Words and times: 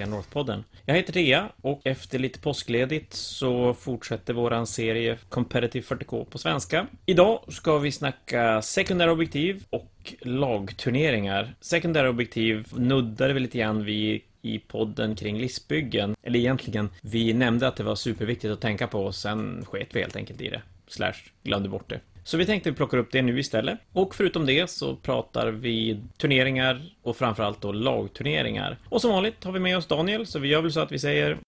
ACA 0.00 0.10
North-podden. 0.10 0.64
Jag 0.86 0.94
heter 0.94 1.12
Rea 1.12 1.48
och 1.62 1.80
efter 1.84 2.18
lite 2.18 2.40
påskledigt 2.40 3.14
så 3.14 3.74
fortsätter 3.74 4.34
våran 4.34 4.66
serie 4.66 5.18
Competitive 5.28 5.86
40K 5.86 6.24
på 6.24 6.38
svenska. 6.38 6.86
Idag 7.06 7.44
ska 7.48 7.78
vi 7.78 7.92
snacka 7.92 8.62
sekundära 8.62 9.12
objektiv 9.12 9.64
och 9.70 10.14
lagturneringar. 10.20 11.54
Sekundära 11.60 12.10
objektiv 12.10 12.66
nuddade 12.76 13.32
vi 13.32 13.40
lite 13.40 13.58
grann 13.58 13.84
vid 13.84 14.20
i 14.42 14.58
podden 14.58 15.16
kring 15.16 15.38
listbyggen. 15.38 16.16
Eller 16.22 16.38
egentligen, 16.38 16.88
vi 17.02 17.32
nämnde 17.32 17.68
att 17.68 17.76
det 17.76 17.82
var 17.82 17.94
superviktigt 17.94 18.52
att 18.52 18.60
tänka 18.60 18.86
på 18.86 19.04
och 19.04 19.14
sen 19.14 19.64
sket 19.64 19.88
vi 19.92 20.00
helt 20.00 20.16
enkelt 20.16 20.40
i 20.40 20.48
det. 20.48 20.62
Slash 20.86 21.14
glömde 21.42 21.68
bort 21.68 21.90
det. 21.90 22.00
Så 22.30 22.36
vi 22.36 22.46
tänkte 22.46 22.72
plocka 22.72 22.96
upp 22.96 23.12
det 23.12 23.22
nu 23.22 23.38
istället. 23.38 23.78
Och 23.92 24.14
förutom 24.14 24.46
det 24.46 24.70
så 24.70 24.96
pratar 24.96 25.46
vi 25.50 26.00
turneringar 26.18 26.82
och 27.02 27.16
framförallt 27.16 27.60
då 27.60 27.72
lagturneringar. 27.72 28.78
Och 28.88 29.00
som 29.00 29.10
vanligt 29.10 29.44
har 29.44 29.52
vi 29.52 29.60
med 29.60 29.76
oss 29.76 29.86
Daniel, 29.86 30.26
så 30.26 30.38
vi 30.38 30.48
gör 30.48 30.62
väl 30.62 30.72
så 30.72 30.80
att 30.80 30.92
vi 30.92 30.98
säger 30.98 31.38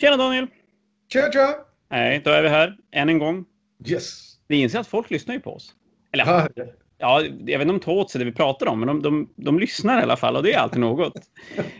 Tjena 0.00 0.16
Daniel! 0.16 0.46
Tja 1.12 1.32
tja! 1.32 1.54
Nej, 1.90 2.20
då 2.24 2.30
är 2.30 2.42
vi 2.42 2.48
här 2.48 2.76
än 2.92 3.08
en 3.08 3.18
gång. 3.18 3.44
Yes! 3.86 4.36
Vi 4.48 4.56
inser 4.56 4.78
att 4.78 4.86
folk 4.86 5.10
lyssnar 5.10 5.34
ju 5.34 5.40
på 5.40 5.54
oss. 5.54 5.74
Eller 6.12 6.24
ja, 6.26 6.48
ja 6.98 7.22
jag 7.22 7.58
vet 7.58 7.60
inte 7.60 7.62
om 7.62 7.78
de 7.78 7.80
tar 7.80 7.92
åt 7.92 8.10
sig 8.10 8.18
det 8.18 8.24
vi 8.24 8.32
pratar 8.32 8.66
om, 8.66 8.80
men 8.80 8.86
de, 8.86 9.02
de, 9.02 9.28
de 9.36 9.58
lyssnar 9.58 10.00
i 10.00 10.02
alla 10.02 10.16
fall 10.16 10.36
och 10.36 10.42
det 10.42 10.52
är 10.52 10.58
alltid 10.58 10.80
något. 10.80 11.14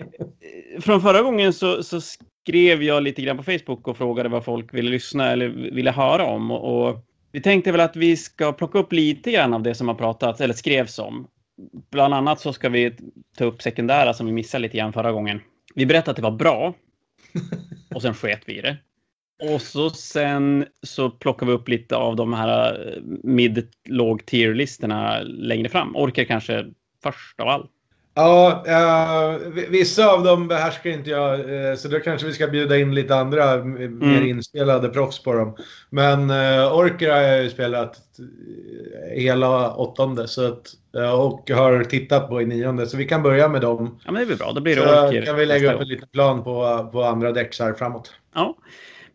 Från 0.81 1.01
förra 1.01 1.23
gången 1.23 1.53
så, 1.53 1.83
så 1.83 2.01
skrev 2.01 2.83
jag 2.83 3.03
lite 3.03 3.23
grann 3.23 3.37
på 3.37 3.43
Facebook 3.43 3.89
och 3.89 3.97
frågade 3.97 4.29
vad 4.29 4.45
folk 4.45 4.75
ville 4.75 4.91
lyssna 4.91 5.31
eller 5.31 5.49
ville 5.49 5.91
höra 5.91 6.25
om. 6.25 6.51
och, 6.51 6.89
och 6.89 7.05
vi 7.35 7.41
tänkte 7.41 7.73
väl 7.73 7.81
att 7.81 7.97
vi 7.97 8.17
ska 8.17 8.53
plocka 8.53 8.79
upp 8.79 8.93
lite 8.93 9.33
grann 9.33 9.55
av 9.55 9.63
det 9.63 9.75
som 9.75 9.89
har 9.89 9.95
pratats 9.95 10.41
eller 10.41 10.55
skrevs 10.55 10.99
om. 10.99 11.29
Bland 11.91 12.15
annat 12.15 12.41
så 12.41 12.53
ska 12.53 12.69
vi 12.69 12.97
ta 13.37 13.45
upp 13.45 13.63
sekundära 13.63 14.15
som 14.15 14.27
vi 14.27 14.33
missade 14.33 14.63
lite 14.63 14.77
grann 14.77 14.93
förra 14.93 15.13
gången. 15.13 15.41
Vi 15.75 15.87
berättade 15.87 16.11
att 16.11 16.17
det 16.17 16.23
var 16.23 16.31
bra 16.31 16.75
och 17.95 18.03
sen 18.03 18.15
sket 18.15 18.41
vi 18.47 18.59
i 18.59 18.61
det. 18.61 18.77
Och 19.53 19.63
så 19.63 19.91
sen 19.91 20.67
så 20.83 21.11
plockar 21.11 21.47
vi 21.47 21.53
upp 21.53 21.69
lite 21.69 21.97
av 21.97 22.17
de 22.17 22.33
här 22.33 22.89
eh, 22.89 23.03
mid 23.23 23.69
låg 23.89 24.27
tier 24.27 24.55
listorna 24.55 25.21
längre 25.23 25.69
fram. 25.69 25.97
Orker 25.97 26.25
kanske 26.25 26.67
först 27.03 27.41
av 27.41 27.49
allt. 27.49 27.71
Ja, 28.17 28.65
uh, 28.69 29.53
vissa 29.69 30.07
av 30.07 30.25
dem 30.25 30.49
behärskar 30.49 30.91
inte 30.91 31.11
jag, 31.11 31.41
uh, 31.41 31.75
så 31.75 31.89
då 31.89 32.01
kanske 32.01 32.27
vi 32.27 32.33
ska 32.33 32.47
bjuda 32.47 32.79
in 32.79 32.95
lite 32.95 33.17
andra 33.17 33.53
mm. 33.53 33.99
mer 33.99 34.23
inspelade 34.23 34.89
proffs 34.89 35.23
på 35.23 35.33
dem. 35.33 35.57
Men 35.91 36.31
uh, 36.31 36.75
Orker 36.75 37.13
har 37.13 37.21
jag 37.21 37.43
ju 37.43 37.51
spelat 37.51 38.01
hela 39.15 39.75
åttonde 39.75 40.29
så 40.29 40.47
att, 40.49 40.67
och 41.15 41.51
har 41.51 41.85
tittat 41.85 42.29
på 42.29 42.43
i 42.43 42.47
nionde, 42.47 42.87
så 42.87 42.97
vi 42.97 43.05
kan 43.05 43.23
börja 43.23 43.49
med 43.49 43.61
dem. 43.61 44.01
Ja, 44.05 44.13
men 44.13 44.21
det 44.21 44.27
blir 44.27 44.37
bra. 44.37 44.53
Då 44.53 44.61
blir 44.61 44.77
det 44.77 44.83
så 44.83 45.07
Orker. 45.07 45.23
kan 45.23 45.37
vi 45.37 45.47
lägga 45.47 45.75
upp 45.75 45.81
en 45.81 45.89
liten 45.89 46.09
plan 46.09 46.45
på, 46.45 46.89
på 46.93 47.05
andra 47.05 47.33
däcksar 47.33 47.73
framåt. 47.73 48.13
Ja. 48.35 48.57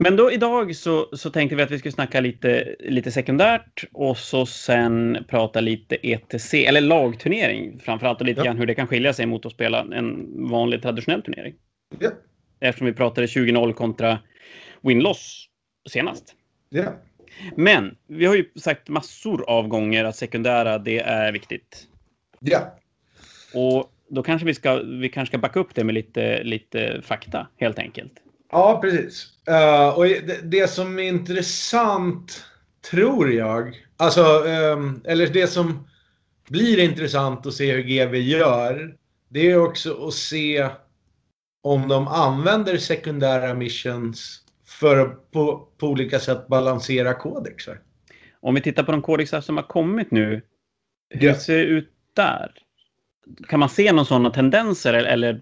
Men 0.01 0.15
då 0.15 0.31
idag 0.31 0.75
så, 0.75 1.09
så 1.13 1.29
tänkte 1.29 1.55
vi 1.55 1.61
att 1.63 1.71
vi 1.71 1.79
skulle 1.79 1.91
snacka 1.91 2.19
lite, 2.19 2.75
lite 2.79 3.11
sekundärt 3.11 3.83
och 3.91 4.17
så 4.17 4.45
sen 4.45 5.25
prata 5.27 5.61
lite 5.61 5.95
ETC, 5.95 6.53
eller 6.53 6.81
lagturnering 6.81 7.79
framförallt 7.79 8.19
och 8.19 8.25
lite 8.25 8.39
ja. 8.39 8.45
grann 8.45 8.57
hur 8.57 8.65
det 8.65 8.75
kan 8.75 8.87
skilja 8.87 9.13
sig 9.13 9.25
mot 9.25 9.45
att 9.45 9.51
spela 9.51 9.79
en 9.93 10.27
vanlig 10.49 10.81
traditionell 10.81 11.21
turnering. 11.21 11.53
Ja. 11.99 12.09
Eftersom 12.59 12.87
vi 12.87 12.93
pratade 12.93 13.27
20-0 13.27 13.73
kontra 13.73 14.19
win-loss 14.81 15.45
senast. 15.89 16.35
Ja. 16.69 16.93
Men 17.55 17.95
vi 18.07 18.25
har 18.25 18.35
ju 18.35 18.45
sagt 18.55 18.89
massor 18.89 19.49
av 19.49 19.67
gånger 19.67 20.05
att 20.05 20.15
sekundära, 20.15 20.77
det 20.77 20.99
är 20.99 21.31
viktigt. 21.31 21.87
Ja. 22.39 22.77
Och 23.53 23.91
då 24.09 24.23
kanske 24.23 24.45
vi 24.45 24.53
ska, 24.53 24.75
vi 24.75 25.09
kanske 25.09 25.31
ska 25.31 25.37
backa 25.37 25.59
upp 25.59 25.75
det 25.75 25.83
med 25.83 25.95
lite, 25.95 26.43
lite 26.43 27.01
fakta 27.01 27.47
helt 27.57 27.79
enkelt. 27.79 28.13
Ja, 28.51 28.79
precis. 28.81 29.27
Uh, 29.49 29.97
och 29.97 30.03
det, 30.05 30.39
det, 30.43 30.67
som 30.67 30.99
är 30.99 31.03
intressant, 31.03 32.45
tror 32.91 33.31
jag, 33.31 33.85
alltså, 33.97 34.43
um, 34.43 35.01
eller 35.05 35.27
det 35.27 35.47
som 35.47 35.87
blir 36.49 36.79
intressant 36.79 37.45
att 37.45 37.53
se 37.53 37.71
hur 37.71 37.83
GV 37.83 38.15
gör, 38.15 38.95
det 39.29 39.51
är 39.51 39.61
också 39.61 40.07
att 40.07 40.13
se 40.13 40.69
om 41.61 41.87
de 41.87 42.07
använder 42.07 42.77
sekundära 42.77 43.53
missions 43.53 44.41
för 44.65 44.97
att 44.97 45.31
på, 45.31 45.67
på 45.77 45.87
olika 45.87 46.19
sätt 46.19 46.47
balansera 46.47 47.13
kodexar. 47.13 47.79
Om 48.41 48.55
vi 48.55 48.61
tittar 48.61 48.83
på 48.83 48.91
de 48.91 49.01
kodexar 49.01 49.41
som 49.41 49.57
har 49.57 49.63
kommit 49.63 50.11
nu, 50.11 50.41
hur 51.09 51.27
ja. 51.27 51.35
ser 51.35 51.57
det 51.57 51.63
ut 51.63 51.89
där? 52.13 52.51
Kan 53.47 53.59
man 53.59 53.69
se 53.69 53.91
några 53.91 54.05
sådana 54.05 54.29
tendenser 54.29 54.93
eller 54.93 55.41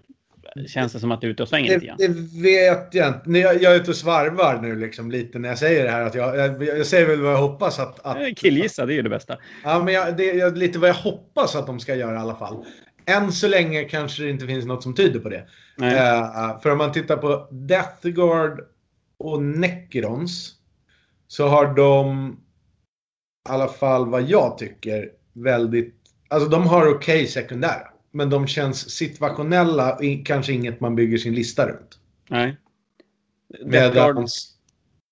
känns 0.66 0.92
det 0.92 1.00
som 1.00 1.12
att 1.12 1.20
du 1.20 1.26
är 1.26 1.30
ute 1.30 1.42
och 1.42 1.48
svänger 1.48 1.74
lite 1.74 1.86
grann. 1.86 1.96
Det 1.98 2.08
vet 2.42 2.94
jag 2.94 3.08
inte. 3.08 3.30
Jag, 3.38 3.62
jag 3.62 3.72
är 3.72 3.76
ute 3.76 3.90
och 3.90 3.96
svarvar 3.96 4.60
nu 4.62 4.76
liksom 4.76 5.10
lite 5.10 5.38
när 5.38 5.48
jag 5.48 5.58
säger 5.58 5.84
det 5.84 5.90
här. 5.90 6.02
Att 6.02 6.14
jag, 6.14 6.36
jag, 6.36 6.62
jag 6.64 6.86
säger 6.86 7.06
väl 7.06 7.20
vad 7.22 7.32
jag 7.32 7.38
hoppas 7.38 7.78
att... 7.78 8.06
att 8.06 8.38
Killgissa, 8.38 8.86
det 8.86 8.92
är 8.92 8.96
ju 8.96 9.02
det 9.02 9.08
bästa. 9.08 9.38
Ja, 9.64 9.82
men 9.84 9.94
jag, 9.94 10.16
det 10.16 10.40
är 10.40 10.50
lite 10.50 10.78
vad 10.78 10.90
jag 10.90 10.94
hoppas 10.94 11.56
att 11.56 11.66
de 11.66 11.80
ska 11.80 11.94
göra 11.94 12.14
i 12.14 12.18
alla 12.18 12.36
fall. 12.36 12.64
Än 13.06 13.32
så 13.32 13.48
länge 13.48 13.84
kanske 13.84 14.22
det 14.22 14.30
inte 14.30 14.46
finns 14.46 14.64
något 14.64 14.82
som 14.82 14.94
tyder 14.94 15.20
på 15.20 15.28
det. 15.28 15.46
Uh, 15.82 16.60
för 16.60 16.70
om 16.70 16.78
man 16.78 16.92
tittar 16.92 17.16
på 17.16 17.48
Death 17.50 18.08
Guard 18.08 18.60
och 19.18 19.42
Necrons 19.42 20.54
så 21.28 21.48
har 21.48 21.74
de 21.74 22.30
i 23.48 23.52
alla 23.52 23.68
fall 23.68 24.08
vad 24.08 24.22
jag 24.22 24.58
tycker 24.58 25.10
väldigt... 25.32 25.94
Alltså 26.28 26.48
de 26.48 26.66
har 26.66 26.86
okej 26.86 26.94
okay 26.94 27.26
sekundära. 27.26 27.88
Men 28.10 28.30
de 28.30 28.46
känns 28.46 28.90
situationella, 28.90 29.98
kanske 30.24 30.52
inget 30.52 30.80
man 30.80 30.96
bygger 30.96 31.18
sin 31.18 31.34
lista 31.34 31.66
runt. 31.68 31.98
Nej. 32.30 32.56
Medans... 33.64 34.54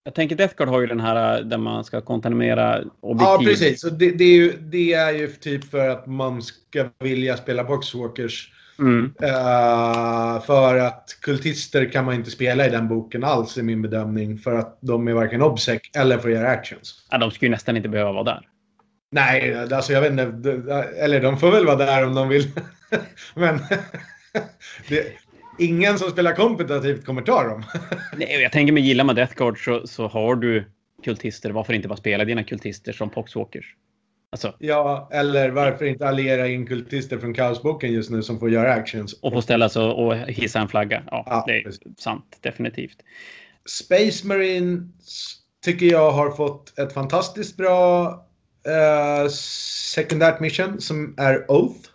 Jag 0.04 0.14
tänker 0.14 0.36
Death 0.36 0.54
Guard 0.56 0.68
har 0.68 0.80
ju 0.80 0.86
den 0.86 1.00
här 1.00 1.42
där 1.42 1.58
man 1.58 1.84
ska 1.84 2.00
kontaminera 2.00 2.84
objektiv. 3.00 3.26
Ja, 3.26 3.40
precis. 3.44 3.84
Och 3.84 3.92
det, 3.92 4.10
det, 4.10 4.24
är 4.24 4.36
ju, 4.36 4.52
det 4.60 4.92
är 4.92 5.12
ju 5.12 5.28
typ 5.28 5.64
för 5.64 5.88
att 5.88 6.06
man 6.06 6.42
ska 6.42 6.88
vilja 6.98 7.36
spela 7.36 7.64
Boxwalkers. 7.64 8.52
Mm. 8.78 9.04
Uh, 9.04 10.42
för 10.42 10.76
att 10.76 11.18
kultister 11.20 11.92
kan 11.92 12.04
man 12.04 12.14
inte 12.14 12.30
spela 12.30 12.66
i 12.66 12.70
den 12.70 12.88
boken 12.88 13.24
alls 13.24 13.58
i 13.58 13.62
min 13.62 13.82
bedömning. 13.82 14.38
För 14.38 14.54
att 14.54 14.78
de 14.80 15.08
är 15.08 15.12
varken 15.12 15.42
obsec 15.42 15.80
eller 15.96 16.18
får 16.18 16.30
göra 16.30 16.50
actions. 16.50 17.06
Ja, 17.10 17.18
de 17.18 17.30
skulle 17.30 17.46
ju 17.46 17.50
nästan 17.50 17.76
inte 17.76 17.88
behöva 17.88 18.12
vara 18.12 18.24
där. 18.24 18.48
Nej, 19.10 19.56
alltså 19.72 19.92
jag 19.92 20.00
vet 20.00 20.10
inte. 20.10 20.52
Eller 20.98 21.20
de 21.20 21.38
får 21.38 21.50
väl 21.50 21.66
vara 21.66 21.76
där 21.76 22.06
om 22.06 22.14
de 22.14 22.28
vill. 22.28 22.50
Men 23.34 23.58
det, 24.88 25.12
ingen 25.58 25.98
som 25.98 26.10
spelar 26.10 26.34
kompetitivt 26.34 27.04
kommer 27.04 27.22
ta 27.22 27.44
dem. 27.44 27.64
Nej, 28.16 28.42
jag 28.42 28.52
tänker 28.52 28.72
mig 28.72 28.82
gillar 28.82 29.04
man 29.04 29.14
Death 29.14 29.34
Guard 29.34 29.64
så, 29.64 29.86
så 29.86 30.08
har 30.08 30.36
du 30.36 30.64
kultister. 31.04 31.50
Varför 31.50 31.72
inte 31.72 31.88
bara 31.88 31.96
spela 31.96 32.24
dina 32.24 32.44
kultister 32.44 32.92
som 32.92 33.10
Poxwalkers? 33.10 33.74
Alltså. 34.30 34.54
Ja, 34.58 35.08
eller 35.12 35.50
varför 35.50 35.84
inte 35.84 36.08
alliera 36.08 36.48
in 36.48 36.66
kultister 36.66 37.18
från 37.18 37.34
Kaosboken 37.34 37.92
just 37.92 38.10
nu 38.10 38.22
som 38.22 38.38
får 38.38 38.50
göra 38.50 38.72
actions. 38.72 39.12
Och 39.12 39.32
få 39.32 39.42
ställa 39.42 39.68
sig 39.68 39.82
och 39.82 40.16
hissa 40.16 40.60
en 40.60 40.68
flagga. 40.68 41.02
Ja, 41.10 41.24
ja 41.26 41.44
det 41.46 41.58
är 41.58 41.62
precis. 41.62 41.82
sant. 41.98 42.38
Definitivt. 42.40 42.96
Space 43.68 44.26
Marines 44.26 45.36
tycker 45.64 45.86
jag 45.86 46.10
har 46.10 46.30
fått 46.30 46.78
ett 46.78 46.92
fantastiskt 46.92 47.56
bra 47.56 48.26
uh, 48.66 49.28
sekundärt 49.28 50.41
mission 50.41 50.81
som 50.81 51.15
är 51.19 51.50
Oath. 51.50 51.88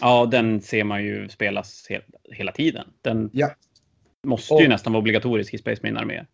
Ja, 0.00 0.26
den 0.30 0.60
ser 0.60 0.84
man 0.84 1.04
ju 1.04 1.28
spelas 1.28 1.86
he 1.88 2.00
hela 2.30 2.52
tiden. 2.52 2.86
Den 3.02 3.30
ja. 3.32 3.50
måste 4.26 4.54
ju 4.54 4.68
nästan 4.68 4.92
vara 4.92 5.00
obligatorisk 5.00 5.54
i 5.54 5.58
Space 5.58 5.80
Marine 5.82 6.00
armé. 6.00 6.24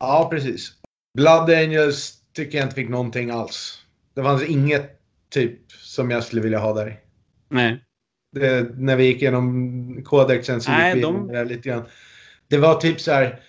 Ja, 0.00 0.28
precis. 0.30 0.72
Blood 1.14 1.50
Angels 1.50 2.18
tycker 2.32 2.58
jag 2.58 2.64
inte 2.64 2.74
fick 2.74 2.88
någonting 2.88 3.30
alls. 3.30 3.82
Det 4.14 4.22
fanns 4.22 4.42
inget 4.42 5.00
typ 5.30 5.72
som 5.72 6.10
jag 6.10 6.24
skulle 6.24 6.42
vilja 6.42 6.58
ha 6.58 6.74
där. 6.74 7.00
Nej. 7.48 7.82
Det, 8.32 8.78
när 8.78 8.96
vi 8.96 9.04
gick 9.04 9.22
igenom 9.22 10.02
kodexen 10.04 10.60
så 10.60 10.70
Nej, 10.70 10.86
gick 10.86 10.96
vi 10.96 11.02
de... 11.02 11.44
lite 11.48 11.68
grann. 11.68 11.84
Det 12.48 12.58
var 12.58 12.74
typ 12.74 13.00
så 13.00 13.12
här 13.12 13.40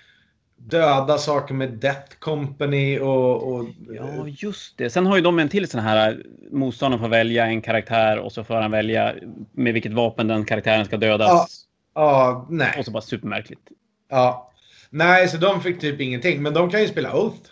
döda 0.57 1.18
saker 1.18 1.54
med 1.54 1.69
Death 1.69 2.15
Company 2.19 3.00
och, 3.00 3.54
och... 3.54 3.65
Ja, 3.89 4.27
just 4.27 4.77
det. 4.77 4.89
Sen 4.89 5.06
har 5.06 5.15
ju 5.15 5.21
de 5.21 5.39
en 5.39 5.50
till 5.50 5.69
sån 5.69 5.81
här 5.81 6.24
motståndaren 6.51 7.01
får 7.01 7.09
välja 7.09 7.45
en 7.45 7.62
karaktär 7.62 8.19
och 8.19 8.31
så 8.31 8.44
får 8.44 8.56
han 8.56 8.71
välja 8.71 9.15
med 9.51 9.74
vilket 9.74 9.94
vapen 9.94 10.27
den 10.27 10.45
karaktären 10.45 10.86
ska 10.86 10.98
dödas. 10.98 11.65
Ja, 11.94 12.01
ja 12.01 12.48
nej. 12.50 12.75
Och 12.80 12.86
så 12.86 12.92
bara 12.92 13.01
supermärkligt. 13.01 13.62
Ja. 14.09 14.51
Nej, 14.89 15.27
så 15.27 15.38
de 15.38 15.62
fick 15.62 15.80
typ 15.80 16.01
ingenting. 16.01 16.42
Men 16.42 16.54
de 16.54 16.69
kan 16.69 16.81
ju 16.81 16.88
spela 16.88 17.15
Oath. 17.15 17.50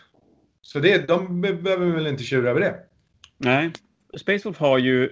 Så 0.61 0.79
det, 0.79 1.07
de 1.07 1.41
behöver 1.41 1.85
väl 1.85 2.07
inte 2.07 2.23
tjura 2.23 2.49
över 2.49 2.59
det. 2.59 2.75
Nej. 3.37 3.71
Space 4.17 4.47
Wolf 4.47 4.59
har 4.59 4.77
ju 4.77 5.09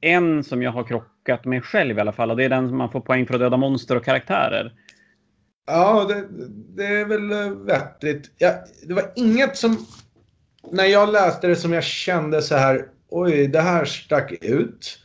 en 0.00 0.44
som 0.44 0.62
jag 0.62 0.72
har 0.72 0.84
krockat 0.84 1.44
med 1.44 1.64
själv 1.64 1.98
i 1.98 2.00
alla 2.00 2.12
fall. 2.12 2.30
Och 2.30 2.36
det 2.36 2.44
är 2.44 2.48
den 2.48 2.68
som 2.68 2.78
man 2.78 2.90
får 2.90 3.00
poäng 3.00 3.26
för 3.26 3.34
att 3.34 3.40
döda 3.40 3.56
monster 3.56 3.96
och 3.96 4.04
karaktärer. 4.04 4.72
Ja, 5.66 6.06
det, 6.08 6.24
det 6.76 6.86
är 6.86 7.04
väl 7.04 7.32
eh, 7.32 7.50
vettigt. 7.50 8.30
Ja, 8.38 8.54
det 8.82 8.94
var 8.94 9.12
inget 9.16 9.56
som... 9.56 9.86
När 10.70 10.84
jag 10.84 11.12
läste 11.12 11.46
det 11.46 11.56
som 11.56 11.72
jag 11.72 11.84
kände 11.84 12.42
så 12.42 12.54
här, 12.54 12.86
oj, 13.08 13.46
det 13.46 13.60
här 13.60 13.84
stack 13.84 14.32
ut. 14.40 14.98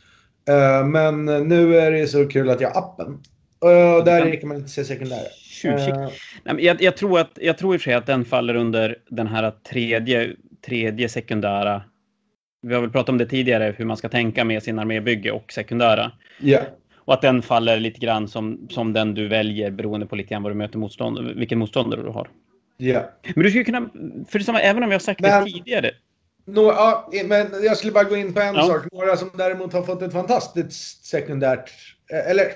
Uh, 0.50 0.86
men 0.86 1.24
nu 1.24 1.76
är 1.76 1.90
det 1.90 2.06
så 2.06 2.28
kul 2.28 2.50
att 2.50 2.60
jag 2.60 2.70
har 2.70 2.82
appen. 2.82 3.18
Och 3.58 4.04
där 4.04 4.40
kan 4.40 4.48
man 4.48 4.56
inte 4.56 4.68
se 4.68 4.84
sekundära. 4.84 5.26
Uh, 5.64 6.08
Nej, 6.44 6.64
jag, 6.64 6.82
jag, 6.82 6.96
tror 6.96 7.18
att, 7.18 7.30
jag 7.34 7.58
tror 7.58 7.74
i 7.74 7.76
och 7.76 7.80
för 7.80 7.84
sig 7.84 7.94
att 7.94 8.06
den 8.06 8.24
faller 8.24 8.54
under 8.54 8.96
den 9.10 9.26
här 9.26 9.52
tredje, 9.70 10.30
tredje 10.66 11.08
sekundära. 11.08 11.82
Vi 12.62 12.74
har 12.74 12.80
väl 12.80 12.90
pratat 12.90 13.08
om 13.08 13.18
det 13.18 13.26
tidigare, 13.26 13.74
hur 13.78 13.84
man 13.84 13.96
ska 13.96 14.08
tänka 14.08 14.44
med 14.44 14.62
sin 14.62 14.78
armébygge 14.78 15.30
och 15.30 15.52
sekundära. 15.52 16.12
Yeah. 16.40 16.64
Och 17.04 17.14
att 17.14 17.22
den 17.22 17.42
faller 17.42 17.80
lite 17.80 18.00
grann 18.00 18.28
som, 18.28 18.68
som 18.70 18.92
den 18.92 19.14
du 19.14 19.28
väljer 19.28 19.70
beroende 19.70 20.06
på 20.06 20.16
lite 20.16 20.28
grann 20.28 20.42
vad 20.42 20.52
du 20.52 20.56
möter 20.56 20.78
motstånd, 20.78 21.18
vilken 21.36 21.58
motståndare 21.58 22.02
du 22.02 22.08
har. 22.08 22.28
Ja. 22.76 22.86
Yeah. 22.86 23.04
Men 23.34 23.44
du 23.44 23.50
skulle 23.50 23.64
kunna, 23.64 23.88
för 24.28 24.38
det 24.38 24.44
samma, 24.44 24.60
även 24.60 24.82
om 24.82 24.90
jag 24.90 25.02
sagt 25.02 25.20
men, 25.20 25.44
det 25.44 25.50
tidigare. 25.50 25.90
No, 26.44 26.60
ja, 26.60 27.10
men 27.24 27.46
jag 27.64 27.76
skulle 27.76 27.92
bara 27.92 28.04
gå 28.04 28.16
in 28.16 28.34
på 28.34 28.40
en 28.40 28.54
ja. 28.54 28.62
sak. 28.62 28.86
Några 28.92 29.16
som 29.16 29.30
däremot 29.34 29.72
har 29.72 29.82
fått 29.82 30.02
ett 30.02 30.12
fantastiskt 30.12 31.04
sekundärt, 31.04 31.70
eh, 32.12 32.30
eller 32.30 32.46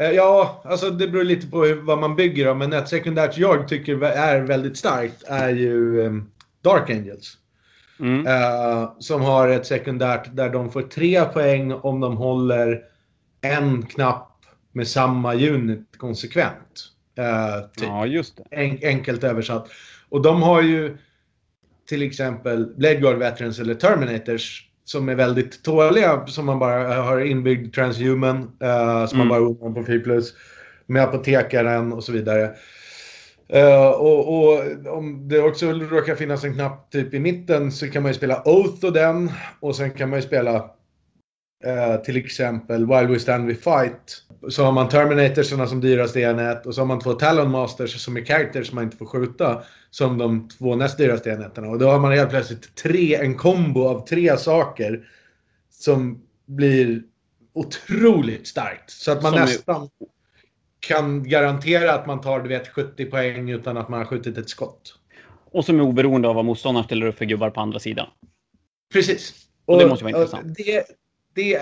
Eh, 0.00 0.10
ja, 0.10 0.62
alltså 0.64 0.90
det 0.90 1.08
beror 1.08 1.24
lite 1.24 1.46
på 1.46 1.74
vad 1.82 1.98
man 1.98 2.16
bygger 2.16 2.46
av, 2.46 2.56
men 2.56 2.72
ett 2.72 2.88
sekundärt 2.88 3.38
jag 3.38 3.68
tycker 3.68 4.04
är 4.04 4.40
väldigt 4.40 4.76
starkt 4.76 5.22
är 5.26 5.48
ju 5.48 6.00
um, 6.00 6.30
Dark 6.62 6.90
Angels. 6.90 7.38
Mm. 8.00 8.26
Uh, 8.26 8.92
som 8.98 9.22
har 9.22 9.48
ett 9.48 9.66
sekundärt 9.66 10.36
där 10.36 10.50
de 10.50 10.72
får 10.72 10.82
tre 10.82 11.24
poäng 11.24 11.72
om 11.72 12.00
de 12.00 12.16
håller 12.16 12.82
en 13.44 13.82
knapp 13.82 14.30
med 14.72 14.88
samma 14.88 15.34
unit 15.34 15.88
konsekvent. 15.96 16.90
Uh, 17.18 17.70
typ. 17.76 17.88
Ja, 17.88 18.06
just 18.06 18.36
det. 18.36 18.44
En, 18.50 18.78
enkelt 18.82 19.24
översatt. 19.24 19.68
Och 20.08 20.22
de 20.22 20.42
har 20.42 20.62
ju 20.62 20.96
till 21.88 22.02
exempel 22.02 22.74
Blade 22.76 22.94
Guard 22.94 23.18
Veterans 23.18 23.58
eller 23.58 23.74
Terminators 23.74 24.68
som 24.84 25.08
är 25.08 25.14
väldigt 25.14 25.62
tåliga, 25.62 26.26
som 26.26 26.46
man 26.46 26.58
bara 26.58 26.94
har 27.02 27.20
inbyggd 27.20 27.74
transhuman, 27.74 28.38
uh, 28.38 29.06
som 29.06 29.20
mm. 29.20 29.28
man 29.28 29.28
bara 29.28 29.40
undrar 29.40 29.82
på 29.82 29.86
4 29.86 30.00
plus, 30.00 30.34
med 30.86 31.02
apotekaren 31.02 31.92
och 31.92 32.04
så 32.04 32.12
vidare. 32.12 32.50
Uh, 33.54 33.88
och, 33.88 34.38
och, 34.38 34.62
om 34.86 35.28
det 35.28 35.40
också 35.40 35.72
råkar 35.72 36.14
finnas 36.14 36.44
en 36.44 36.54
knapp 36.54 36.90
typ 36.90 37.14
i 37.14 37.18
mitten 37.18 37.72
så 37.72 37.90
kan 37.90 38.02
man 38.02 38.12
ju 38.12 38.16
spela 38.16 38.42
Oath 38.44 38.86
och 38.86 38.92
den. 38.92 39.30
Och 39.60 39.76
sen 39.76 39.90
kan 39.90 40.10
man 40.10 40.18
ju 40.18 40.26
spela 40.26 40.70
uh, 41.66 42.02
till 42.02 42.16
exempel 42.16 42.86
While 42.86 43.06
We 43.06 43.18
Stand 43.18 43.46
We 43.46 43.54
Fight. 43.54 44.22
Så 44.48 44.64
har 44.64 44.72
man 44.72 44.88
Terminatorsarna 44.88 45.66
som 45.66 45.80
dyraste 45.80 46.20
enhet 46.20 46.66
och 46.66 46.74
så 46.74 46.80
har 46.80 46.86
man 46.86 47.00
två 47.00 47.12
Talon 47.12 47.50
Masters 47.50 48.00
som 48.00 48.16
är 48.16 48.24
characters 48.24 48.66
som 48.66 48.74
man 48.74 48.84
inte 48.84 48.96
får 48.96 49.06
skjuta 49.06 49.62
som 49.90 50.18
de 50.18 50.48
två 50.48 50.76
näst 50.76 50.98
dyraste 50.98 51.30
enheterna. 51.30 51.68
Och 51.68 51.78
då 51.78 51.88
har 51.88 51.98
man 51.98 52.12
helt 52.12 52.30
plötsligt 52.30 52.74
tre, 52.74 53.14
en 53.14 53.34
kombo 53.34 53.88
av 53.88 54.06
tre 54.06 54.36
saker 54.36 55.08
som 55.70 56.22
blir 56.46 57.02
otroligt 57.52 58.46
starkt. 58.46 58.90
Så 58.90 59.12
att 59.12 59.22
man 59.22 59.32
som 59.32 59.40
nästan 59.40 59.82
är... 59.82 59.88
kan 60.80 61.28
garantera 61.28 61.94
att 61.94 62.06
man 62.06 62.20
tar 62.20 62.40
du 62.40 62.48
vet, 62.48 62.68
70 62.68 63.04
poäng 63.04 63.50
utan 63.50 63.76
att 63.76 63.88
man 63.88 63.98
har 63.98 64.06
skjutit 64.06 64.38
ett 64.38 64.48
skott. 64.48 64.98
Och 65.50 65.64
som 65.64 65.80
är 65.80 65.82
oberoende 65.82 66.28
av 66.28 66.34
vad 66.34 66.44
motståndaren 66.44 66.84
ställer 66.84 67.06
upp 67.06 67.18
för 67.18 67.24
gubbar 67.24 67.50
på 67.50 67.60
andra 67.60 67.78
sidan. 67.78 68.06
Precis. 68.92 69.34
Och, 69.64 69.74
och 69.74 69.80
det 69.80 69.88
måste 69.88 70.04
vara 70.04 70.16
intressant. 70.16 70.56
Det, 70.56 70.84
det, 71.34 71.58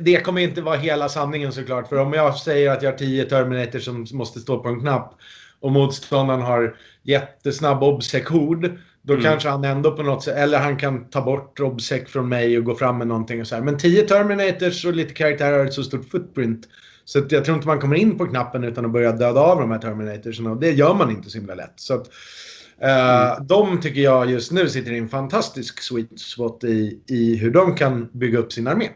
det 0.00 0.20
kommer 0.20 0.40
inte 0.40 0.62
vara 0.62 0.76
hela 0.76 1.08
sanningen 1.08 1.52
såklart. 1.52 1.88
För 1.88 1.96
om 1.96 2.12
jag 2.12 2.36
säger 2.36 2.70
att 2.70 2.82
jag 2.82 2.90
har 2.90 2.98
10 2.98 3.24
Terminator 3.24 3.78
som 3.78 4.06
måste 4.12 4.40
stå 4.40 4.58
på 4.58 4.68
en 4.68 4.80
knapp 4.80 5.14
och 5.60 5.72
motståndaren 5.72 6.42
har 6.42 6.76
jättesnabb 7.02 7.82
obsec-hord, 7.82 8.70
då 9.02 9.12
mm. 9.12 9.24
kanske 9.24 9.48
han 9.48 9.64
ändå 9.64 9.92
på 9.92 10.02
något 10.02 10.24
sätt, 10.24 10.36
eller 10.36 10.58
han 10.58 10.76
kan 10.76 11.04
ta 11.04 11.20
bort 11.20 11.60
obsec 11.60 12.08
från 12.08 12.28
mig 12.28 12.58
och 12.58 12.64
gå 12.64 12.74
fram 12.74 12.98
med 12.98 13.06
någonting 13.06 13.40
och 13.40 13.46
så 13.46 13.54
här. 13.54 13.62
Men 13.62 13.78
10 13.78 14.02
Terminators 14.02 14.84
och 14.84 14.92
lite 14.92 15.14
karaktärer 15.14 15.58
har 15.58 15.66
ett 15.66 15.72
så 15.72 15.82
stort 15.82 16.10
footprint. 16.10 16.68
Så 17.04 17.18
jag 17.30 17.44
tror 17.44 17.56
inte 17.56 17.66
man 17.66 17.80
kommer 17.80 17.96
in 17.96 18.18
på 18.18 18.26
knappen 18.26 18.64
utan 18.64 18.84
att 18.84 18.90
börja 18.90 19.12
döda 19.12 19.40
av 19.40 19.60
de 19.60 19.70
här 19.70 19.78
Terminators. 19.78 20.40
Och 20.40 20.56
det 20.56 20.70
gör 20.70 20.94
man 20.94 21.10
inte 21.10 21.30
så 21.30 21.38
himla 21.38 21.54
lätt. 21.54 21.72
Så 21.76 21.94
att, 21.94 22.10
mm. 22.80 23.46
De 23.46 23.80
tycker 23.80 24.00
jag 24.00 24.30
just 24.30 24.52
nu 24.52 24.68
sitter 24.68 24.92
i 24.92 24.98
en 24.98 25.08
fantastisk 25.08 25.82
sweet 25.82 26.20
spot 26.20 26.64
i, 26.64 27.00
i 27.06 27.36
hur 27.36 27.50
de 27.50 27.74
kan 27.74 28.08
bygga 28.12 28.38
upp 28.38 28.52
sin 28.52 28.66
armé. 28.66 28.88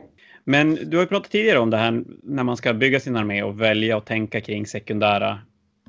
Men 0.45 0.75
du 0.75 0.97
har 0.97 1.05
ju 1.05 1.09
pratat 1.09 1.31
tidigare 1.31 1.59
om 1.59 1.71
det 1.71 1.77
här 1.77 2.05
när 2.23 2.43
man 2.43 2.57
ska 2.57 2.73
bygga 2.73 3.01
sin 3.01 3.17
armé 3.17 3.43
och 3.43 3.61
välja 3.61 3.97
och 3.97 4.05
tänka 4.05 4.41
kring 4.41 4.67
sekundära 4.67 5.39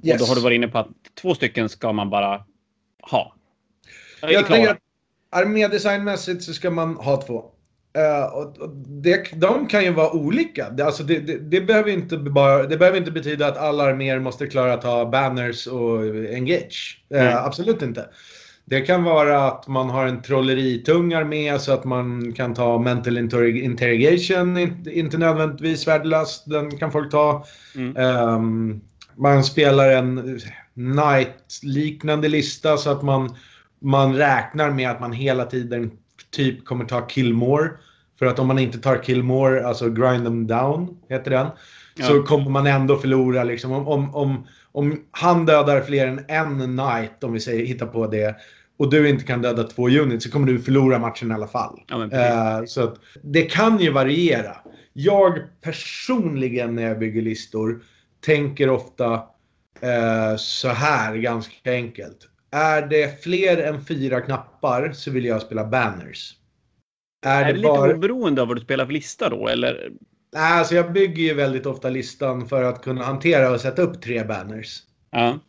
Yes. 0.04 0.22
Och 0.22 0.28
då 0.28 0.32
har 0.32 0.36
du 0.36 0.42
varit 0.42 0.56
inne 0.56 0.68
på 0.68 0.78
att 0.78 0.88
två 1.22 1.36
stycken 1.36 1.70
ska 1.70 1.94
man 1.94 2.10
bara 2.10 2.44
ha. 3.02 3.36
Jag 4.22 4.48
tänker 4.48 4.72
att 4.72 4.78
armédesignmässigt 5.30 6.44
så 6.44 6.54
ska 6.54 6.70
man 6.70 6.96
ha 6.96 7.22
två. 7.22 7.52
Uh, 7.98 8.34
och 8.34 8.70
det, 8.88 9.32
de 9.36 9.68
kan 9.68 9.84
ju 9.84 9.92
vara 9.92 10.12
olika. 10.12 10.70
Det, 10.70 10.86
alltså 10.86 11.04
det, 11.04 11.20
det, 11.20 11.38
det, 11.38 11.62
behöver 11.62 11.92
inte 11.92 12.18
bara, 12.18 12.64
det 12.64 12.78
behöver 12.78 12.98
inte 12.98 13.12
betyda 13.12 13.48
att 13.48 13.58
alla 13.58 13.84
arméer 13.84 14.20
måste 14.20 14.48
klara 14.48 14.74
att 14.74 14.84
ha 14.84 15.06
banners 15.06 15.68
och 15.68 16.00
engage. 16.34 17.04
Uh, 17.16 17.46
absolut 17.46 17.82
inte. 17.82 18.06
Det 18.66 18.82
kan 18.82 19.04
vara 19.04 19.48
att 19.48 19.68
man 19.68 19.90
har 19.90 20.08
en 20.08 20.22
trolleritung 20.22 21.14
armé 21.14 21.60
så 21.60 21.74
att 21.74 21.84
man 21.84 22.34
kan 22.34 22.54
ta 22.54 22.80
mental 22.80 23.18
interrogation, 23.18 24.58
inte 24.88 25.18
nödvändigtvis 25.18 25.88
värdelöst. 25.88 26.44
Den 26.50 26.78
kan 26.78 26.92
folk 26.92 27.12
ta. 27.12 27.46
Mm. 27.76 27.98
Um, 27.98 28.82
man 29.16 29.44
spelar 29.44 29.90
en 29.90 30.40
night-liknande 30.74 32.28
lista 32.28 32.78
så 32.78 32.90
att 32.90 33.02
man, 33.02 33.36
man 33.82 34.16
räknar 34.16 34.72
med 34.72 34.92
att 34.92 35.00
man 35.00 35.14
hela 35.14 35.46
tiden 35.46 35.92
typ 36.34 36.66
kommer 36.66 36.86
ta 36.86 37.02
Killmore. 37.02 37.70
För 38.20 38.26
att 38.26 38.40
om 38.40 38.48
man 38.48 38.60
inte 38.60 38.78
tar 38.78 39.04
Killmore, 39.04 39.68
alltså 39.68 39.90
grind 39.90 40.24
them 40.24 40.48
down, 40.48 40.98
heter 41.10 41.32
den. 41.32 41.48
Ja. 41.96 42.06
Så 42.06 42.24
kommer 42.24 42.50
man 42.50 42.68
ändå 42.68 42.98
förlora 42.98 43.44
liksom. 43.44 43.72
Om, 43.72 43.88
om, 43.88 44.16
om, 44.16 44.48
om 44.72 45.02
han 45.12 45.46
dödar 45.46 45.82
fler 45.82 46.08
än 46.08 46.26
en 46.62 46.76
night, 46.76 47.24
om 47.24 47.34
vi 47.34 47.40
säger, 47.40 47.66
hittar 47.66 47.86
på 47.86 48.08
det, 48.08 48.36
och 48.78 48.90
du 48.90 49.10
inte 49.10 49.26
kan 49.26 49.42
döda 49.42 49.64
två 49.64 49.90
units 49.90 50.26
så 50.26 50.32
kommer 50.32 50.48
du 50.48 50.60
förlora 50.60 51.00
matchen 51.00 51.32
i 51.32 51.34
alla 51.34 51.48
fall. 51.48 51.80
Ja, 51.88 51.98
uh, 51.98 52.66
så 52.66 52.84
att, 52.84 52.96
det 53.22 53.42
kan 53.42 53.80
ju 53.80 53.92
variera. 53.92 54.56
Jag 54.94 55.40
personligen 55.62 56.76
när 56.76 56.84
jag 56.84 57.00
bygger 57.00 57.22
listor 57.22 57.84
tänker 58.26 58.70
ofta 58.70 59.14
eh, 59.82 60.36
så 60.38 60.70
här 60.70 61.16
ganska 61.16 61.72
enkelt. 61.72 62.18
Är 62.56 62.82
det 62.82 63.24
fler 63.24 63.58
än 63.58 63.86
fyra 63.86 64.22
knappar 64.22 64.92
så 64.92 65.12
vill 65.12 65.26
jag 65.26 65.42
spela 65.42 65.66
banners. 65.66 66.36
Är, 67.26 67.42
är 67.42 67.48
det, 67.48 67.54
det 67.54 67.64
bara... 67.68 67.86
lite 67.86 67.98
oberoende 67.98 68.42
av 68.42 68.48
vad 68.48 68.58
du 68.58 68.62
spelar 68.62 68.86
för 68.86 68.94
lista 68.94 69.30
då 69.30 69.48
eller? 69.48 69.92
Nej, 70.34 70.60
alltså 70.60 70.76
jag 70.76 70.94
bygger 70.94 71.24
ju 71.24 71.34
väldigt 71.34 71.66
ofta 71.66 71.90
listan 71.90 72.48
för 72.48 72.64
att 72.64 72.82
kunna 72.82 73.04
hantera 73.04 73.52
och 73.52 73.62
sätta 73.62 73.82
upp 73.82 74.02
tre 74.02 74.24
banners. 74.24 74.80
Ja. 75.12 75.40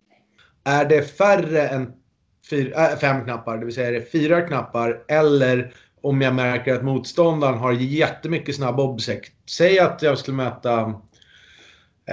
Är 0.64 0.84
det 0.84 1.02
färre 1.02 1.68
än 1.68 1.92
fyra, 2.50 2.90
äh, 2.90 2.99
fem 2.99 3.25
knappar, 3.25 3.58
det 3.58 3.64
vill 3.64 3.75
säga 3.75 3.88
är 3.88 3.92
det 3.92 4.12
fyra 4.12 4.40
knappar 4.40 5.04
eller 5.08 5.75
om 6.02 6.20
jag 6.20 6.34
märker 6.34 6.75
att 6.75 6.84
motståndaren 6.84 7.58
har 7.58 7.73
jättemycket 7.73 8.56
snabb 8.56 8.80
obsec. 8.80 9.20
Säg 9.50 9.78
att 9.78 10.02
jag 10.02 10.18
skulle 10.18 10.37
möta 10.37 10.80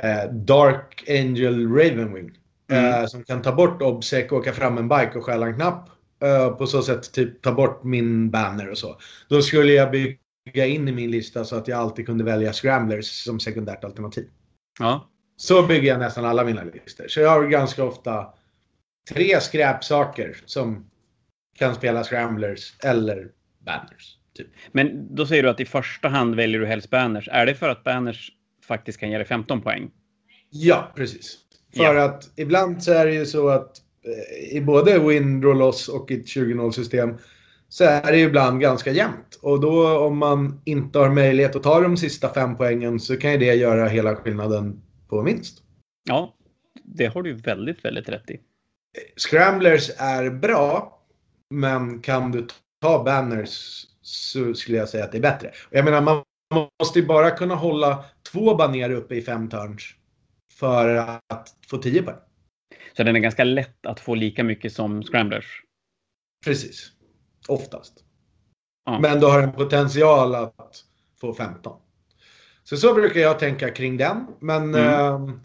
eh, 0.03 0.31
Dark 0.31 1.03
Angel 1.09 1.67
Ravenwing. 1.67 2.40
Mm. 2.71 3.01
Eh, 3.01 3.05
som 3.05 3.23
kan 3.23 3.41
ta 3.41 3.51
bort 3.51 3.81
Obsec, 3.81 4.31
åka 4.31 4.53
fram 4.53 4.77
en 4.77 4.87
bike 4.87 5.11
och 5.15 5.25
stjäla 5.25 5.47
en 5.47 5.55
knapp. 5.55 5.89
Eh, 6.23 6.49
på 6.49 6.67
så 6.67 6.81
sätt 6.81 7.11
typ 7.11 7.41
ta 7.41 7.51
bort 7.51 7.83
min 7.83 8.31
banner 8.31 8.69
och 8.69 8.77
så. 8.77 8.97
Då 9.29 9.41
skulle 9.41 9.71
jag 9.73 9.91
bygga 9.91 10.65
in 10.65 10.87
i 10.87 10.91
min 10.91 11.11
lista 11.11 11.45
så 11.45 11.55
att 11.55 11.67
jag 11.67 11.79
alltid 11.79 12.05
kunde 12.05 12.23
välja 12.23 12.53
Scramblers 12.53 13.05
som 13.05 13.39
sekundärt 13.39 13.83
alternativ. 13.83 14.27
Ja. 14.79 15.09
Så 15.37 15.67
bygger 15.67 15.87
jag 15.87 15.99
nästan 15.99 16.25
alla 16.25 16.43
mina 16.43 16.63
listor. 16.63 17.07
Så 17.07 17.19
jag 17.19 17.29
har 17.29 17.47
ganska 17.47 17.83
ofta 17.83 18.33
tre 19.09 19.41
skräpsaker 19.41 20.37
som 20.45 20.89
kan 21.57 21.75
spela 21.75 22.03
Scramblers 22.03 22.73
eller 22.83 23.27
Banners. 23.65 24.17
Typ. 24.37 24.47
Men 24.71 25.15
då 25.15 25.25
säger 25.25 25.43
du 25.43 25.49
att 25.49 25.59
i 25.59 25.65
första 25.65 26.07
hand 26.07 26.35
väljer 26.35 26.59
du 26.59 26.65
helst 26.65 26.89
Banners. 26.89 27.29
Är 27.31 27.45
det 27.45 27.55
för 27.55 27.69
att 27.69 27.83
Banners 27.83 28.31
faktiskt 28.65 28.99
kan 28.99 29.11
ge 29.11 29.17
dig 29.17 29.27
15 29.27 29.61
poäng. 29.61 29.91
Ja, 30.49 30.91
precis. 30.95 31.37
För 31.75 31.95
ja. 31.95 32.03
att 32.03 32.29
ibland 32.35 32.83
så 32.83 32.91
är 32.91 33.05
det 33.05 33.13
ju 33.13 33.25
så 33.25 33.49
att 33.49 33.81
eh, 34.05 34.57
i 34.57 34.61
både 34.61 34.99
win, 34.99 35.41
draw, 35.41 35.59
loss 35.59 35.87
och 35.87 36.11
i 36.11 36.19
ett 36.19 36.25
20-0 36.25 36.71
system 36.71 37.17
så 37.69 37.83
är 37.83 38.11
det 38.11 38.17
ju 38.17 38.25
ibland 38.25 38.61
ganska 38.61 38.91
jämnt. 38.91 39.39
Och 39.41 39.59
då 39.59 39.97
om 39.97 40.17
man 40.17 40.61
inte 40.65 40.99
har 40.99 41.09
möjlighet 41.09 41.55
att 41.55 41.63
ta 41.63 41.79
de 41.79 41.97
sista 41.97 42.33
fem 42.33 42.57
poängen 42.57 42.99
så 42.99 43.17
kan 43.17 43.31
ju 43.31 43.37
det 43.37 43.55
göra 43.55 43.87
hela 43.87 44.15
skillnaden 44.15 44.81
på 45.09 45.23
minst. 45.23 45.63
Ja, 46.03 46.35
det 46.83 47.05
har 47.05 47.23
du 47.23 47.33
väldigt, 47.33 47.85
väldigt 47.85 48.09
rätt 48.09 48.29
i. 48.29 48.39
Scramblers 49.17 49.91
är 49.97 50.29
bra, 50.29 51.01
men 51.49 52.01
kan 52.01 52.31
du 52.31 52.47
ta 52.81 53.03
banners 53.03 53.85
så 54.01 54.53
skulle 54.53 54.77
jag 54.77 54.89
säga 54.89 55.03
att 55.03 55.11
det 55.11 55.17
är 55.17 55.21
bättre. 55.21 55.51
Jag 55.69 55.85
menar, 55.85 56.01
man 56.01 56.23
man 56.51 56.67
måste 56.79 56.99
ju 56.99 57.05
bara 57.05 57.31
kunna 57.31 57.55
hålla 57.55 58.05
två 58.31 58.55
baner 58.55 58.89
uppe 58.89 59.15
i 59.15 59.21
fem 59.21 59.49
turns 59.49 59.83
för 60.61 60.95
att 61.27 61.55
få 61.69 61.77
10 61.77 62.03
poäng. 62.03 62.15
Så 62.97 63.03
den 63.03 63.15
är 63.15 63.19
ganska 63.19 63.43
lätt 63.43 63.85
att 63.85 63.99
få 63.99 64.15
lika 64.15 64.43
mycket 64.43 64.73
som 64.73 65.03
scramblers? 65.03 65.45
Precis. 66.45 66.91
Oftast. 67.47 67.93
Ja. 68.85 68.99
Men 68.99 69.19
du 69.19 69.25
har 69.25 69.41
en 69.41 69.51
potential 69.51 70.35
att 70.35 70.83
få 71.21 71.33
15. 71.33 71.77
Så 72.63 72.77
så 72.77 72.93
brukar 72.93 73.19
jag 73.19 73.39
tänka 73.39 73.69
kring 73.69 73.97
den. 73.97 74.27
Men... 74.39 74.75
Mm. 74.75 75.39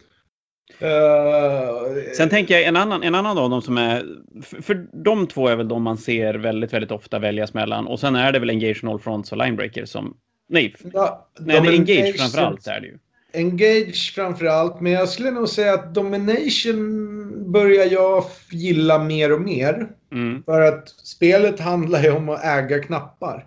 Uh, 0.82 2.12
Sen 2.16 2.28
tänker 2.28 2.54
jag 2.54 2.64
en 2.64 2.76
annan, 2.76 3.02
en 3.02 3.14
annan 3.14 3.38
av 3.38 3.50
dem 3.50 3.62
som 3.62 3.78
är... 3.78 4.04
För, 4.42 4.62
för 4.62 4.86
de 5.04 5.26
två 5.26 5.48
är 5.48 5.56
väl 5.56 5.68
de 5.68 5.82
man 5.82 5.98
ser 5.98 6.34
väldigt, 6.34 6.72
väldigt 6.72 6.90
ofta 6.90 7.18
väljas 7.18 7.54
mellan. 7.54 7.86
Och 7.86 8.00
sen 8.00 8.16
är 8.16 8.32
det 8.32 8.38
väl 8.38 8.50
Engage, 8.50 8.84
All 8.84 8.98
Fronts 8.98 9.32
och 9.32 9.38
Linebreaker 9.38 9.84
som... 9.84 10.16
Nej, 10.48 10.74
ja, 10.92 11.30
nej 11.40 11.60
det 11.60 11.68
är 11.68 11.72
Engage 11.72 12.16
framförallt 12.16 12.66
är 12.66 12.80
det 12.80 12.86
ju. 12.86 12.98
Engage 13.36 14.12
framförallt, 14.14 14.80
men 14.80 14.92
jag 14.92 15.08
skulle 15.08 15.30
nog 15.30 15.48
säga 15.48 15.74
att 15.74 15.94
Domination 15.94 17.52
börjar 17.52 17.84
jag 17.84 18.24
gilla 18.50 18.98
mer 18.98 19.32
och 19.32 19.40
mer. 19.40 19.88
Mm. 20.12 20.42
För 20.42 20.60
att 20.60 20.88
spelet 20.88 21.60
handlar 21.60 22.02
ju 22.02 22.10
om 22.10 22.28
att 22.28 22.44
äga 22.44 22.78
knappar. 22.78 23.46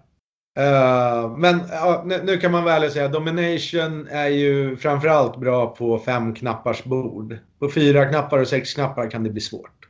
Uh, 0.60 1.38
men 1.38 1.56
uh, 1.56 2.06
nu, 2.06 2.22
nu, 2.24 2.38
kan 2.38 2.52
man 2.52 2.64
väl 2.64 2.92
säga 2.92 3.06
att 3.06 3.14
Domination 3.14 4.08
är 4.08 4.28
ju 4.28 4.78
framförallt 4.78 5.40
bra 5.40 5.76
på 5.76 6.00
fem 6.00 6.36
knappars 6.36 6.84
bord. 6.84 7.38
På 7.60 7.70
fyra 7.70 8.06
knappar 8.06 8.40
och 8.40 8.48
sex 8.48 8.74
knappar 8.74 9.10
kan 9.12 9.24
det 9.24 9.30
bli 9.30 9.42
svårt. 9.42 9.88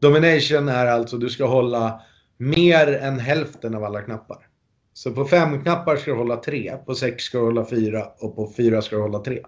Domination 0.00 0.68
är 0.68 0.86
alltså 0.86 1.16
du 1.16 1.28
ska 1.28 1.46
hålla 1.46 2.00
mer 2.36 2.92
än 2.92 3.18
hälften 3.18 3.74
av 3.74 3.84
alla 3.84 4.02
knappar. 4.02 4.38
Så 4.92 5.12
på 5.12 5.24
fem 5.24 5.62
knappar 5.62 5.96
ska 5.96 6.10
du 6.10 6.16
hålla 6.16 6.36
tre, 6.36 6.76
på 6.86 6.94
sex 6.94 7.24
ska 7.24 7.38
du 7.38 7.44
hålla 7.44 7.64
fyra 7.64 8.06
och 8.18 8.36
på 8.36 8.52
fyra 8.56 8.82
ska 8.82 8.96
du 8.96 9.02
hålla 9.02 9.18
tre. 9.18 9.40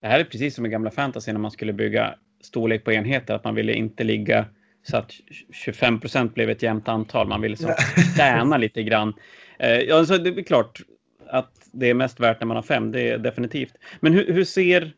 Det 0.00 0.06
här 0.06 0.20
är 0.20 0.24
precis 0.24 0.54
som 0.54 0.66
i 0.66 0.68
gamla 0.68 0.90
fantasy 0.90 1.32
när 1.32 1.40
man 1.40 1.50
skulle 1.50 1.72
bygga 1.72 2.14
storlek 2.42 2.84
på 2.84 2.92
enheter, 2.92 3.34
att 3.34 3.44
man 3.44 3.54
ville 3.54 3.72
inte 3.72 4.04
ligga 4.04 4.46
så 4.82 4.96
att 4.96 5.12
25 5.52 6.00
procent 6.00 6.34
blev 6.34 6.50
ett 6.50 6.62
jämnt 6.62 6.88
antal. 6.88 7.28
Man 7.28 7.40
ville 7.40 7.56
så 7.56 7.74
tjäna 8.16 8.56
lite 8.56 8.82
grann. 8.82 9.14
Eh, 9.58 9.70
ja, 9.70 9.98
alltså 9.98 10.18
det 10.18 10.40
är 10.40 10.42
klart 10.42 10.80
att 11.26 11.68
det 11.72 11.90
är 11.90 11.94
mest 11.94 12.20
värt 12.20 12.40
när 12.40 12.46
man 12.46 12.56
har 12.56 12.62
fem, 12.62 12.92
det 12.92 13.10
är 13.10 13.18
definitivt. 13.18 13.74
Men 14.00 14.12
hur, 14.12 14.32
hur 14.32 14.44
ser... 14.44 14.92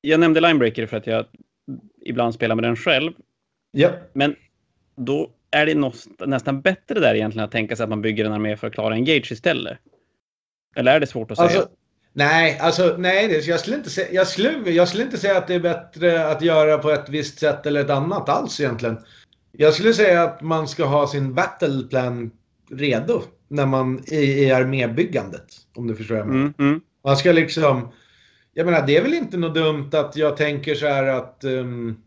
Jag 0.00 0.20
nämnde 0.20 0.40
Linebreaker 0.40 0.86
för 0.86 0.96
att 0.96 1.06
jag 1.06 1.26
ibland 2.00 2.34
spelar 2.34 2.54
med 2.54 2.64
den 2.64 2.76
själv. 2.76 3.12
Ja. 3.70 3.90
Men 4.12 4.36
då 4.96 5.30
är 5.50 5.66
det 5.66 5.92
nästan 6.26 6.60
bättre 6.60 7.00
där 7.00 7.14
egentligen 7.14 7.44
att 7.44 7.52
tänka 7.52 7.76
sig 7.76 7.84
att 7.84 7.90
man 7.90 8.02
bygger 8.02 8.24
en 8.24 8.32
armé 8.32 8.56
för 8.56 8.66
att 8.66 8.72
klara 8.72 8.94
Engage 8.94 9.32
istället? 9.32 9.78
Eller 10.76 10.94
är 10.94 11.00
det 11.00 11.06
svårt 11.06 11.30
att 11.30 11.36
säga? 11.36 11.48
Alltså, 11.48 11.68
nej, 12.12 12.58
alltså, 12.58 12.96
nej 12.98 13.28
det, 13.28 13.46
jag, 13.46 13.60
skulle 13.60 13.76
inte 13.76 13.90
säga, 13.90 14.08
jag, 14.12 14.26
skulle, 14.26 14.70
jag 14.70 14.88
skulle 14.88 15.02
inte 15.02 15.18
säga 15.18 15.38
att 15.38 15.46
det 15.46 15.54
är 15.54 15.60
bättre 15.60 16.26
att 16.26 16.42
göra 16.42 16.78
på 16.78 16.90
ett 16.90 17.08
visst 17.08 17.38
sätt 17.38 17.66
eller 17.66 17.80
ett 17.80 17.90
annat 17.90 18.28
alls 18.28 18.60
egentligen. 18.60 18.98
Jag 19.52 19.74
skulle 19.74 19.94
säga 19.94 20.22
att 20.22 20.40
man 20.40 20.68
ska 20.68 20.84
ha 20.84 21.06
sin 21.06 21.34
battleplan 21.34 22.30
redo 22.70 23.22
när 23.48 23.66
man 23.66 24.02
i, 24.06 24.16
i 24.16 24.50
armébyggandet. 24.50 25.46
Om 25.76 25.86
du 25.86 25.96
förstår 25.96 26.14
vad 26.14 26.20
jag 26.20 26.28
menar. 26.28 26.40
Mm, 26.40 26.54
mm. 26.58 26.80
Man 27.04 27.16
ska 27.16 27.32
liksom... 27.32 27.92
Jag 28.54 28.66
menar, 28.66 28.86
det 28.86 28.96
är 28.96 29.02
väl 29.02 29.14
inte 29.14 29.36
något 29.36 29.54
dumt 29.54 29.90
att 29.92 30.16
jag 30.16 30.36
tänker 30.36 30.74
så 30.74 30.86
här 30.86 31.04
att... 31.04 31.44
Um, 31.44 32.02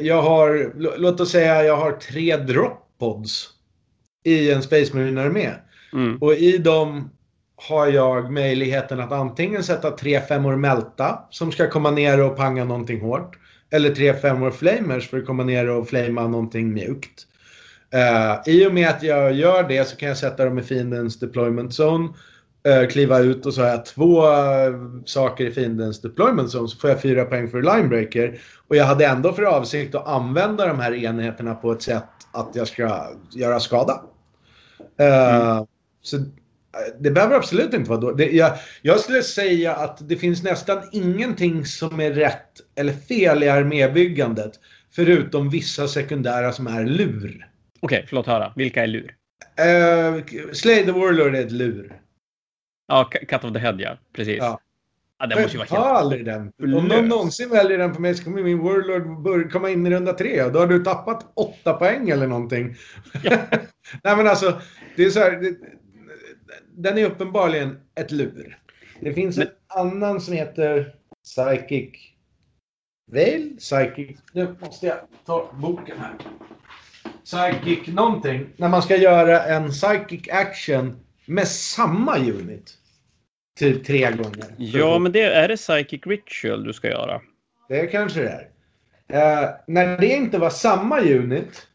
jag 0.00 0.22
har, 0.22 0.72
låt 0.98 1.20
oss 1.20 1.30
säga 1.30 1.64
jag 1.64 1.76
har 1.76 1.92
tre 1.92 2.36
droppods 2.36 3.48
i 4.24 4.52
en 4.52 4.62
Space 4.62 4.96
Marine-armé. 4.96 5.50
Mm. 5.92 6.18
Och 6.20 6.34
i 6.34 6.58
dem 6.58 7.10
har 7.56 7.86
jag 7.86 8.32
möjligheten 8.32 9.00
att 9.00 9.12
antingen 9.12 9.64
sätta 9.64 9.90
tre 9.90 10.20
femmor 10.20 10.56
Melta 10.56 11.18
som 11.30 11.52
ska 11.52 11.70
komma 11.70 11.90
ner 11.90 12.20
och 12.20 12.36
panga 12.36 12.64
någonting 12.64 13.00
hårt. 13.00 13.38
Eller 13.70 13.94
tre 13.94 14.14
femmor 14.14 14.50
Flamers 14.50 15.08
för 15.08 15.18
att 15.18 15.26
komma 15.26 15.44
ner 15.44 15.68
och 15.68 15.88
flama 15.88 16.26
någonting 16.26 16.72
mjukt. 16.72 17.26
Uh, 17.94 18.54
I 18.54 18.66
och 18.66 18.74
med 18.74 18.88
att 18.88 19.02
jag 19.02 19.32
gör 19.32 19.68
det 19.68 19.88
så 19.88 19.96
kan 19.96 20.08
jag 20.08 20.18
sätta 20.18 20.44
dem 20.44 20.58
i 20.58 20.62
fiendens 20.62 21.18
deployment 21.18 21.70
zone. 21.80 22.08
Uh, 22.68 22.88
kliva 22.88 23.18
ut 23.18 23.46
och 23.46 23.54
så 23.54 23.62
har 23.62 23.68
jag 23.68 23.84
två 23.84 24.26
uh, 24.26 25.02
saker 25.04 25.46
i 25.46 25.50
fiendens 25.50 26.00
deployment 26.00 26.54
zone 26.54 26.68
så 26.68 26.78
får 26.78 26.90
jag 26.90 27.02
fyra 27.02 27.24
poäng 27.24 27.48
för 27.48 27.62
linebreaker. 27.62 28.40
Och 28.68 28.76
jag 28.76 28.84
hade 28.84 29.06
ändå 29.06 29.32
för 29.32 29.42
avsikt 29.42 29.94
att 29.94 30.06
använda 30.06 30.66
de 30.66 30.80
här 30.80 30.94
enheterna 30.94 31.54
på 31.54 31.72
ett 31.72 31.82
sätt 31.82 32.04
att 32.32 32.50
jag 32.54 32.68
ska 32.68 33.06
göra 33.30 33.60
skada. 33.60 34.02
Mm. 34.98 35.66
Så 36.02 36.18
det 36.98 37.10
behöver 37.10 37.36
absolut 37.36 37.74
inte 37.74 37.90
vara 37.90 38.00
dåligt. 38.00 38.32
Jag, 38.32 38.52
jag 38.82 39.00
skulle 39.00 39.22
säga 39.22 39.74
att 39.74 40.08
det 40.08 40.16
finns 40.16 40.42
nästan 40.42 40.78
ingenting 40.92 41.64
som 41.64 42.00
är 42.00 42.12
rätt 42.12 42.52
eller 42.76 42.92
fel 42.92 43.42
i 43.42 43.48
armébyggandet. 43.48 44.52
Förutom 44.90 45.50
vissa 45.50 45.88
sekundära 45.88 46.52
som 46.52 46.66
är 46.66 46.84
lur. 46.84 47.48
Okej, 47.80 47.96
okay, 47.96 48.06
förlåt 48.08 48.26
höra. 48.26 48.52
Vilka 48.56 48.82
är 48.82 48.86
lur? 48.86 49.14
Uh, 49.60 50.24
Slay 50.52 50.84
the 50.84 50.92
Warlord 50.92 51.34
är 51.34 51.40
ett 51.40 51.52
lur. 51.52 52.00
Ja, 52.88 53.10
Cut 53.28 53.44
of 53.44 53.52
the 53.52 53.58
Head 53.58 53.76
ja. 53.78 53.98
Precis. 54.12 54.38
Ja. 54.38 54.60
Ja, 55.18 55.26
den 55.26 55.42
måste 55.42 55.56
ju 55.56 55.58
vara 55.58 55.82
helt... 55.82 55.96
aldrig 55.96 56.24
den. 56.24 56.52
Om 56.62 56.88
någon 56.88 57.08
någonsin 57.08 57.50
väljer 57.50 57.78
den 57.78 57.94
på 57.94 58.00
mig 58.00 58.14
så 58.14 58.24
kommer 58.24 58.42
min 58.42 58.58
Warlord 58.58 59.52
komma 59.52 59.70
in 59.70 59.86
i 59.86 59.90
runda 59.90 60.12
tre. 60.12 60.48
Då 60.48 60.58
har 60.58 60.66
du 60.66 60.84
tappat 60.84 61.32
åtta 61.34 61.72
poäng 61.72 62.10
eller 62.10 62.26
någonting. 62.26 62.76
Ja. 63.22 63.36
Nej 64.04 64.16
men 64.16 64.26
alltså, 64.26 64.60
det 64.96 65.04
är 65.04 65.10
så 65.10 65.20
här. 65.20 65.30
Det, 65.30 65.56
den 66.76 66.98
är 66.98 67.04
uppenbarligen 67.04 67.80
ett 67.94 68.10
lur. 68.10 68.58
Det 69.00 69.12
finns 69.12 69.36
men... 69.36 69.46
en 69.46 69.52
annan 69.68 70.20
som 70.20 70.34
heter 70.34 70.94
Psychic 71.24 71.90
Veil? 73.10 73.56
Psychic... 73.58 74.18
Nu 74.32 74.56
måste 74.60 74.86
jag 74.86 74.98
ta 75.26 75.50
boken 75.52 75.98
här 75.98 76.14
psychic 77.24 77.94
någonting. 77.94 78.46
När 78.56 78.68
man 78.68 78.82
ska 78.82 78.96
göra 78.96 79.42
en 79.44 79.70
psychic 79.70 80.28
action 80.28 80.96
med 81.28 81.48
samma 81.48 82.18
unit. 82.18 82.74
Typ 83.58 83.86
tre 83.86 84.10
gånger. 84.10 84.54
Ja, 84.56 84.98
men 84.98 85.12
det 85.12 85.22
är 85.22 85.48
det 85.48 85.56
psychic 85.56 86.06
ritual 86.06 86.64
du 86.64 86.72
ska 86.72 86.88
göra. 86.88 87.20
Det 87.68 87.86
kanske 87.86 88.20
det 88.20 88.28
är. 88.28 88.48
Uh, 89.12 89.50
när 89.66 89.98
det 89.98 90.06
inte 90.06 90.38
var 90.38 90.50
samma 90.50 91.00
unit 91.00 91.66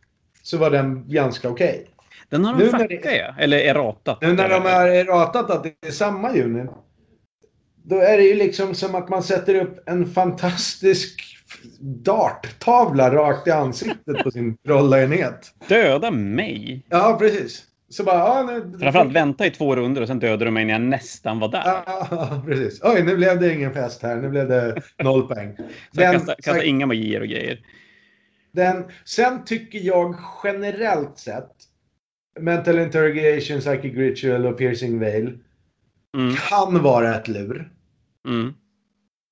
så 0.44 0.58
var 0.58 0.70
den 0.70 1.10
ganska 1.10 1.50
okej. 1.50 1.70
Okay. 1.70 1.86
Den 2.30 2.46
har 2.46 2.60
de 2.60 2.70
fuckat 2.70 3.36
eller 3.40 3.58
är 3.58 3.74
ratat. 3.74 4.22
Nu 4.22 4.34
när 4.34 4.50
de 4.50 4.62
har 4.62 5.06
ratat 5.06 5.50
att 5.50 5.64
det 5.64 5.88
är 5.88 5.92
samma 5.92 6.32
unit. 6.32 6.70
Då 7.84 7.96
är 7.96 8.18
det 8.18 8.24
ju 8.24 8.34
liksom 8.34 8.76
som 8.76 8.96
att 8.96 9.10
man 9.10 9.24
sätter 9.24 9.56
upp 9.56 9.90
en 9.90 10.06
fantastisk 10.06 11.38
darttavla 11.80 13.16
rakt 13.16 13.48
i 13.48 13.52
ansiktet 13.52 14.24
på 14.24 14.32
sin 14.32 14.58
trollenhet. 14.66 15.54
Döda 15.68 16.12
mig? 16.12 16.86
Ja, 16.90 17.18
precis. 17.20 17.64
Så 17.94 18.04
bara, 18.04 18.18
ja, 18.18 18.44
nu... 18.44 18.78
Framförallt 18.80 19.12
vänta 19.12 19.46
i 19.46 19.52
två 19.52 19.76
runder 19.76 20.02
och 20.02 20.08
sen 20.08 20.20
dödade 20.20 20.46
du 20.46 20.52
mig 20.52 20.66
när 20.66 20.74
jag 20.74 20.82
nästan 20.82 21.40
var 21.40 21.48
där. 21.48 21.64
Ja, 21.66 22.42
precis. 22.48 22.80
Oj, 22.84 23.04
nu 23.04 23.16
blev 23.16 23.40
det 23.40 23.54
ingen 23.54 23.74
fest 23.74 24.02
här. 24.04 24.16
Nu 24.16 24.30
blev 24.30 24.48
det 24.48 24.82
noll 25.04 25.28
poäng. 25.28 25.56
Den, 25.92 26.14
kasta, 26.14 26.36
kasta 26.36 26.60
så... 26.60 26.62
inga 26.62 26.86
magier 26.86 27.22
och 27.22 27.28
grejer. 27.28 27.60
Den, 28.52 28.86
sen 29.06 29.46
tycker 29.46 29.80
jag 29.80 30.16
generellt 30.44 31.18
sett 31.18 31.52
Mental 32.40 32.80
Interrogation, 32.80 33.60
Psychic 33.60 33.94
Ritual 33.96 34.46
och 34.46 34.58
Piercing 34.58 35.00
Veil 35.00 35.38
mm. 36.18 36.36
kan 36.36 36.84
vara 36.84 37.16
ett 37.16 37.28
lur. 37.28 37.72
Mm. 38.28 38.54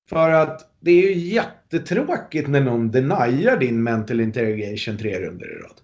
För 0.08 0.30
att 0.30 0.60
det 0.80 0.90
är 0.90 1.02
ju 1.02 1.12
jättetråkigt 1.12 2.48
när 2.48 2.60
någon 2.60 2.90
deniar 2.90 3.56
din 3.56 3.82
mental 3.82 4.20
interrogation 4.20 4.98
tre 4.98 5.20
runder 5.20 5.46
i 5.46 5.62
rad. 5.62 5.80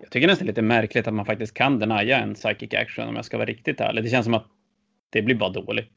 Jag 0.00 0.10
tycker 0.10 0.26
nästan 0.26 0.46
lite 0.46 0.62
märkligt 0.62 1.06
att 1.06 1.14
man 1.14 1.26
faktiskt 1.26 1.54
kan 1.54 1.78
denia 1.78 2.18
en 2.18 2.34
psychic 2.34 2.74
action 2.74 3.08
om 3.08 3.16
jag 3.16 3.24
ska 3.24 3.36
vara 3.36 3.46
riktigt 3.46 3.80
ärlig. 3.80 4.04
Det 4.04 4.10
känns 4.10 4.24
som 4.24 4.34
att 4.34 4.46
det 5.10 5.22
blir 5.22 5.34
bara 5.34 5.50
dåligt. 5.50 5.92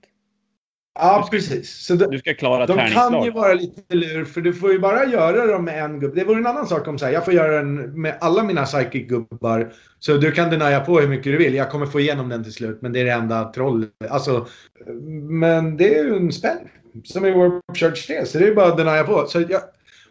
Ja, 1.00 1.24
ska, 1.24 1.38
precis. 1.38 1.86
Så 1.86 1.96
de, 1.96 2.06
du 2.12 2.20
ska 2.20 2.34
klara 2.34 2.66
De 2.66 2.78
kan 2.78 3.24
ju 3.24 3.32
vara 3.32 3.54
lite 3.54 3.96
lur, 3.96 4.26
för 4.26 4.42
du 4.42 4.54
får 4.54 4.72
ju 4.72 4.80
bara 4.80 5.06
göra 5.06 5.46
dem 5.46 5.66
med 5.66 5.84
en 5.84 6.00
gubbe. 6.00 6.16
Det 6.16 6.24
vore 6.24 6.40
en 6.40 6.48
annan 6.48 6.68
sak 6.68 6.88
om 6.88 6.98
så 6.98 7.06
här, 7.06 7.12
jag 7.12 7.26
får 7.26 7.34
göra 7.34 7.58
den 7.58 8.02
med 8.02 8.18
alla 8.22 8.44
mina 8.44 8.66
psychic-gubbar. 8.66 9.74
Så 10.00 10.18
du 10.18 10.32
kan 10.32 10.50
denia 10.50 10.80
på 10.80 11.00
hur 11.00 11.08
mycket 11.08 11.24
du 11.24 11.38
vill. 11.38 11.54
Jag 11.54 11.72
kommer 11.72 11.86
få 11.86 12.00
igenom 12.00 12.30
den 12.30 12.44
till 12.44 12.54
slut, 12.54 12.82
men 12.82 12.94
det 12.94 13.00
är 13.00 13.06
det 13.06 13.12
enda 13.12 13.52
troll. 13.52 13.86
Alltså, 14.10 14.48
men 15.30 15.78
det 15.78 15.98
är 15.98 16.04
ju 16.04 16.16
en 16.16 16.32
spel 16.32 16.58
som 17.04 17.26
i 17.26 17.32
Warp 17.32 17.78
Church 17.78 18.08
3. 18.08 18.26
Så 18.26 18.40
det 18.40 18.48
är 18.48 18.56
bara 18.56 18.68
att 18.68 18.78
denia 18.78 19.04
på. 19.04 19.26
Så 19.28 19.42
jag, 19.42 19.62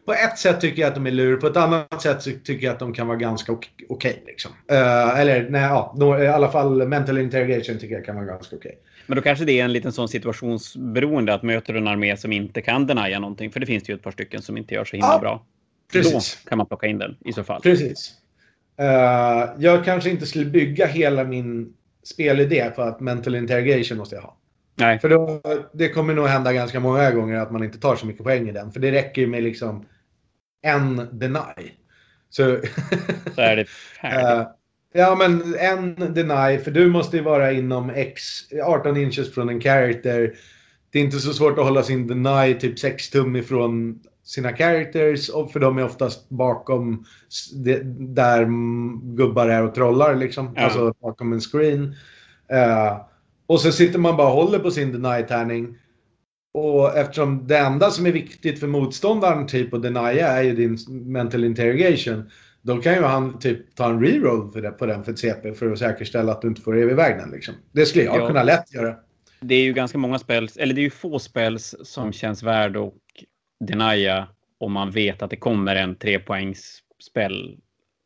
på 0.07 0.13
ett 0.13 0.39
sätt 0.39 0.61
tycker 0.61 0.83
jag 0.83 0.89
att 0.89 0.95
de 0.95 1.07
är 1.07 1.11
lur, 1.11 1.37
på 1.37 1.47
ett 1.47 1.57
annat 1.57 2.03
sätt 2.03 2.45
tycker 2.45 2.67
jag 2.67 2.73
att 2.73 2.79
de 2.79 2.95
kan 2.95 3.07
vara 3.07 3.17
ganska 3.17 3.53
okej. 3.53 3.87
Okay, 3.89 4.15
liksom. 4.27 4.51
Uh, 4.73 5.21
eller 5.21 5.51
nej, 5.51 5.63
ja, 5.63 5.95
no, 5.97 6.23
i 6.23 6.29
alla 6.29 6.51
fall 6.51 6.89
mental 6.89 7.19
interrogation 7.19 7.79
tycker 7.79 7.95
jag 7.95 8.05
kan 8.05 8.17
vara 8.17 8.27
ganska 8.27 8.57
okej. 8.57 8.69
Okay. 8.69 8.81
Men 9.07 9.17
då 9.17 9.23
kanske 9.23 9.45
det 9.45 9.61
är 9.61 9.65
en 9.65 9.73
liten 9.73 9.93
sån 9.93 10.09
situationsberoende 10.09 11.35
att 11.35 11.43
möter 11.43 11.73
du 11.73 11.79
en 11.79 11.89
armé 11.89 12.17
som 12.17 12.33
inte 12.33 12.61
kan 12.61 12.87
denia 12.87 13.19
någonting, 13.19 13.51
för 13.51 13.61
det 13.61 13.67
finns 13.67 13.85
det 13.85 13.93
ju 13.93 13.97
ett 13.97 14.03
par 14.03 14.11
stycken 14.11 14.43
som 14.43 14.57
inte 14.57 14.75
gör 14.75 14.85
så 14.85 14.97
himla 14.97 15.13
ja, 15.13 15.19
bra. 15.19 15.47
Precis. 15.93 16.41
Då 16.45 16.49
kan 16.49 16.59
man 16.59 16.67
plocka 16.67 16.87
in 16.87 16.99
den 16.99 17.17
i 17.21 17.33
så 17.33 17.45
fall. 17.45 17.61
Precis. 17.61 18.15
Uh, 18.81 18.87
jag 19.59 19.85
kanske 19.85 20.11
inte 20.11 20.27
skulle 20.27 20.45
bygga 20.45 20.87
hela 20.87 21.25
min 21.25 21.73
spelidé 22.03 22.71
på 22.77 22.83
att 22.83 23.01
mental 23.01 23.35
interrogation 23.35 23.99
måste 23.99 24.15
jag 24.15 24.23
ha. 24.23 24.37
Nej. 24.75 24.99
För 24.99 25.09
då, 25.09 25.41
det 25.73 25.89
kommer 25.89 26.15
nog 26.15 26.27
hända 26.27 26.53
ganska 26.53 26.81
många 26.81 27.11
gånger 27.11 27.37
att 27.37 27.51
man 27.51 27.65
inte 27.65 27.79
tar 27.79 27.97
så 27.97 28.07
mycket 28.07 28.25
poäng 28.25 28.49
i 28.49 28.53
den. 28.53 28.73
För 28.73 28.81
det 28.81 28.93
räcker 28.93 29.23
ju 29.23 29.29
med 29.29 29.43
liksom 29.43 29.85
en 30.63 31.09
deny. 31.13 31.73
Så, 32.31 32.59
så 33.35 33.41
är 33.41 33.57
det 33.57 33.65
färdigt. 33.67 34.27
Uh, 34.27 34.47
Ja, 34.95 35.15
men 35.19 35.55
en 35.59 36.15
deny, 36.15 36.59
för 36.59 36.71
du 36.71 36.91
måste 36.91 37.17
ju 37.17 37.23
vara 37.23 37.53
inom 37.53 37.91
X, 37.91 38.23
18 38.65 38.97
inches 38.97 39.35
från 39.35 39.49
en 39.49 39.61
character. 39.61 40.35
Det 40.91 40.99
är 40.99 41.03
inte 41.03 41.19
så 41.19 41.33
svårt 41.33 41.59
att 41.59 41.65
hålla 41.65 41.83
sin 41.83 42.07
deny 42.07 42.55
typ 42.55 42.79
6 42.79 43.11
tum 43.11 43.37
ifrån 43.37 44.01
sina 44.25 44.57
characters, 44.57 45.31
för 45.53 45.61
de 45.61 45.79
är 45.79 45.85
oftast 45.85 46.29
bakom 46.29 47.05
där 48.15 48.47
gubbar 49.17 49.49
är 49.49 49.63
och 49.63 49.75
trollar, 49.75 50.15
liksom. 50.15 50.53
Ja. 50.57 50.63
Alltså 50.63 50.95
bakom 51.01 51.33
en 51.33 51.41
screen. 51.41 51.95
Uh, 52.53 53.01
och 53.47 53.61
så 53.61 53.73
sitter 53.73 53.99
man 53.99 54.17
bara 54.17 54.29
och 54.29 54.35
håller 54.35 54.59
på 54.59 54.71
sin 54.71 54.93
deny-tärning. 54.93 55.79
Och 56.55 56.97
eftersom 56.97 57.47
det 57.47 57.59
enda 57.59 57.91
som 57.91 58.07
är 58.07 58.13
viktigt 58.13 58.61
för 58.61 58.67
motståndaren 58.67 59.47
typ 59.47 59.75
att 59.75 59.83
denia 59.83 60.29
är 60.29 60.43
ju 60.43 60.55
din 60.55 60.79
mental 60.89 61.45
interrogation. 61.45 62.31
Då 62.63 62.77
kan 62.77 62.95
ju 62.95 63.03
han 63.03 63.39
typ 63.39 63.75
ta 63.77 63.91
en 63.91 64.05
reroll 64.05 64.53
för 64.53 64.63
det, 64.63 64.71
på 64.71 64.87
den 64.87 65.05
för 65.05 65.13
ett 65.13 65.19
CP 65.19 65.53
för 65.53 65.73
att 65.73 65.79
säkerställa 65.79 66.33
att 66.33 66.43
du 66.43 66.49
inte 66.49 66.61
får 66.61 66.79
iväg 66.79 67.17
den. 67.19 67.31
Liksom. 67.31 67.55
Det 67.73 67.87
skulle 67.87 68.05
jag 68.05 68.21
ja. 68.21 68.27
kunna 68.27 68.43
lätt 68.43 68.75
göra. 68.75 68.97
Det 69.41 69.55
är 69.55 69.63
ju 69.63 69.73
ganska 69.73 69.99
många 69.99 70.19
spels, 70.19 70.57
eller 70.57 70.75
det 70.75 70.81
är 70.81 70.85
ju 70.85 70.91
få 70.91 71.19
spels 71.19 71.75
som 71.83 72.13
känns 72.13 72.43
värd 72.43 72.77
att 72.77 72.93
denia 73.61 74.29
om 74.59 74.73
man 74.73 74.91
vet 74.91 75.23
att 75.23 75.31
det 75.31 75.37
kommer 75.37 75.77
en 75.77 75.95
trepoängsspel. 75.95 77.59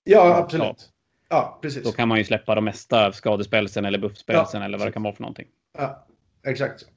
Ja, 0.05 0.37
absolut. 0.37 0.91
Ja, 1.29 1.59
precis. 1.62 1.85
Då 1.85 1.93
kan 1.93 2.09
man 2.09 2.19
ju 2.19 2.25
släppa 2.25 2.55
de 2.55 2.65
mesta 2.65 3.12
skadespelsen 3.12 3.85
eller 3.85 3.99
buffspelsen 3.99 4.61
ja, 4.61 4.65
eller 4.67 4.79
vad 4.79 4.88
det 4.88 4.93
kan 4.93 5.03
vara 5.03 5.15
för 5.15 5.23
någonting. 5.23 5.47
Ja, 5.79 6.07
exakt. 6.47 6.83
Eh, 6.83 6.88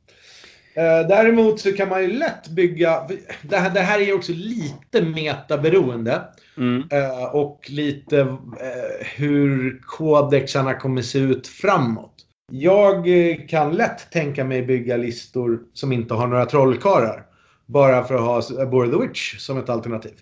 däremot 1.09 1.59
så 1.59 1.71
kan 1.71 1.89
man 1.89 2.01
ju 2.01 2.07
lätt 2.07 2.47
bygga... 2.47 3.07
Det 3.41 3.57
här, 3.57 3.69
det 3.69 3.79
här 3.79 3.99
är 3.99 4.05
ju 4.05 4.13
också 4.13 4.31
lite 4.35 5.01
metaberoende. 5.01 6.21
Mm. 6.57 6.87
Eh, 6.91 7.35
och 7.35 7.65
lite 7.69 8.19
eh, 8.19 9.07
hur 9.15 9.79
kodexarna 9.85 10.73
kommer 10.73 11.01
se 11.01 11.19
ut 11.19 11.47
framåt. 11.47 12.15
Jag 12.51 13.05
kan 13.49 13.71
lätt 13.71 14.11
tänka 14.11 14.43
mig 14.43 14.61
bygga 14.61 14.97
listor 14.97 15.59
som 15.73 15.91
inte 15.91 16.13
har 16.13 16.27
några 16.27 16.45
trollkarlar. 16.45 17.25
Bara 17.65 18.03
för 18.03 18.15
att 18.15 18.49
ha 18.49 18.65
Bore 18.65 18.91
the 18.91 19.07
Witch 19.07 19.37
som 19.37 19.57
ett 19.57 19.69
alternativ. 19.69 20.13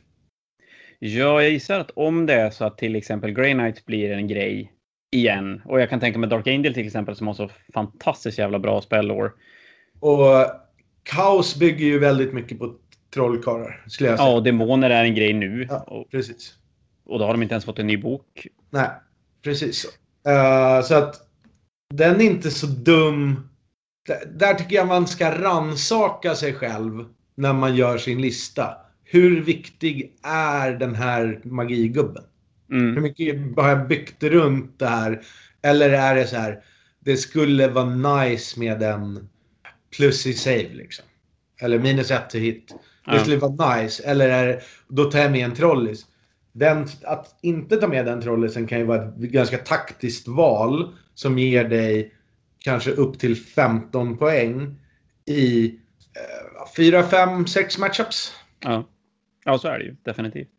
Ja, 0.99 1.41
jag 1.41 1.51
gissar 1.51 1.79
att 1.79 1.91
om 1.91 2.25
det 2.25 2.33
är 2.33 2.49
så 2.49 2.65
att 2.65 2.77
till 2.77 2.95
exempel 2.95 3.31
Grey 3.31 3.53
Knight 3.53 3.85
blir 3.85 4.11
en 4.11 4.27
grej 4.27 4.71
igen. 5.11 5.61
Och 5.65 5.81
jag 5.81 5.89
kan 5.89 5.99
tänka 5.99 6.19
mig 6.19 6.29
Dark 6.29 6.47
Angel 6.47 6.73
till 6.73 6.85
exempel 6.85 7.15
som 7.15 7.27
har 7.27 7.33
så 7.33 7.49
fantastiskt 7.73 8.37
jävla 8.37 8.59
bra 8.59 8.81
spellår. 8.81 9.31
Och 9.99 10.45
Kaos 11.03 11.55
bygger 11.59 11.85
ju 11.85 11.99
väldigt 11.99 12.33
mycket 12.33 12.59
på 12.59 12.75
trollkarlar, 13.13 13.85
skulle 13.87 14.09
jag 14.09 14.19
säga. 14.19 14.29
Ja, 14.29 14.35
och 14.35 14.43
demoner 14.43 14.89
är 14.89 15.03
en 15.03 15.15
grej 15.15 15.33
nu. 15.33 15.67
Ja, 15.69 16.05
precis. 16.11 16.53
Och 17.05 17.19
då 17.19 17.25
har 17.25 17.33
de 17.33 17.43
inte 17.43 17.53
ens 17.53 17.65
fått 17.65 17.79
en 17.79 17.87
ny 17.87 17.97
bok. 17.97 18.47
Nej, 18.69 18.89
precis 19.43 19.81
så. 19.81 19.87
Uh, 20.29 20.81
så 20.83 20.95
att 20.95 21.15
den 21.93 22.21
är 22.21 22.25
inte 22.25 22.51
så 22.51 22.67
dum. 22.67 23.49
Där 24.27 24.53
tycker 24.53 24.75
jag 24.75 24.87
man 24.87 25.07
ska 25.07 25.41
ransaka 25.41 26.35
sig 26.35 26.53
själv 26.53 27.05
när 27.35 27.53
man 27.53 27.75
gör 27.75 27.97
sin 27.97 28.21
lista. 28.21 28.77
Hur 29.03 29.41
viktig 29.41 30.13
är 30.23 30.71
den 30.71 30.95
här 30.95 31.41
magigubben? 31.43 32.23
Mm. 32.71 32.95
Hur 32.95 33.01
mycket 33.01 33.35
har 33.55 33.69
jag 33.69 33.87
byggt 33.87 34.23
runt 34.23 34.79
det 34.79 34.87
här? 34.87 35.21
Eller 35.61 35.89
är 35.89 36.15
det 36.15 36.27
så 36.27 36.35
här, 36.35 36.63
det 36.99 37.17
skulle 37.17 37.67
vara 37.67 38.25
nice 38.25 38.59
med 38.59 38.83
en 38.83 39.29
plus 39.97 40.27
i 40.27 40.33
save 40.33 40.69
liksom. 40.73 41.05
Eller 41.61 41.79
minus 41.79 42.11
ett 42.11 42.29
till 42.29 42.41
hit. 42.41 42.67
Det 43.05 43.15
ja. 43.15 43.19
skulle 43.19 43.37
vara 43.37 43.75
nice. 43.77 44.03
Eller 44.03 44.29
är, 44.29 44.63
då 44.87 45.11
tar 45.11 45.19
jag 45.19 45.31
med 45.31 45.45
en 45.45 45.55
trollis. 45.55 46.05
Den, 46.51 46.87
att 47.03 47.39
inte 47.41 47.77
ta 47.77 47.87
med 47.87 48.05
den 48.05 48.21
trollisen 48.21 48.67
kan 48.67 48.79
ju 48.79 48.85
vara 48.85 49.03
ett 49.03 49.15
ganska 49.15 49.57
taktiskt 49.57 50.27
val 50.27 50.95
som 51.13 51.39
ger 51.39 51.63
dig 51.63 52.13
kanske 52.59 52.91
upp 52.91 53.19
till 53.19 53.35
15 53.35 54.17
poäng 54.17 54.75
i 55.25 55.65
eh, 55.65 56.73
4, 56.77 57.03
5, 57.03 57.47
6 57.47 57.77
matchups. 57.77 58.33
Ja. 58.59 58.83
ja, 59.45 59.57
så 59.57 59.67
är 59.67 59.79
det 59.79 59.85
ju 59.85 59.95
definitivt. 60.03 60.49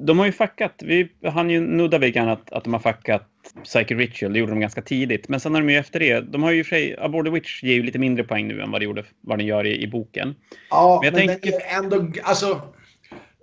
De 0.00 0.18
har 0.18 0.26
ju 0.26 0.32
fuckat. 0.32 0.82
Vi 0.84 1.10
hann 1.24 1.50
ju 1.50 1.60
nudda 1.60 1.98
vid 1.98 2.16
att, 2.16 2.52
att 2.52 2.64
de 2.64 2.72
har 2.72 2.80
fuckat 2.80 3.28
Psychic 3.64 3.90
Ritual. 3.90 4.32
Det 4.32 4.38
gjorde 4.38 4.52
de 4.52 4.60
ganska 4.60 4.82
tidigt. 4.82 5.28
Men 5.28 5.40
sen 5.40 5.54
har 5.54 5.60
de 5.60 5.70
ju 5.70 5.78
efter 5.78 6.00
det, 6.00 6.20
de 6.20 6.42
har 6.42 6.50
ju 6.50 6.64
för 6.64 6.68
sig, 6.68 6.96
Aboard 6.98 7.24
the 7.24 7.30
Witch 7.30 7.62
ger 7.62 7.74
ju 7.74 7.82
lite 7.82 7.98
mindre 7.98 8.24
poäng 8.24 8.48
nu 8.48 8.60
än 8.60 8.70
vad, 8.70 8.80
det 8.80 8.84
gjorde, 8.84 9.04
vad 9.20 9.38
den 9.38 9.46
gör 9.46 9.66
i, 9.66 9.82
i 9.82 9.86
boken. 9.86 10.34
Ja, 10.70 11.00
men, 11.02 11.14
men 11.14 11.28
tänker... 11.28 11.50
det 11.50 11.64
är 11.64 11.78
ändå, 11.78 12.12
alltså, 12.22 12.62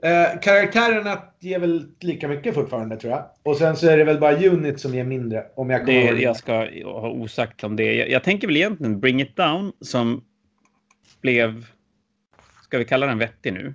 eh, 0.04 0.40
karaktärerna 0.42 1.22
ger 1.40 1.60
väl 1.60 1.86
lika 2.00 2.28
mycket 2.28 2.54
fortfarande 2.54 2.98
tror 2.98 3.14
jag. 3.14 3.26
Och 3.44 3.58
sen 3.58 3.76
så 3.76 3.88
är 3.88 3.98
det 3.98 4.04
väl 4.04 4.20
bara 4.20 4.38
Unit 4.38 4.80
som 4.80 4.96
ger 4.96 5.04
mindre. 5.04 5.46
Om 5.56 5.70
jag 5.70 5.86
det, 5.86 6.04
jag 6.04 6.36
ska 6.36 6.54
ha 6.84 7.10
osagt 7.10 7.64
om 7.64 7.76
det. 7.76 7.94
Jag, 7.94 8.10
jag 8.10 8.24
tänker 8.24 8.48
väl 8.48 8.58
egentligen 8.58 9.00
Bring 9.00 9.22
It 9.22 9.36
Down 9.36 9.72
som 9.82 10.24
blev, 11.22 11.66
ska 12.64 12.78
vi 12.78 12.86
kalla 12.86 13.06
den 13.06 13.18
vettig 13.18 13.54
nu? 13.54 13.74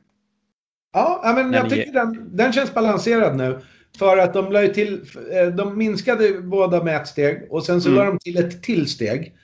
Ja, 0.92 1.32
men 1.36 1.52
jag 1.52 1.70
tycker 1.70 1.92
den, 1.92 2.36
den 2.36 2.52
känns 2.52 2.74
balanserad 2.74 3.36
nu. 3.36 3.60
För 3.98 4.18
att 4.18 4.34
de 4.34 4.52
la 4.52 4.68
till, 4.68 5.04
eh, 5.32 5.46
de 5.46 5.78
minskade 5.78 6.40
båda 6.40 6.84
med 6.84 6.96
ett 6.96 7.08
steg 7.08 7.46
och 7.50 7.64
sen 7.64 7.80
så 7.80 7.88
mm. 7.88 7.98
la 7.98 8.04
de 8.04 8.18
till 8.18 8.36
ett 8.36 8.62
till 8.62 8.90
steg. 8.90 9.36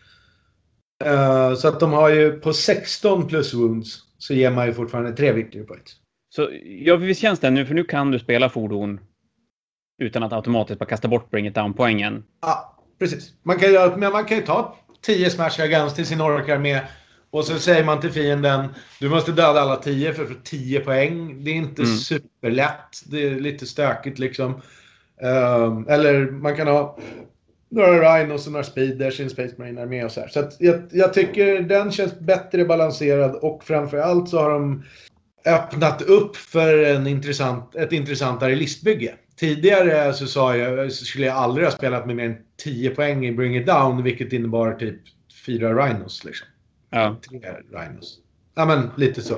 Uh, 1.05 1.55
så 1.55 1.69
att 1.69 1.81
de 1.81 1.93
har 1.93 2.09
ju 2.09 2.33
på 2.33 2.53
16 2.53 3.29
plus 3.29 3.55
wounds 3.55 3.99
så 4.19 4.35
ger 4.35 4.51
man 4.51 4.67
ju 4.67 4.75
fortfarande 4.75 5.13
tre 5.13 5.33
victory 5.33 5.65
points. 5.65 5.93
Så 6.35 6.49
ja, 6.65 6.97
visst 6.97 7.21
känns 7.21 7.41
det 7.41 7.51
nu, 7.51 7.67
för 7.67 7.75
nu 7.75 7.85
kan 7.85 8.11
du 8.11 8.19
spela 8.19 8.49
fordon 8.49 9.01
utan 10.03 10.23
att 10.23 10.33
automatiskt 10.33 10.79
bara 10.79 10.89
kasta 10.89 11.09
bort 11.09 11.31
bring 11.31 11.47
it 11.47 11.55
down-poängen. 11.55 12.25
Ja, 12.41 12.79
precis. 12.99 13.33
Man 13.43 13.59
kan, 13.59 13.71
ju, 13.71 13.97
men 13.97 14.13
man 14.13 14.25
kan 14.25 14.37
ju 14.37 14.43
ta 14.43 14.77
10 15.01 15.31
smash 15.31 15.69
guns 15.69 15.95
till 15.95 16.07
sin 16.07 16.21
orkar 16.21 16.59
med 16.59 16.81
och 17.33 17.45
så 17.45 17.59
säger 17.59 17.85
man 17.85 18.01
till 18.01 18.11
fienden 18.11 18.69
du 19.01 19.09
måste 19.09 19.33
döda 19.33 19.61
alla 19.61 19.77
10 19.77 20.13
för 20.13 20.23
att 20.23 20.29
få 20.29 20.35
10 20.45 20.81
poäng. 20.81 21.45
Det 21.45 21.51
är 21.51 21.55
inte 21.55 21.83
mm. 21.83 21.97
superlätt. 21.97 23.03
Det 23.07 23.27
är 23.27 23.41
lite 23.41 23.67
stökigt 23.67 24.19
liksom. 24.19 24.53
Um, 25.23 25.89
eller 25.89 26.31
man 26.31 26.57
kan 26.57 26.67
ha 26.67 26.99
några 27.71 28.19
Rhinos 28.19 28.47
och 28.47 28.53
några 28.53 28.65
Speeders 28.65 29.21
i 29.21 29.23
en 29.23 29.31
Space 29.31 29.55
Marine 29.59 29.87
med 29.87 30.05
och 30.05 30.13
så 30.13 30.21
här. 30.21 30.29
Så 30.29 30.51
jag, 30.59 30.83
jag, 30.91 31.15
tycker 31.15 31.61
den 31.61 31.93
känns 31.93 32.21
bättre 32.21 32.65
balanserad 32.65 33.35
och 33.35 33.65
framförallt 33.65 34.29
så 34.29 34.39
har 34.39 34.51
de 34.51 34.85
öppnat 35.47 36.03
upp 36.03 36.37
för 36.37 36.85
en 36.85 37.07
intressant, 37.07 37.75
ett 37.75 37.93
intressantare 37.93 38.55
listbygge. 38.55 39.15
Tidigare 39.37 40.13
så 40.13 40.27
sa 40.27 40.57
jag, 40.57 40.93
så 40.93 41.05
skulle 41.05 41.27
jag 41.27 41.37
aldrig 41.37 41.67
ha 41.67 41.73
spelat 41.73 42.07
med 42.07 42.17
mer 42.17 42.25
än 42.25 42.37
10 42.65 42.91
poäng 42.91 43.27
i 43.27 43.33
Bring 43.33 43.57
It 43.57 43.67
Down, 43.67 44.03
vilket 44.03 44.33
innebar 44.33 44.73
typ 44.73 45.01
fyra 45.47 45.75
Rhinos. 45.75 46.25
Liksom. 46.25 46.49
Ja. 46.93 47.17
Tre 47.29 47.41
Rhinos. 47.73 48.19
Ja, 48.55 48.67
men 48.67 48.91
lite 48.97 49.23
så. 49.23 49.35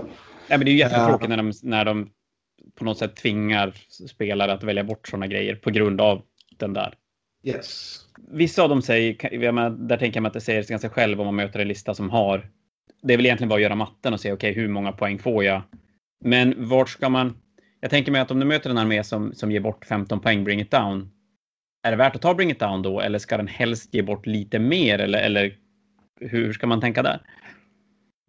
Ja, 0.49 0.59
men 0.59 0.61
det 0.61 0.71
är 0.71 0.73
ju 0.73 0.79
jättetråkigt 0.79 1.29
när 1.29 1.37
de, 1.37 1.53
när 1.63 1.85
de 1.85 2.11
på 2.75 2.85
något 2.85 2.99
sätt 2.99 3.17
tvingar 3.17 3.75
spelare 4.09 4.53
att 4.53 4.63
välja 4.63 4.85
bort 4.85 5.09
sådana 5.09 5.27
grejer 5.27 5.55
på 5.55 5.71
grund 5.71 6.01
av 6.01 6.23
den 6.59 6.73
där. 6.73 6.95
Yes. 7.45 8.01
Vissa 8.31 8.63
av 8.63 8.69
dem 8.69 8.83
säger, 8.83 9.79
där 9.89 9.97
tänker 9.97 10.17
jag 10.17 10.23
mig 10.23 10.29
att 10.29 10.35
det 10.35 10.41
säger 10.41 10.63
sig 10.63 10.71
ganska 10.71 10.91
själv 10.91 11.21
om 11.21 11.27
man 11.27 11.37
möter 11.37 11.61
en 11.61 11.69
lista 11.69 11.95
som 11.95 12.11
har. 12.11 12.51
Det 13.03 13.13
är 13.13 13.17
väl 13.17 13.27
egentligen 13.27 13.49
bara 13.49 13.57
att 13.57 13.63
göra 13.63 13.75
matten 13.75 14.13
och 14.13 14.21
se 14.21 14.33
okej, 14.33 14.51
okay, 14.51 14.63
hur 14.63 14.69
många 14.69 14.93
poäng 14.93 15.19
får 15.19 15.45
jag? 15.45 15.63
Men 16.25 16.69
vart 16.69 16.89
ska 16.89 17.09
man? 17.09 17.37
Jag 17.81 17.91
tänker 17.91 18.13
mig 18.13 18.21
att 18.21 18.31
om 18.31 18.41
du 18.41 18.47
möter 18.47 18.71
en 18.71 18.79
armé 18.79 19.05
som, 19.05 19.35
som 19.35 19.53
ger 19.53 19.61
bort 19.61 19.85
15 19.85 20.21
poäng, 20.21 20.45
bring 20.45 20.61
it 20.61 20.71
down. 20.71 21.11
Är 21.83 21.91
det 21.91 21.97
värt 21.97 22.17
att 22.17 22.23
ta 22.23 22.35
bring 22.35 22.51
it 22.51 22.61
down 22.61 22.83
då? 22.83 23.01
Eller 23.01 23.19
ska 23.19 23.37
den 23.37 23.49
helst 23.49 23.95
ge 23.95 24.03
bort 24.03 24.27
lite 24.27 24.59
mer? 24.59 24.99
Eller, 24.99 25.19
eller 25.19 25.57
hur 26.21 26.53
ska 26.53 26.67
man 26.67 26.81
tänka 26.81 27.03
där? 27.03 27.21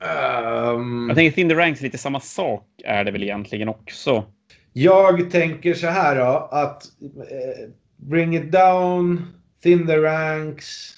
Um, 0.04 1.08
jag 1.08 1.18
tänker 1.18 1.36
Thin 1.36 1.50
the 1.50 1.56
Ranks 1.56 1.82
lite 1.82 1.98
samma 1.98 2.20
sak 2.20 2.68
är 2.84 3.04
det 3.04 3.12
väl 3.12 3.24
egentligen 3.24 3.70
också. 3.70 4.26
Jag 4.74 5.32
tänker 5.32 5.74
så 5.74 5.88
här 5.88 6.16
då 6.16 6.50
att 6.52 6.84
eh, 7.32 7.70
Bring 7.98 8.36
It 8.36 8.52
Down, 8.52 9.28
Thin 9.64 9.88
the 9.88 9.98
Ranks, 9.98 10.94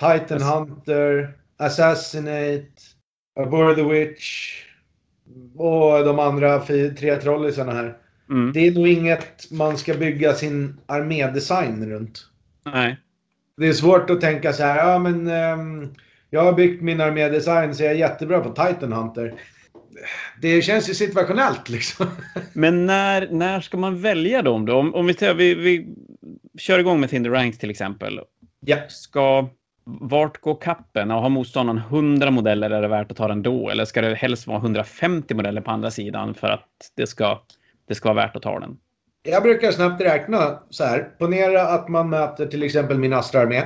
Titan 0.00 0.42
Hunter, 0.42 1.36
Assassinate, 1.58 2.72
Abort 3.40 3.76
the 3.76 3.82
Witch 3.82 4.64
och 5.56 6.04
de 6.04 6.18
andra 6.18 6.60
tre 6.98 7.16
trollisarna 7.16 7.72
här. 7.72 7.96
Mm. 8.30 8.52
Det 8.52 8.66
är 8.66 8.72
nog 8.72 8.88
inget 8.88 9.50
man 9.50 9.78
ska 9.78 9.94
bygga 9.94 10.34
sin 10.34 10.80
armédesign 10.86 11.90
runt. 11.90 12.26
Nej. 12.64 12.96
Det 13.56 13.68
är 13.68 13.72
svårt 13.72 14.10
att 14.10 14.20
tänka 14.20 14.52
så 14.52 14.62
här, 14.62 14.78
ja 14.78 14.98
men 14.98 15.28
um, 15.60 15.94
jag 16.30 16.44
har 16.44 16.52
byggt 16.52 16.82
min 16.82 17.00
armédesign 17.00 17.74
så 17.74 17.82
jag 17.82 17.92
är 17.92 17.96
jättebra 17.96 18.40
på 18.40 18.48
Titan 18.48 18.92
Hunter. 18.92 19.34
Det 20.42 20.62
känns 20.62 20.90
ju 20.90 20.94
situationellt 20.94 21.68
liksom. 21.68 22.06
Men 22.52 22.86
när, 22.86 23.28
när 23.30 23.60
ska 23.60 23.76
man 23.76 24.00
välja 24.00 24.42
dem 24.42 24.66
då? 24.66 24.76
Om, 24.76 24.94
om 24.94 25.06
vi, 25.06 25.14
tar, 25.14 25.34
vi, 25.34 25.54
vi 25.54 25.86
kör 26.58 26.78
igång 26.78 27.00
med 27.00 27.10
Tinder 27.10 27.30
Ranks 27.30 27.58
till 27.58 27.70
exempel. 27.70 28.20
Ja. 28.60 28.76
Ska, 28.88 29.48
vart 29.84 30.40
går 30.40 30.60
kappen? 30.60 31.10
Och 31.10 31.22
har 31.22 31.28
motståndaren 31.28 31.78
100 31.78 32.30
modeller 32.30 32.70
är 32.70 32.82
det 32.82 32.88
värt 32.88 33.10
att 33.10 33.16
ta 33.16 33.28
den 33.28 33.42
då? 33.42 33.70
Eller 33.70 33.84
ska 33.84 34.00
det 34.00 34.14
helst 34.14 34.46
vara 34.46 34.58
150 34.58 35.34
modeller 35.34 35.60
på 35.60 35.70
andra 35.70 35.90
sidan 35.90 36.34
för 36.34 36.48
att 36.48 36.68
det 36.96 37.06
ska, 37.06 37.40
det 37.88 37.94
ska 37.94 38.12
vara 38.12 38.26
värt 38.26 38.36
att 38.36 38.42
ta 38.42 38.60
den? 38.60 38.76
Jag 39.22 39.42
brukar 39.42 39.72
snabbt 39.72 40.02
räkna 40.02 40.58
så 40.70 40.84
här. 40.84 41.08
Ponera 41.18 41.62
att 41.62 41.88
man 41.88 42.10
möter 42.10 42.46
till 42.46 42.62
exempel 42.62 42.98
min 42.98 43.12
Astra-armé. 43.12 43.62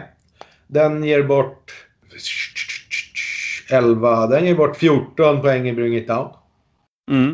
Den 0.67 1.05
ger 1.05 1.23
bort 1.23 1.73
11. 3.71 4.27
Den 4.27 4.45
ger 4.45 4.55
bort 4.55 4.77
14 4.77 5.41
poäng 5.41 5.69
i 5.69 5.73
Bring 5.73 5.97
It 5.97 6.09
Down. 6.09 6.29
Mm. 7.11 7.31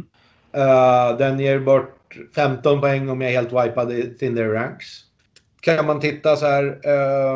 Uh, 0.56 1.18
den 1.18 1.40
ger 1.40 1.58
bort 1.58 2.16
15 2.34 2.80
poäng 2.80 3.08
om 3.08 3.20
jag 3.20 3.30
är 3.30 3.34
helt 3.34 3.52
wipad 3.52 3.92
i 3.92 4.14
Tinder 4.18 4.48
Ranks. 4.48 4.86
Kan 5.60 5.86
man 5.86 6.00
titta 6.00 6.36
så 6.36 6.46
här. 6.46 6.64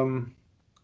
Um, 0.01 0.31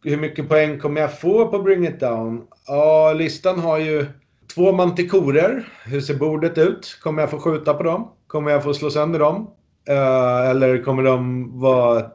hur 0.05 0.17
mycket 0.17 0.49
poäng 0.49 0.79
kommer 0.79 1.01
jag 1.01 1.21
få 1.21 1.49
på 1.49 1.59
Bring 1.59 1.87
It 1.87 2.01
Down? 2.01 2.47
Ja, 2.67 3.13
listan 3.13 3.59
har 3.59 3.79
ju 3.79 4.07
två 4.55 4.73
mantikorer. 4.73 5.69
Hur 5.85 6.01
ser 6.01 6.15
bordet 6.15 6.59
ut? 6.59 6.99
Kommer 7.03 7.23
jag 7.23 7.31
få 7.31 7.39
skjuta 7.39 7.75
på 7.75 7.83
dem? 7.83 8.11
Kommer 8.27 8.51
jag 8.51 8.63
få 8.63 8.75
slå 8.75 8.91
sönder 8.91 9.19
dem? 9.19 9.51
Uh, 9.91 10.51
eller 10.51 10.83
kommer 10.85 11.03
de 11.03 11.51
vara 11.61 12.11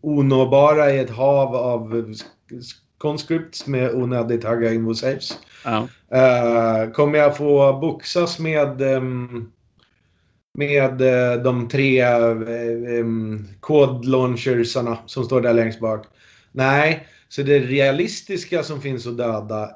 onåbara 0.00 0.90
i 0.90 0.98
ett 0.98 1.10
hav 1.10 1.56
av 1.56 2.14
conscripts 2.98 3.66
med 3.66 3.94
onödigt 3.94 4.44
höga 4.44 4.72
invosaves? 4.72 5.38
Ja. 5.64 5.88
Uh, 6.14 6.92
kommer 6.92 7.18
jag 7.18 7.36
få 7.36 7.78
boxas 7.80 8.38
med 8.38 8.82
um, 8.82 9.52
med 10.54 11.02
uh, 11.02 11.42
de 11.42 11.68
tre 11.68 12.04
um, 12.14 13.48
som 15.06 15.24
står 15.24 15.40
där 15.40 15.54
längst 15.54 15.80
bak? 15.80 16.06
Nej, 16.52 17.06
så 17.28 17.42
det 17.42 17.58
realistiska 17.58 18.62
som 18.62 18.80
finns 18.80 19.06
att 19.06 19.16
döda, 19.16 19.70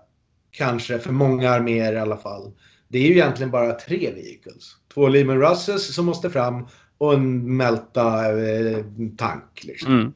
kanske 0.51 0.99
för 0.99 1.13
många 1.13 1.51
arméer 1.51 1.93
i 1.93 1.99
alla 1.99 2.17
fall, 2.17 2.53
det 2.89 2.99
är 2.99 3.03
ju 3.03 3.13
egentligen 3.13 3.51
bara 3.51 3.73
tre 3.73 4.11
vehicles. 4.15 4.77
Två 4.95 5.09
Lehman 5.09 5.41
Russes 5.41 5.95
som 5.95 6.07
måste 6.07 6.31
fram 6.31 6.67
och 6.99 7.15
en 7.15 7.57
Melta 7.57 8.39
eh, 8.39 8.85
tank. 9.17 9.65
Liksom. 9.65 9.93
Mm. 9.93 10.13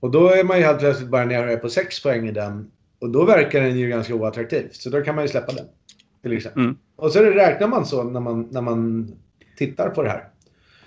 Och 0.00 0.10
då 0.10 0.28
är 0.28 0.44
man 0.44 0.58
ju 0.58 0.64
helt 0.64 0.78
plötsligt 0.78 1.08
bara 1.10 1.24
nere 1.24 1.56
på 1.56 1.68
6 1.68 2.02
poäng 2.02 2.28
i 2.28 2.32
den. 2.32 2.70
Och 2.98 3.10
då 3.10 3.24
verkar 3.24 3.60
den 3.60 3.78
ju 3.78 3.88
ganska 3.88 4.14
oattraktiv. 4.14 4.68
Så 4.72 4.90
då 4.90 5.00
kan 5.00 5.14
man 5.14 5.24
ju 5.24 5.28
släppa 5.28 5.52
den. 5.52 5.66
Till 6.22 6.32
exempel. 6.32 6.62
Mm. 6.62 6.76
Och 6.96 7.12
så 7.12 7.22
räknar 7.22 7.68
man 7.68 7.86
så 7.86 8.02
när 8.04 8.20
man, 8.20 8.48
när 8.50 8.60
man 8.60 9.10
tittar 9.56 9.90
på 9.90 10.02
det 10.02 10.08
här. 10.10 10.24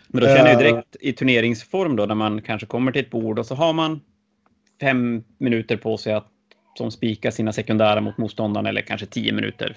Men 0.07 0.21
då 0.21 0.27
känner 0.27 0.39
jag 0.51 0.51
Eh. 0.53 0.57
direkt 0.59 0.95
i 0.99 1.13
turneringsform 1.13 1.95
då 1.95 2.05
när 2.05 2.15
man 2.15 2.41
kanske 2.41 2.67
kommer 2.67 2.91
till 2.91 3.01
ett 3.01 3.09
bord 3.09 3.39
och 3.39 3.45
så 3.45 3.55
har 3.55 3.73
man 3.73 3.99
fem 4.81 5.23
minuter 5.37 5.77
på 5.77 5.97
sig 5.97 6.13
att 6.13 6.27
som 6.77 6.91
spika 6.91 7.31
sina 7.31 7.53
sekundära 7.53 8.01
mot 8.01 8.17
motståndaren 8.17 8.65
eller 8.65 8.81
kanske 8.81 9.05
tio 9.07 9.33
minuter. 9.33 9.75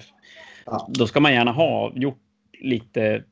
Ja. 0.65 0.87
Då 0.93 1.07
ska 1.07 1.19
man 1.19 1.33
gärna 1.33 1.51
ha 1.51 1.91
gjort 1.95 2.19
lite 2.61 3.23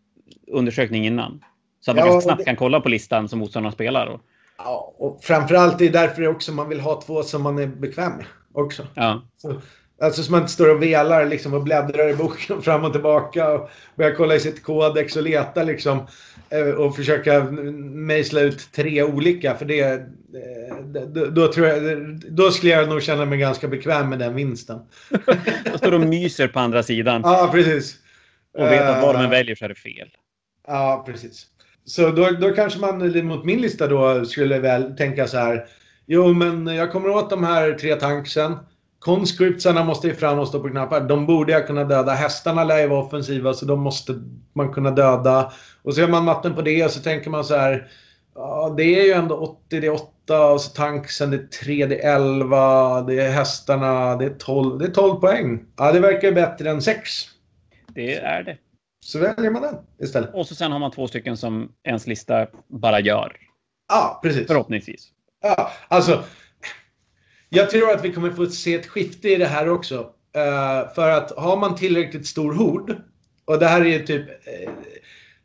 undersökning 0.47 1.05
innan. 1.05 1.43
Så 1.79 1.91
att 1.91 1.97
man 1.97 2.05
Ja, 2.07 2.11
ganska 2.13 2.27
snabbt 2.27 2.39
det- 2.39 2.45
kan 2.45 2.55
kolla 2.55 2.79
på 2.81 2.89
listan 2.89 3.27
som 3.29 3.39
motståndaren 3.39 3.73
spelar. 3.73 4.07
Och, 4.07 4.21
Ja, 4.57 4.95
och 4.97 5.23
framförallt 5.23 5.81
är 5.81 5.85
det 5.85 5.91
därför 5.91 6.27
också 6.27 6.51
man 6.51 6.69
vill 6.69 6.79
ha 6.79 7.01
två 7.01 7.23
som 7.23 7.41
man 7.41 7.59
är 7.59 7.67
bekväm 7.67 8.11
med 8.17 8.25
också. 8.53 8.87
ja. 8.93 9.21
Så, 9.37 9.61
alltså 10.01 10.23
så 10.23 10.31
man 10.31 10.41
inte 10.41 10.53
står 10.53 10.75
och 10.75 10.81
velar 10.83 11.25
liksom 11.25 11.53
och 11.53 11.63
bläddrar 11.63 12.09
i 12.09 12.15
boken 12.15 12.61
fram 12.61 12.83
och 12.83 12.91
tillbaka 12.91 13.51
och 13.51 13.69
börjar 13.95 14.15
kolla 14.15 14.35
i 14.35 14.39
sitt 14.39 14.63
kodex 14.63 15.15
och 15.15 15.23
leta 15.23 15.63
liksom. 15.63 16.07
eh, 16.49 16.67
Och 16.69 16.95
försöka 16.95 17.43
mejsla 17.43 18.41
ut 18.41 18.71
tre 18.71 19.03
olika 19.03 19.55
för 19.55 19.65
det... 19.65 19.81
eh, 19.81 20.77
Då, 21.07 21.25
då, 21.25 21.53
tror 21.53 21.67
jag, 21.67 22.03
då 22.31 22.51
skulle 22.51 22.71
jag 22.71 22.89
nog 22.89 23.01
känna 23.01 23.25
mig 23.25 23.39
ganska 23.39 23.67
bekväm 23.67 24.09
med 24.09 24.19
den 24.19 24.35
vinsten. 24.35 24.79
Då 25.71 25.77
står 25.77 25.91
de 25.91 26.09
myser 26.09 26.47
på 26.47 26.59
andra 26.59 26.83
sidan 26.83 27.21
Ja, 27.23 27.49
precis. 27.51 27.95
och 28.57 28.65
vet 28.65 28.81
att 28.81 29.01
vad 29.03 29.15
än 29.15 29.21
Eh, 29.21 29.29
väljer 29.29 29.55
så 29.55 29.65
är 29.65 29.69
det 29.69 29.75
fel. 29.75 30.09
Ja, 30.67 31.03
precis. 31.07 31.47
Så 31.85 32.09
då, 32.09 32.29
då 32.29 32.51
kanske 32.51 32.79
man 32.79 33.25
mot 33.27 33.45
min 33.45 33.61
lista 33.61 33.87
då 33.87 34.25
skulle 34.25 34.59
väl 34.59 34.97
tänka 34.97 35.27
så 35.27 35.37
här. 35.37 35.65
Jo, 36.05 36.33
men 36.33 36.67
jag 36.67 36.91
kommer 36.91 37.09
åt 37.09 37.29
de 37.29 37.43
här 37.43 37.71
tre 37.71 37.95
tanksen. 37.95 38.55
Conscriptsarna 38.99 39.83
måste 39.83 40.07
ju 40.07 40.15
fram 40.15 40.39
och 40.39 40.47
stå 40.47 40.59
på 40.59 40.69
knappar. 40.69 41.01
De 41.01 41.25
borde 41.25 41.51
jag 41.51 41.67
kunna 41.67 41.83
döda. 41.83 42.11
Hästarna 42.11 42.63
lär 42.63 42.79
ju 42.79 42.87
vara 42.87 43.05
offensiva 43.05 43.53
så 43.53 43.65
de 43.65 43.79
måste 43.79 44.21
man 44.53 44.73
kunna 44.73 44.91
döda. 44.91 45.51
Och 45.81 45.93
så 45.93 46.01
gör 46.01 46.07
man 46.07 46.23
matten 46.23 46.55
på 46.55 46.61
det 46.61 46.85
och 46.85 46.91
så 46.91 46.99
tänker 46.99 47.29
man 47.29 47.43
så 47.43 47.55
här. 47.55 47.87
Ja, 48.35 48.73
det 48.77 48.83
är 48.83 49.05
ju 49.05 49.11
ändå 49.11 49.35
80, 49.35 49.79
det 49.79 49.87
är 49.87 49.93
8 49.93 50.47
och 50.47 50.61
så 50.61 50.69
tanksen, 50.69 51.31
det 51.31 51.37
är 51.37 51.47
3, 51.63 51.85
det 51.85 52.03
är 52.03 52.15
11, 52.15 53.01
det 53.01 53.19
är 53.19 53.31
hästarna, 53.31 54.15
det 54.15 54.25
är 54.25 54.35
12. 54.39 54.79
Det 54.79 54.85
är 54.85 54.91
12 54.91 55.19
poäng. 55.19 55.65
Ja, 55.77 55.91
det 55.91 55.99
verkar 55.99 56.27
ju 56.27 56.33
bättre 56.33 56.69
än 56.69 56.81
6. 56.81 57.09
Det 57.95 58.15
är 58.15 58.43
det. 58.43 58.57
Så 59.03 59.19
väljer 59.19 59.51
man 59.51 59.61
den 59.61 59.75
istället. 59.99 60.33
Och 60.33 60.47
så 60.47 60.55
sen 60.55 60.71
har 60.71 60.79
man 60.79 60.91
två 60.91 61.07
stycken 61.07 61.37
som 61.37 61.71
ens 61.83 62.07
lista 62.07 62.47
bara 62.67 62.99
gör. 62.99 63.37
Ja, 63.89 64.19
precis. 64.23 64.47
Förhoppningsvis. 64.47 65.09
Ja, 65.41 65.71
alltså. 65.87 66.23
Jag 67.49 67.69
tror 67.69 67.91
att 67.91 68.05
vi 68.05 68.13
kommer 68.13 68.31
få 68.31 68.45
se 68.45 68.73
ett 68.73 68.87
skifte 68.87 69.29
i 69.29 69.35
det 69.35 69.45
här 69.45 69.69
också. 69.69 69.95
Eh, 70.35 70.93
för 70.95 71.09
att 71.09 71.31
har 71.31 71.57
man 71.57 71.75
tillräckligt 71.75 72.27
stor 72.27 72.53
hord. 72.53 72.95
Och 73.45 73.59
det 73.59 73.67
här 73.67 73.81
är 73.81 73.85
ju 73.85 74.05
typ. 74.05 74.29
eh, 74.29 74.71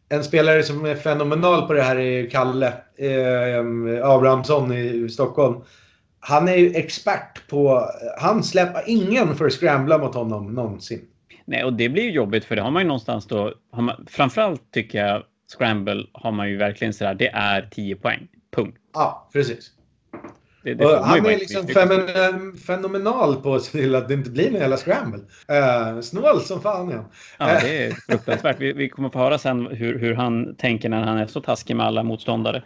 en 0.09 0.25
spelare 0.25 0.63
som 0.63 0.85
är 0.85 0.95
fenomenal 0.95 1.67
på 1.67 1.73
det 1.73 1.83
här 1.83 1.97
är 1.97 2.31
Kalle 2.31 2.73
eh, 2.97 4.11
Abrahamsson 4.11 4.73
i 4.73 5.09
Stockholm. 5.09 5.61
Han 6.21 6.49
är 6.49 6.57
ju 6.57 6.75
expert 6.75 7.49
på... 7.49 7.91
Han 8.19 8.45
släpper 8.45 8.83
ingen 8.87 9.37
för 9.37 9.47
att 9.47 9.53
scrambla 9.53 9.99
mot 9.99 10.15
honom 10.15 10.55
någonsin. 10.55 11.01
Nej, 11.51 11.65
och 11.65 11.73
det 11.73 11.89
blir 11.89 12.03
ju 12.03 12.11
jobbigt 12.11 12.45
för 12.45 12.57
det 12.57 12.63
har 12.63 12.71
man 12.71 12.83
ju 12.83 12.89
någonstans 12.89 13.27
då. 13.27 13.55
Har 13.73 13.83
man, 13.83 14.07
framförallt 14.11 14.73
tycker 14.73 15.07
jag 15.07 15.23
Scramble 15.59 16.05
har 16.13 16.33
man 16.33 16.49
ju 16.51 16.57
verkligen 16.57 16.93
sådär. 16.95 17.15
Det 17.15 17.29
är 17.29 17.69
10 17.71 17.97
poäng. 17.97 18.29
Punkt. 18.57 18.79
Ja, 18.95 19.29
precis. 19.33 19.71
Det, 20.63 20.75
det 20.75 20.99
han 21.05 21.27
är 21.27 21.39
liksom 21.39 21.67
femen, 21.67 22.57
fenomenal 22.57 23.37
på 23.37 23.55
att 23.55 23.63
se 23.63 23.79
till 23.79 23.95
att 23.95 24.09
det 24.09 24.15
inte 24.15 24.31
blir 24.31 24.51
någon 24.51 24.61
jävla 24.61 24.77
scramble. 24.77 25.19
Uh, 25.19 26.01
snål 26.01 26.41
som 26.41 26.61
fan 26.61 26.91
ja. 26.91 27.05
Ja, 27.39 27.61
det 27.61 27.87
är 27.87 27.91
fruktansvärt. 27.91 28.57
Vi, 28.61 28.73
vi 28.73 28.89
kommer 28.89 29.09
få 29.11 29.19
höra 29.19 29.39
sen 29.39 29.67
hur, 29.67 29.99
hur 29.99 30.15
han 30.15 30.57
tänker 30.57 30.89
när 30.89 31.03
han 31.03 31.19
är 31.19 31.27
så 31.27 31.41
taskig 31.41 31.77
med 31.77 31.87
alla 31.87 32.03
motståndare. 32.03 32.63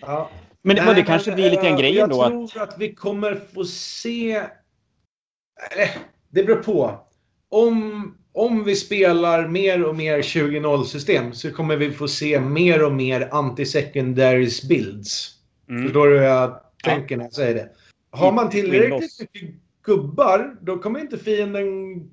ja. 0.00 0.30
Men, 0.62 0.76
det- 0.76 0.84
Nej, 0.84 0.94
det 0.94 1.02
kanske 1.02 1.30
men, 1.30 1.36
blir 1.36 1.50
lite 1.50 1.62
grann 1.62 1.72
eh, 1.74 1.78
grejen 1.80 2.08
då. 2.08 2.16
Jag 2.16 2.42
Att, 2.44 2.50
tror 2.50 2.62
att 2.62 2.74
vi 2.78 2.94
kommer 2.94 3.40
få 3.54 3.64
se... 3.64 4.36
Eh, 4.36 5.88
Det 6.28 6.42
beror 6.44 6.62
på. 6.62 7.00
Om, 7.48 8.14
om 8.32 8.64
vi 8.64 8.76
spelar 8.76 9.48
mer 9.48 9.84
och 9.84 9.96
mer 9.96 10.22
20-0 10.22 10.84
system 10.84 11.32
så 11.32 11.50
kommer 11.50 11.76
vi 11.76 11.90
få 11.90 12.08
se 12.08 12.40
mer 12.40 12.84
och 12.84 12.92
mer 12.92 13.28
anti-secondaries 13.32 14.68
builds. 14.68 15.34
mm, 15.68 15.82
Förstår 15.82 16.06
du 16.06 16.18
hur 16.18 16.24
jag 16.24 16.60
tänker 16.84 17.16
när 17.16 17.24
jag 17.24 17.32
säger 17.32 17.54
det? 17.54 17.68
Har 18.10 18.32
man 18.32 18.50
tillräckligt 18.50 19.20
mycket 19.20 19.50
gubbar, 19.82 20.56
då 20.60 20.78
kommer 20.78 21.00
inte 21.00 21.18
fienden 21.18 21.66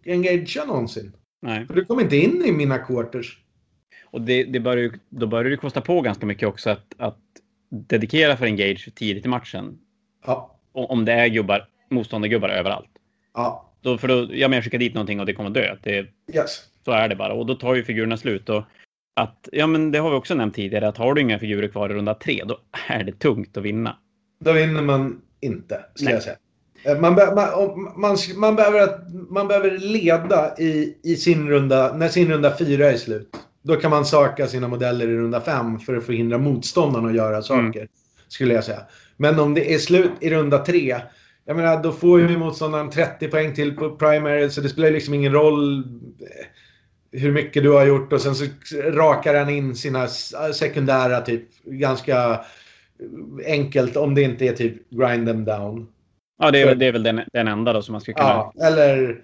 engagea 0.06 0.66
någonsin. 0.66 1.14
nej. 1.42 1.68
För 1.68 1.74
du 1.74 1.86
kommer 1.86 2.02
inte 2.02 2.18
in 2.18 2.46
i 2.46 2.52
mina 2.52 2.78
quarters. 2.78 3.38
Och 4.06 4.22
det, 4.22 4.44
det 4.44 4.60
börjar 4.60 4.84
ju, 4.84 4.92
då 5.10 5.28
börjar 5.28 5.50
det 5.50 5.58
kosta 5.58 5.82
på 5.82 6.02
ganska 6.02 6.26
mycket 6.26 6.48
också 6.48 6.70
att, 6.70 6.86
att 6.98 7.20
dedikera 7.70 8.38
för 8.38 8.46
engage 8.46 8.90
tidigt 8.96 9.26
i 9.26 9.30
matchen. 9.30 9.78
Ja. 10.26 10.60
Om 10.72 11.06
det 11.06 11.14
är 11.14 11.28
gubbar, 11.28 11.68
motståndargubbar 11.90 12.50
överallt. 12.50 12.90
Ja. 13.34 13.67
Då, 13.82 13.98
för 13.98 14.08
då, 14.08 14.28
ja, 14.32 14.48
men 14.48 14.56
jag 14.58 14.64
skickar 14.64 14.78
dit 14.78 14.94
någonting 14.94 15.20
och 15.20 15.26
det 15.26 15.34
kommer 15.34 15.50
dö. 15.50 15.76
Det, 15.84 16.06
Yes. 16.36 16.62
så 16.86 16.92
är 16.92 17.08
det 17.10 17.16
bara. 17.16 17.34
Och 17.34 17.46
då 17.46 17.56
tar 17.56 17.76
ju 17.76 17.84
figurerna 17.84 18.18
slut. 18.18 18.50
Och 18.50 18.64
att, 19.16 19.50
ja, 19.52 19.68
men 19.68 19.92
det 19.92 20.00
har 20.00 20.10
vi 20.10 20.16
också 20.16 20.36
nämnt 20.36 20.56
tidigare, 20.56 20.88
att 20.88 20.98
har 20.98 21.14
du 21.14 21.22
inga 21.22 21.40
figurer 21.40 21.68
kvar 21.68 21.90
i 21.90 21.94
runda 21.94 22.14
tre, 22.14 22.44
då 22.48 22.60
är 22.88 23.04
det 23.04 23.20
tungt 23.20 23.58
att 23.58 23.64
vinna. 23.64 23.98
Då 24.40 24.52
vinner 24.54 24.82
man 24.82 25.22
inte, 25.42 25.86
skulle 25.96 26.12
jag 26.12 26.24
säga. 26.24 26.36
Eh, 26.84 27.00
Man, 27.00 27.16
be- 27.16 27.36
man, 27.36 27.92
man, 28.02 28.18
man, 28.36 28.56
behöver, 28.56 28.80
att- 28.82 29.14
man 29.30 29.48
behöver 29.48 29.78
leda 29.78 30.56
i, 30.60 30.98
i 31.04 31.16
sin 31.16 31.50
runda, 31.50 31.94
när 31.98 32.08
sin 32.08 32.28
runda 32.32 32.58
fyra 32.58 32.92
är 32.92 32.98
slut. 32.98 33.30
Då 33.62 33.76
kan 33.76 33.92
man 33.92 34.06
söka 34.06 34.48
sina 34.48 34.68
modeller 34.68 35.08
i 35.08 35.18
runda 35.18 35.42
fem 35.42 35.80
för 35.80 35.96
att 35.98 36.06
förhindra 36.06 36.38
motståndarna 36.38 37.08
att 37.10 37.16
göra 37.16 37.42
saker. 37.42 37.88
Skulle 38.28 38.54
jag 38.54 38.64
säga. 38.64 38.80
Men 39.18 39.40
om 39.40 39.54
det 39.54 39.74
är 39.74 39.78
slut 39.78 40.12
i 40.20 40.30
runda 40.30 40.58
tre. 40.58 40.96
Jag 41.48 41.56
menar, 41.56 41.84
då 41.84 41.92
får 41.92 42.20
ju 42.20 42.38
motståndaren 42.38 42.90
30 42.90 43.28
poäng 43.28 43.54
till 43.54 43.76
på 43.76 43.90
primary. 43.96 44.50
Så 44.50 44.62
det 44.62 44.70
spelar 44.70 44.92
liksom 44.92 45.14
ingen 45.14 45.34
roll 45.34 45.80
eh, 45.80 47.20
hur 47.20 47.32
mycket 47.32 47.64
du 47.64 47.72
har 47.72 47.86
gjort. 47.86 48.14
Och 48.14 48.22
sen 48.22 48.36
så 48.36 48.46
rakar 48.92 49.36
han 49.36 49.50
in 49.50 49.76
sina 49.76 50.04
s- 50.04 50.34
sekundära 50.54 51.22
typ 51.22 51.44
ganska 51.66 52.40
enkelt. 53.46 53.98
Om 53.98 54.16
det 54.16 54.22
inte 54.22 54.46
är 54.46 54.54
typ 54.54 54.90
grind 54.90 55.28
them 55.28 55.46
down. 55.46 55.88
Ja, 56.40 56.52
det 56.52 56.62
är, 56.62 56.76
det 56.76 56.86
är 56.86 56.92
väl 56.92 57.04
den, 57.04 57.22
den 57.34 57.48
enda 57.48 57.74
då 57.74 57.82
som 57.82 57.92
man 57.92 58.02
skulle 58.02 58.16
kunna... 58.16 58.30
Ja, 58.30 58.54
eller 58.66 59.22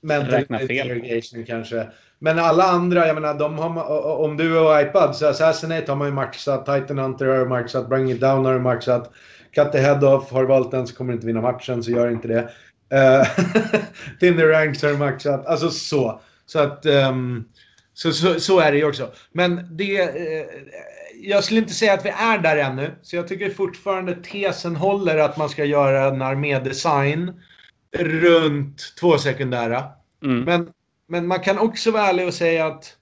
mental 0.00 0.30
Räkna 0.34 0.58
fel. 0.58 1.22
kanske. 1.46 1.86
Men 2.18 2.38
alla 2.38 2.64
andra, 2.64 3.06
jag 3.06 3.14
menar, 3.14 3.34
de 3.34 3.58
har, 3.58 3.90
om 4.18 4.36
du 4.36 4.58
är 4.58 4.82
iPad 4.82 5.16
så 5.16 5.26
Assassinate 5.26 5.92
har 5.92 5.96
man 5.96 6.08
ju 6.08 6.14
maxat, 6.14 6.66
Titan 6.66 6.98
Hunter 6.98 7.26
har 7.26 7.38
du 7.38 7.44
maxat, 7.44 7.88
Bring 7.88 8.10
It 8.10 8.20
Down 8.20 8.44
har 8.44 8.54
du 8.54 8.60
maxat. 8.60 9.12
Cut 9.54 9.72
the 9.72 9.78
Head 9.78 10.04
Off, 10.04 10.30
har 10.30 10.42
du 10.42 10.48
valt 10.48 10.70
den 10.70 10.86
så 10.86 10.94
kommer 10.94 11.12
du 11.12 11.14
inte 11.14 11.26
vinna 11.26 11.40
matchen, 11.40 11.82
så 11.82 11.90
gör 11.90 12.10
inte 12.10 12.28
det. 12.28 12.50
Uh, 12.94 13.28
Tinder 14.20 14.48
Ranks 14.48 14.82
har 14.82 14.92
maxat, 14.92 15.46
alltså 15.46 15.70
så. 15.70 16.20
Så 16.46 16.58
att, 16.58 16.86
ehm, 16.86 17.44
Så, 17.94 18.12
så, 18.12 18.40
så, 18.40 18.60
är 18.60 18.72
det 18.72 18.78
ju 18.78 18.84
också. 18.84 19.10
Men 19.32 19.76
det... 19.76 20.00
Eh, 20.00 20.46
jag 21.20 21.44
skulle 21.44 21.60
inte 21.60 21.74
säga 21.74 21.94
att 21.94 22.04
vi 22.04 22.08
är 22.08 22.38
där 22.38 22.56
ännu. 22.56 22.90
Så 23.02 23.16
jag 23.16 23.28
tycker 23.28 23.50
fortfarande 23.50 24.14
tesen 24.14 24.76
håller 24.76 25.18
att 25.18 25.36
man 25.36 25.48
ska 25.48 25.64
göra 25.64 26.04
en 26.04 26.22
armédesign 26.22 27.32
runt 27.96 28.94
två 29.00 29.18
sekundära. 29.18 29.84
Mm. 30.24 30.44
Men, 30.44 30.68
men 31.08 31.26
man 31.26 31.40
kan 31.40 31.58
också 31.58 31.90
vara 31.90 32.06
ärlig 32.06 32.26
och 32.26 32.34
säga 32.34 32.66
att 32.66 32.96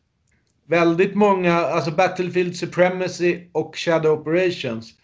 väldigt 0.66 1.14
många, 1.14 1.54
alltså 1.54 1.90
Battlefield 1.90 2.56
Supremacy 2.56 3.48
och 3.52 3.76
Shadow 3.76 4.20
Operations, 4.20 4.94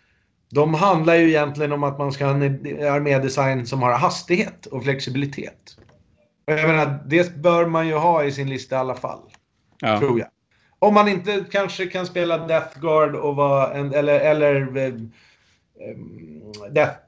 de 0.55 0.75
handlar 0.75 1.15
ju 1.15 1.29
egentligen 1.29 1.73
om 1.73 1.85
att 1.85 1.99
man 1.99 2.13
ska 2.13 2.25
ha 2.25 2.35
en 2.35 2.43
armédesign 2.93 3.67
som 3.67 3.83
har 3.83 3.93
hastighet 3.93 4.67
och 4.67 4.85
flexibilitet. 4.85 5.77
Och 6.47 6.53
jag 6.53 6.69
menar, 6.69 7.03
det 7.07 7.37
bör 7.37 7.67
man 7.67 7.89
ju 7.89 7.95
ha 7.95 8.25
i 8.25 8.33
sin 8.33 8.51
lista 8.51 8.77
i 8.77 8.79
alla 8.79 8.95
fall. 8.95 9.21
Ja. 9.81 9.99
Tror 9.99 10.19
jag. 10.19 10.29
Om 10.79 10.95
man 10.95 11.09
inte 11.09 11.45
kanske 11.51 11.87
kan 11.87 12.07
spela 12.07 12.47
Death 12.47 12.81
Guard 12.81 13.15
och 13.15 13.37
vara 13.37 13.75
en, 13.75 13.95
eller, 13.95 14.21
eller 14.21 14.77
äh, 14.77 14.95
Death 16.71 17.01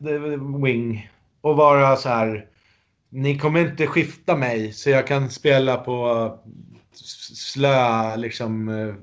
Wing 0.63 1.11
och 1.41 1.57
vara 1.57 1.97
så 1.97 2.09
här. 2.09 2.47
Ni 3.09 3.39
kommer 3.39 3.61
inte 3.61 3.87
skifta 3.87 4.37
mig 4.37 4.73
så 4.73 4.91
jag 4.91 5.07
kan 5.07 5.31
spela 5.31 5.77
på 5.77 6.31
slö, 7.35 8.17
liksom 8.17 8.69
eh, 8.69 8.95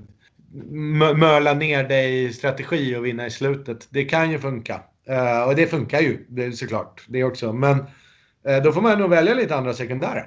möla 1.16 1.54
ner 1.54 1.84
dig 1.84 2.24
i 2.24 2.32
strategi 2.32 2.96
och 2.96 3.06
vinna 3.06 3.26
i 3.26 3.30
slutet. 3.30 3.88
Det 3.90 4.04
kan 4.04 4.30
ju 4.30 4.38
funka. 4.38 4.80
Uh, 5.10 5.48
och 5.48 5.56
det 5.56 5.66
funkar 5.66 6.00
ju 6.00 6.26
det 6.28 6.52
såklart. 6.52 7.04
Det 7.08 7.24
också. 7.24 7.52
Men 7.52 7.78
uh, 7.78 8.62
då 8.64 8.72
får 8.72 8.80
man 8.80 8.98
nog 8.98 9.10
välja 9.10 9.34
lite 9.34 9.56
andra 9.56 9.74
sekundärer. 9.74 10.26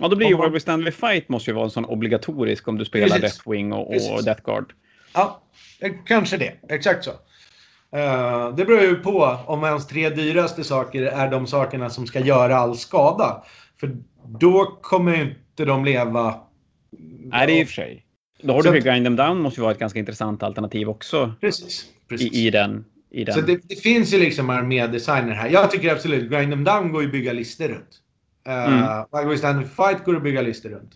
Ja, 0.00 0.08
då 0.08 0.16
blir 0.16 0.28
ju 0.28 0.36
Warby 0.36 0.60
Stanley 0.60 0.92
Fight 0.92 1.28
måste 1.28 1.50
ju 1.50 1.54
vara 1.54 1.64
en 1.64 1.70
sån 1.70 1.84
obligatorisk 1.84 2.68
om 2.68 2.78
du 2.78 2.84
spelar 2.84 3.18
Precis. 3.18 3.20
Deathwing 3.20 3.72
och, 3.72 3.90
och 3.90 4.24
Death 4.24 4.42
Guard. 4.44 4.72
Ja, 5.14 5.42
kanske 6.06 6.36
det. 6.36 6.52
Exakt 6.68 7.04
så. 7.04 7.10
Uh, 7.10 8.56
det 8.56 8.64
beror 8.64 8.80
ju 8.80 8.94
på 8.94 9.38
om 9.46 9.64
ens 9.64 9.86
tre 9.86 10.10
dyraste 10.10 10.64
saker 10.64 11.02
är 11.02 11.30
de 11.30 11.46
sakerna 11.46 11.90
som 11.90 12.06
ska 12.06 12.20
göra 12.20 12.56
all 12.56 12.76
skada. 12.76 13.44
För 13.80 13.96
då 14.38 14.78
kommer 14.82 15.16
ju 15.16 15.22
inte 15.22 15.64
de 15.64 15.84
leva 15.84 16.34
Nej, 17.30 17.46
det 17.46 17.52
är 17.52 17.60
i 17.60 17.64
och 17.64 17.68
för 17.68 17.74
sig. 17.74 18.05
Då 18.42 18.52
har 18.52 18.62
så 18.62 18.72
du 18.72 18.80
Grind 18.80 19.06
them 19.06 19.16
down 19.16 19.40
måste 19.40 19.60
ju 19.60 19.62
vara 19.62 19.72
ett 19.72 19.78
ganska 19.78 19.98
intressant 19.98 20.42
alternativ 20.42 20.88
också. 20.88 21.34
Precis. 21.40 21.84
precis. 22.08 22.32
I, 22.32 22.46
i, 22.46 22.50
den, 22.50 22.84
I 23.10 23.24
den. 23.24 23.34
Så 23.34 23.40
det, 23.40 23.60
det 23.68 23.76
finns 23.76 24.14
ju 24.14 24.18
liksom 24.18 24.50
armédesigner 24.50 25.32
här. 25.34 25.48
Jag 25.48 25.70
tycker 25.70 25.92
absolut 25.92 26.30
Grind 26.30 26.52
them 26.52 26.64
down 26.64 26.92
går 26.92 27.02
ju 27.02 27.08
att 27.08 27.12
bygga 27.12 27.32
listor 27.32 27.68
runt. 27.68 28.00
Uh, 28.48 29.24
mm. 29.24 29.38
Stand 29.38 29.66
Fight 29.70 30.04
går 30.04 30.16
att 30.16 30.22
bygga 30.22 30.42
listor 30.42 30.68
runt. 30.70 30.92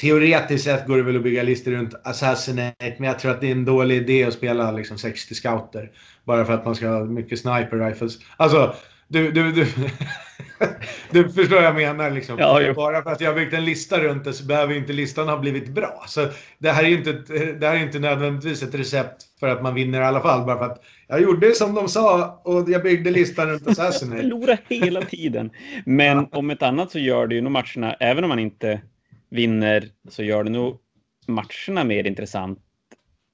Teoretiskt 0.00 0.64
sett 0.64 0.86
går 0.86 0.96
det 0.96 1.02
väl 1.02 1.16
att 1.16 1.22
bygga 1.22 1.42
listor 1.42 1.72
runt 1.72 1.94
Assassinate, 2.04 2.94
men 2.98 3.08
jag 3.08 3.18
tror 3.18 3.30
att 3.30 3.40
det 3.40 3.46
är 3.46 3.52
en 3.52 3.64
dålig 3.64 3.96
idé 3.96 4.24
att 4.24 4.34
spela 4.34 4.72
liksom 4.72 4.98
60 4.98 5.34
scouter. 5.34 5.90
Bara 6.24 6.44
för 6.44 6.52
att 6.52 6.64
man 6.64 6.74
ska 6.74 6.88
ha 6.88 7.04
mycket 7.04 7.38
sniper 7.38 7.88
rifles. 7.88 8.18
Alltså, 8.36 8.74
du, 9.08 9.32
du, 9.32 9.52
du, 9.52 9.66
du 11.10 11.28
förstår 11.28 11.56
vad 11.56 11.64
jag 11.64 11.74
menar. 11.74 12.10
Liksom. 12.10 12.38
Ja, 12.38 12.72
Bara 12.74 13.02
för 13.02 13.10
att 13.10 13.20
jag 13.20 13.30
har 13.30 13.36
byggt 13.36 13.54
en 13.54 13.64
lista 13.64 14.00
runt 14.00 14.24
det 14.24 14.32
så 14.32 14.44
behöver 14.44 14.74
inte 14.74 14.92
listan 14.92 15.28
ha 15.28 15.38
blivit 15.38 15.68
bra. 15.68 16.04
Så 16.06 16.28
det 16.58 16.70
här 16.70 16.84
är 16.84 16.88
inte, 16.88 17.12
det 17.52 17.66
här 17.66 17.76
är 17.76 17.82
inte 17.82 17.98
nödvändigtvis 17.98 18.62
ett 18.62 18.74
recept 18.74 19.22
för 19.40 19.48
att 19.48 19.62
man 19.62 19.74
vinner 19.74 20.00
i 20.00 20.04
alla 20.04 20.20
fall. 20.20 20.46
Bara 20.46 20.58
för 20.58 20.64
att 20.64 20.84
jag 21.08 21.22
gjorde 21.22 21.54
som 21.54 21.74
de 21.74 21.88
sa 21.88 22.40
och 22.44 22.70
jag 22.70 22.82
byggde 22.82 23.10
listan 23.10 23.48
runt 23.48 23.68
Assassinate. 23.68 24.22
Förlora 24.22 24.58
hela 24.68 25.02
tiden. 25.02 25.50
Men 25.86 26.26
om 26.32 26.50
ett 26.50 26.62
annat 26.62 26.90
så 26.90 26.98
gör 26.98 27.26
det 27.26 27.34
ju 27.34 27.40
nog 27.40 27.52
matcherna, 27.52 27.94
även 28.00 28.24
om 28.24 28.28
man 28.28 28.38
inte 28.38 28.80
vinner, 29.30 29.88
så 30.08 30.22
gör 30.22 30.44
det 30.44 30.50
nog 30.50 30.78
matcherna 31.26 31.84
mer 31.84 32.06
intressant 32.06 32.58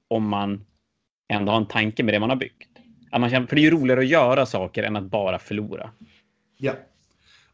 om 0.07 0.27
man 0.27 0.65
ändå 1.33 1.51
har 1.51 1.57
en 1.57 1.65
tanke 1.65 2.03
med 2.03 2.13
det 2.13 2.19
man 2.19 2.29
har 2.29 2.37
byggt. 2.37 2.67
Att 3.11 3.21
man 3.21 3.29
känner, 3.29 3.47
för 3.47 3.55
det 3.55 3.61
är 3.61 3.63
ju 3.63 3.71
roligare 3.71 3.99
att 3.99 4.07
göra 4.07 4.45
saker 4.45 4.83
än 4.83 4.95
att 4.95 5.03
bara 5.03 5.39
förlora. 5.39 5.89
Ja. 6.57 6.73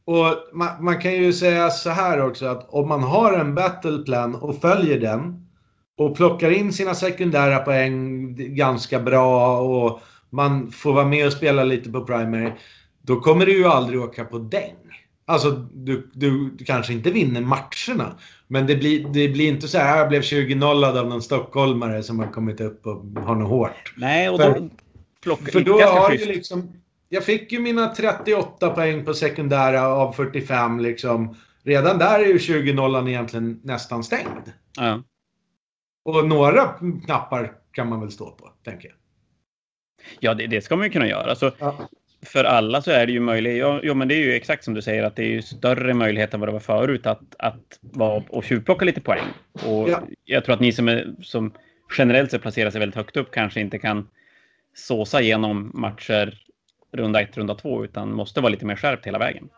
Och 0.08 0.36
man, 0.54 0.84
man, 0.84 1.02
kan 1.02 1.13
ju 1.13 1.34
säga 1.34 1.70
så 1.70 1.89
här 1.89 2.22
också 2.22 2.46
att 2.46 2.70
om 2.70 2.88
man 2.88 3.04
har 3.04 3.34
en 3.34 3.56
battleplan 3.56 4.36
och 4.36 4.62
följer 4.62 5.00
den 5.00 5.48
och 5.98 6.15
plockar 6.15 6.52
in 6.52 6.74
sina 6.74 6.96
sekundära 6.96 7.60
poäng 7.60 8.36
ganska 8.56 9.00
bra 9.00 9.60
och 9.60 10.02
man 10.30 10.72
får 10.72 10.93
vara 10.93 11.06
med 11.06 11.26
och 11.26 11.34
spela 11.34 11.63
lite 11.63 11.91
på 11.91 12.06
primary. 12.06 12.52
Då 13.02 13.20
kommer 13.20 13.46
du 13.46 13.58
ju 13.58 13.65
aldrig 13.65 14.02
åka 14.02 14.26
på 14.26 14.39
däng. 14.39 14.76
Alltså, 15.26 15.52
du, 15.74 16.10
du, 16.13 16.50
du 16.50 16.65
kanske 16.65 16.93
inte 16.93 17.12
vinner 17.12 17.41
matcherna. 17.41 18.17
Men 18.48 18.67
det 18.67 18.76
blir, 18.76 19.08
det 19.13 19.28
blir 19.30 19.48
inte 19.48 19.67
så 19.67 19.78
här, 19.78 19.98
jag 19.98 20.10
blev 20.10 20.22
20-nollad 20.22 20.98
av 20.98 21.08
någon 21.08 21.22
stockholmare 21.22 22.04
som 22.04 22.20
har 22.20 22.28
kommit 22.28 22.62
upp 22.62 22.86
och 22.88 23.06
har 23.22 23.36
något 23.36 23.50
hårt. 23.50 23.93
Nej, 23.98 24.30
och 24.30 24.39
då, 24.39 24.70
plocka 25.24 25.52
För 25.52 25.62
då 25.62 25.82
har 25.82 26.12
ju 26.12 26.26
liksom... 26.26 26.74
Jag 27.10 27.24
fick 27.24 27.52
ju 27.52 27.60
mina 27.60 27.88
38 27.88 28.70
poäng 28.70 29.06
på 29.06 29.13
sekundära 29.13 29.88
av 29.88 30.12
45 30.12 30.80
liksom. 30.80 31.38
Redan 31.63 31.98
där 31.98 32.20
är 32.20 32.26
ju 32.26 32.38
20-nollan 32.38 33.08
egentligen 33.08 33.60
nästan 33.63 34.04
stängd. 34.04 34.54
Ja. 34.78 35.04
Och 36.06 36.28
några 36.28 36.65
knappar 37.06 37.54
kan 37.72 37.89
man 37.89 38.00
väl 38.00 38.12
stå 38.12 38.32
på, 38.32 38.52
tänker 38.63 38.88
jag. 38.88 38.98
Ja, 40.20 40.34
det, 40.34 40.48
det 40.48 40.62
ska 40.62 40.76
man 40.76 40.86
ju 40.86 40.91
kunna 40.91 41.08
göra. 41.08 41.36
Så 41.36 41.52
ja. 41.60 41.89
För 42.26 42.43
alla 42.43 42.82
så 42.82 42.91
är 42.91 43.06
det 43.06 43.12
ju 43.12 43.20
möjligt. 43.20 43.58
Ja, 43.58 43.80
ja, 43.84 43.93
men 43.93 44.08
det 44.08 44.15
är 44.15 44.20
ju 44.20 44.34
exakt 44.34 44.63
som 44.63 44.74
du 44.74 44.82
säger 44.82 45.04
att 45.04 45.15
det 45.15 45.24
är 45.24 45.30
ju 45.30 45.41
större 45.41 45.93
möjlighet 45.93 46.34
än 46.34 46.39
vad 46.39 46.50
det 46.50 46.54
var 46.54 46.60
förut 46.60 47.06
att, 47.06 47.36
att 47.39 47.80
vara 47.82 48.24
och 48.30 48.43
tjuvplocka 48.43 48.86
lite 48.86 49.02
poäng. 49.02 49.28
Och 49.52 49.89
ja. 49.89 50.02
jag 50.26 50.46
tror 50.46 50.56
att 50.56 50.62
ni 50.62 50.72
som, 50.72 50.88
är, 50.88 51.15
som 51.22 51.54
generellt 51.98 52.32
sett 52.32 52.41
placerar 52.41 52.70
sig 52.70 52.80
väldigt 52.80 52.96
högt 52.96 53.17
upp 53.17 53.32
kanske 53.32 53.60
inte 53.60 53.80
kan 53.80 54.08
såsa 54.76 55.22
igenom 55.22 55.72
matcher 55.74 56.47
runda 56.91 57.21
ett, 57.21 57.38
runda 57.38 57.56
två, 57.56 57.84
utan 57.84 58.13
måste 58.13 58.41
vara 58.41 58.52
lite 58.52 58.65
mer 58.65 58.76
skärpt 58.76 59.08
hela 59.08 59.19
vägen. 59.19 59.50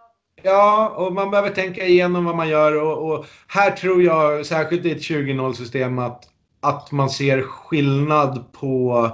Ja, 0.44 0.94
och 0.98 1.14
man 1.14 1.32
behöver 1.32 1.50
tänka 1.50 1.86
igenom 1.86 2.26
vad 2.26 2.36
man 2.36 2.50
gör. 2.50 2.82
Och, 2.82 3.12
och 3.12 3.26
här 3.48 3.72
tror 3.72 4.04
jag, 4.04 4.46
särskilt 4.46 4.86
i 4.86 4.92
ett 4.92 5.02
20-0-system, 5.02 6.00
att, 6.00 6.24
att 6.60 6.92
man 6.92 7.10
ser 7.10 7.42
skillnad 7.42 8.52
på 8.52 9.10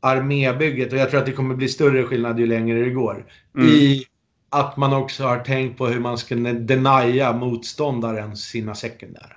armébygget. 0.00 0.92
Och 0.92 0.98
jag 0.98 1.10
tror 1.10 1.20
att 1.20 1.26
det 1.26 1.32
kommer 1.32 1.54
bli 1.54 1.68
större 1.68 2.02
skillnad 2.02 2.38
ju 2.38 2.46
längre 2.46 2.84
det 2.84 2.90
går. 2.90 3.26
Mm. 3.56 3.68
I 3.68 4.04
att 4.48 4.76
man 4.76 4.92
också 4.92 5.24
har 5.24 5.38
tänkt 5.38 5.78
på 5.78 5.86
hur 5.86 6.00
man 6.00 6.18
ska 6.18 6.34
denia 6.34 7.32
motståndaren 7.32 8.36
sina 8.36 8.74
sekundära. 8.74 9.36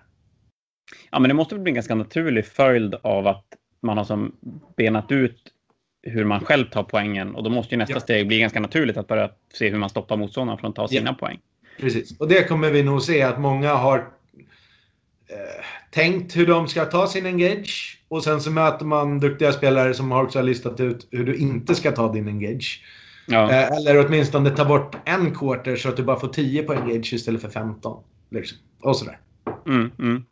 Ja, 1.11 1.19
men 1.19 1.27
det 1.27 1.33
måste 1.33 1.55
bli 1.55 1.69
en 1.69 1.75
ganska 1.75 1.95
naturlig 1.95 2.45
följd 2.45 2.95
av 3.01 3.27
att 3.27 3.45
man 3.81 3.97
har 3.97 4.05
som 4.05 4.35
benat 4.77 5.11
ut 5.11 5.53
hur 6.01 6.25
man 6.25 6.39
själv 6.45 6.65
tar 6.65 6.83
poängen 6.83 7.35
och 7.35 7.43
då 7.43 7.49
måste 7.49 7.75
ju 7.75 7.77
nästa 7.77 7.93
ja. 7.93 7.99
steg 7.99 8.27
bli 8.27 8.39
ganska 8.39 8.59
naturligt 8.59 8.97
att 8.97 9.07
börja 9.07 9.29
se 9.53 9.69
hur 9.69 9.77
man 9.77 9.89
stoppar 9.89 10.17
motståndaren 10.17 10.59
från 10.59 10.69
att 10.69 10.75
ta 10.75 10.87
sina 10.87 11.09
ja. 11.09 11.13
poäng. 11.13 11.39
Precis, 11.79 12.19
och 12.19 12.27
det 12.27 12.47
kommer 12.47 12.71
vi 12.71 12.83
nog 12.83 13.01
se 13.01 13.21
att 13.21 13.39
många 13.39 13.73
har 13.73 13.97
eh, 13.97 15.65
tänkt 15.91 16.37
hur 16.37 16.47
de 16.47 16.67
ska 16.67 16.85
ta 16.85 17.07
sin 17.07 17.25
engage 17.25 18.01
och 18.07 18.23
sen 18.23 18.41
så 18.41 18.51
möter 18.51 18.85
man 18.85 19.19
duktiga 19.19 19.51
spelare 19.51 19.93
som 19.93 20.11
också 20.11 20.39
har 20.39 20.43
listat 20.43 20.79
ut 20.79 21.07
hur 21.11 21.25
du 21.25 21.35
inte 21.35 21.75
ska 21.75 21.91
ta 21.91 22.13
din 22.13 22.27
engage. 22.27 22.83
Ja. 23.27 23.51
Eh, 23.51 23.77
eller 23.77 24.05
åtminstone 24.05 24.49
ta 24.49 24.65
bort 24.65 24.97
en 25.05 25.35
quarter 25.35 25.75
så 25.75 25.89
att 25.89 25.97
du 25.97 26.03
bara 26.03 26.19
får 26.19 26.27
10 26.27 26.63
på 26.63 26.73
engage 26.73 27.13
istället 27.13 27.41
för 27.41 27.49
15. 27.49 28.03
Liksom. 28.29 28.57
Och 28.81 28.95
sådär. 28.95 29.19
Mm, 29.67 29.91
mm. 29.99 30.23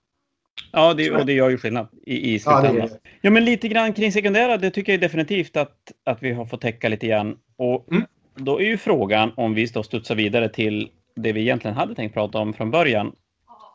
Ja, 0.71 0.93
det, 0.93 1.11
och 1.11 1.25
det 1.25 1.33
gör 1.33 1.49
ju 1.49 1.57
skillnad 1.57 1.87
i, 2.05 2.33
i 2.33 2.39
slutändan. 2.39 2.89
Ja, 2.91 3.09
ja, 3.21 3.29
men 3.29 3.45
lite 3.45 3.67
grann 3.67 3.93
kring 3.93 4.11
sekundära, 4.11 4.57
det 4.57 4.71
tycker 4.71 4.93
jag 4.93 5.01
definitivt 5.01 5.57
att, 5.57 5.91
att 6.03 6.23
vi 6.23 6.33
har 6.33 6.45
fått 6.45 6.61
täcka 6.61 6.89
lite 6.89 7.07
grann. 7.07 7.37
Och 7.57 7.91
mm. 7.91 8.03
då 8.35 8.61
är 8.61 8.65
ju 8.65 8.77
frågan 8.77 9.31
om 9.35 9.53
vi 9.53 9.65
då 9.65 9.83
studsar 9.83 10.15
vidare 10.15 10.49
till 10.49 10.89
det 11.15 11.31
vi 11.31 11.41
egentligen 11.41 11.77
hade 11.77 11.95
tänkt 11.95 12.13
prata 12.13 12.37
om 12.37 12.53
från 12.53 12.71
början. 12.71 13.11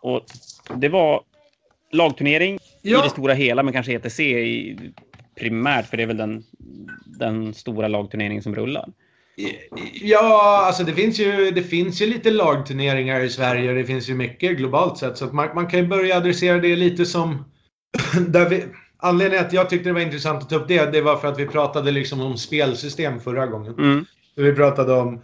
Och 0.02 0.20
det 0.76 0.88
var 0.88 1.22
lagturnering 1.92 2.58
ja. 2.82 2.98
i 2.98 3.02
det 3.02 3.10
stora 3.10 3.34
hela, 3.34 3.62
men 3.62 3.72
kanske 3.72 3.92
ETC 3.92 4.20
i, 4.20 4.78
primärt, 5.34 5.86
för 5.86 5.96
det 5.96 6.02
är 6.02 6.06
väl 6.06 6.16
den, 6.16 6.44
den 7.18 7.54
stora 7.54 7.88
lagturneringen 7.88 8.42
som 8.42 8.54
rullar. 8.54 8.88
Ja, 9.94 10.62
alltså 10.66 10.84
det 10.84 10.92
finns, 10.92 11.20
ju, 11.20 11.50
det 11.50 11.62
finns 11.62 12.02
ju 12.02 12.06
lite 12.06 12.30
lagturneringar 12.30 13.20
i 13.20 13.30
Sverige 13.30 13.68
och 13.68 13.74
det 13.74 13.84
finns 13.84 14.08
ju 14.08 14.14
mycket 14.14 14.56
globalt 14.56 14.98
sett. 14.98 15.18
Så 15.18 15.26
man, 15.26 15.54
man 15.54 15.66
kan 15.66 15.80
ju 15.80 15.86
börja 15.86 16.16
adressera 16.16 16.58
det 16.58 16.76
lite 16.76 17.06
som... 17.06 17.44
Där 18.28 18.48
vi, 18.48 18.64
anledningen 18.98 19.46
att 19.46 19.52
jag 19.52 19.70
tyckte 19.70 19.88
det 19.88 19.92
var 19.92 20.00
intressant 20.00 20.42
att 20.42 20.50
ta 20.50 20.56
upp 20.56 20.68
det, 20.68 20.92
det 20.92 21.00
var 21.00 21.16
för 21.16 21.28
att 21.28 21.38
vi 21.38 21.46
pratade 21.46 21.90
liksom 21.90 22.20
om 22.20 22.36
spelsystem 22.36 23.20
förra 23.20 23.46
gången. 23.46 23.74
Mm. 23.78 24.04
Vi 24.36 24.52
pratade 24.52 24.92
om 24.92 25.22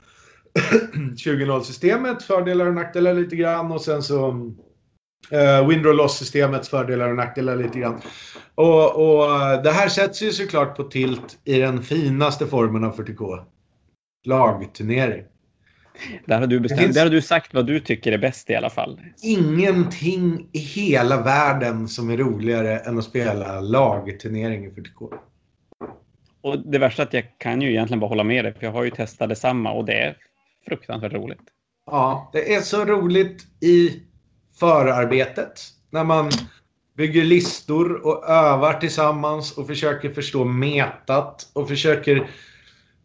20-0-systemet, 1.16 2.22
fördelar 2.22 2.66
och 2.66 2.74
nackdelar 2.74 3.14
lite 3.14 3.36
grann 3.36 3.72
och 3.72 3.80
sen 3.80 4.02
så 4.02 4.28
uh, 5.32 5.68
win 5.68 5.82
loss-systemets 5.82 6.68
fördelar 6.68 7.08
och 7.08 7.16
nackdelar 7.16 7.56
lite 7.56 7.78
grann. 7.78 8.00
Och, 8.54 8.96
och 8.96 9.28
det 9.62 9.70
här 9.70 9.88
sätts 9.88 10.22
ju 10.22 10.32
såklart 10.32 10.76
på 10.76 10.82
tilt 10.82 11.38
i 11.44 11.58
den 11.58 11.82
finaste 11.82 12.46
formen 12.46 12.84
av 12.84 12.96
40K 12.96 13.44
lagturnering. 14.28 15.24
Där 16.24 16.40
har, 16.40 16.46
du 16.46 16.60
bestämt, 16.60 16.80
finns... 16.80 16.94
där 16.94 17.02
har 17.02 17.10
du 17.10 17.22
sagt 17.22 17.54
vad 17.54 17.66
du 17.66 17.80
tycker 17.80 18.12
är 18.12 18.18
bäst 18.18 18.50
i 18.50 18.54
alla 18.54 18.70
fall. 18.70 19.00
Ingenting 19.22 20.48
i 20.52 20.58
hela 20.58 21.22
världen 21.22 21.88
som 21.88 22.10
är 22.10 22.16
roligare 22.16 22.78
än 22.78 22.98
att 22.98 23.04
spela 23.04 23.60
lagturnering 23.60 24.64
i 24.64 24.68
40K. 24.68 25.14
Och 26.40 26.58
det 26.58 26.78
värsta 26.78 27.02
är 27.02 27.06
att 27.06 27.12
jag 27.12 27.24
kan 27.38 27.62
ju 27.62 27.70
egentligen 27.70 28.00
bara 28.00 28.08
hålla 28.08 28.24
med 28.24 28.44
dig, 28.44 28.54
för 28.54 28.64
jag 28.64 28.72
har 28.72 28.84
ju 28.84 28.90
testat 28.90 29.28
detsamma 29.28 29.72
och 29.72 29.84
det 29.84 30.00
är 30.00 30.16
fruktansvärt 30.68 31.12
roligt. 31.12 31.42
Ja, 31.86 32.30
det 32.32 32.54
är 32.54 32.60
så 32.60 32.84
roligt 32.84 33.46
i 33.60 34.02
förarbetet. 34.60 35.60
När 35.90 36.04
man 36.04 36.30
bygger 36.96 37.24
listor 37.24 38.06
och 38.06 38.28
övar 38.28 38.80
tillsammans 38.80 39.58
och 39.58 39.66
försöker 39.66 40.10
förstå 40.10 40.44
metat 40.44 41.50
och 41.52 41.68
försöker 41.68 42.30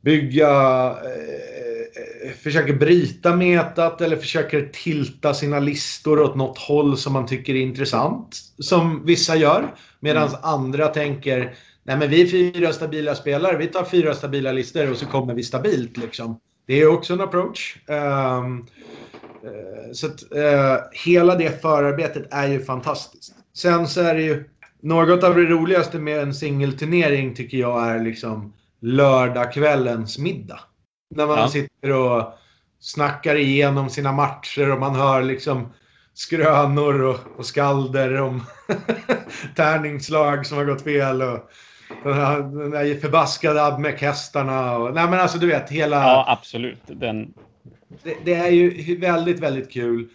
bygga 0.03 0.49
eh, 0.89 2.31
försöker 2.43 2.73
bryta 2.73 3.35
metat 3.35 4.01
eller 4.01 4.15
försöker 4.15 4.69
tilta 4.73 5.33
sina 5.33 5.59
listor 5.59 6.19
åt 6.19 6.35
något 6.35 6.57
håll 6.57 6.97
som 6.97 7.13
man 7.13 7.25
tycker 7.25 7.55
är 7.55 7.61
intressant. 7.61 8.41
Som 8.59 9.05
vissa 9.05 9.35
gör. 9.35 9.75
Medan 9.99 10.27
mm. 10.27 10.39
andra 10.43 10.87
tänker 10.87 11.55
Nej 11.85 11.97
men 11.97 12.09
vi 12.09 12.21
är 12.21 12.27
fyra 12.27 12.73
stabila 12.73 13.15
spelare. 13.15 13.57
Vi 13.57 13.67
tar 13.67 13.83
fyra 13.83 14.13
stabila 14.13 14.51
listor 14.51 14.91
och 14.91 14.97
så 14.97 15.05
kommer 15.05 15.33
vi 15.33 15.43
stabilt 15.43 15.97
liksom. 15.97 16.39
Det 16.65 16.81
är 16.81 16.87
också 16.87 17.13
en 17.13 17.21
approach. 17.21 17.77
Um, 17.87 18.59
uh, 18.59 19.93
så 19.93 20.07
att 20.07 20.23
uh, 20.35 20.77
hela 21.05 21.35
det 21.35 21.61
förarbetet 21.61 22.27
är 22.31 22.47
ju 22.47 22.65
fantastiskt. 22.65 23.33
Sen 23.53 23.87
så 23.87 24.01
är 24.01 24.15
det 24.15 24.21
ju 24.21 24.43
något 24.81 25.23
av 25.23 25.35
det 25.35 25.45
roligaste 25.45 25.99
med 25.99 26.19
en 26.19 26.33
singelturnering 26.33 27.35
tycker 27.35 27.57
jag 27.57 27.87
är 27.89 28.03
liksom 28.03 28.53
lördagskvällens 28.83 30.17
middag. 30.17 30.59
När 31.15 31.27
man 31.27 31.37
ja. 31.37 31.47
sitter 31.47 31.91
och 31.91 32.33
snackar 32.79 33.35
igenom 33.35 33.89
sina 33.89 34.11
matcher 34.11 34.71
och 34.71 34.79
man 34.79 34.95
hör 34.95 35.23
liksom 35.23 35.73
skrönor 36.13 37.01
och, 37.01 37.19
och 37.37 37.45
skalder 37.45 38.21
om 38.21 38.43
tärningslag 39.55 40.45
som 40.45 40.57
har 40.57 40.65
gått 40.65 40.81
fel. 40.81 41.21
Och 41.21 41.49
den, 42.03 42.13
här, 42.13 42.37
den 42.37 42.71
där 42.71 42.99
förbaskade 42.99 43.63
Admec-hästarna. 43.63 44.77
Nej 44.77 45.09
men 45.09 45.19
alltså 45.19 45.37
du 45.37 45.47
vet 45.47 45.69
hela... 45.69 45.95
Ja 45.95 46.25
absolut. 46.27 46.81
Den... 46.85 47.33
Det, 48.03 48.17
det, 48.25 48.33
är 48.33 48.49
ju 48.49 48.97
väldigt, 48.99 49.39
väldigt 49.39 49.71
kul. 49.71 50.09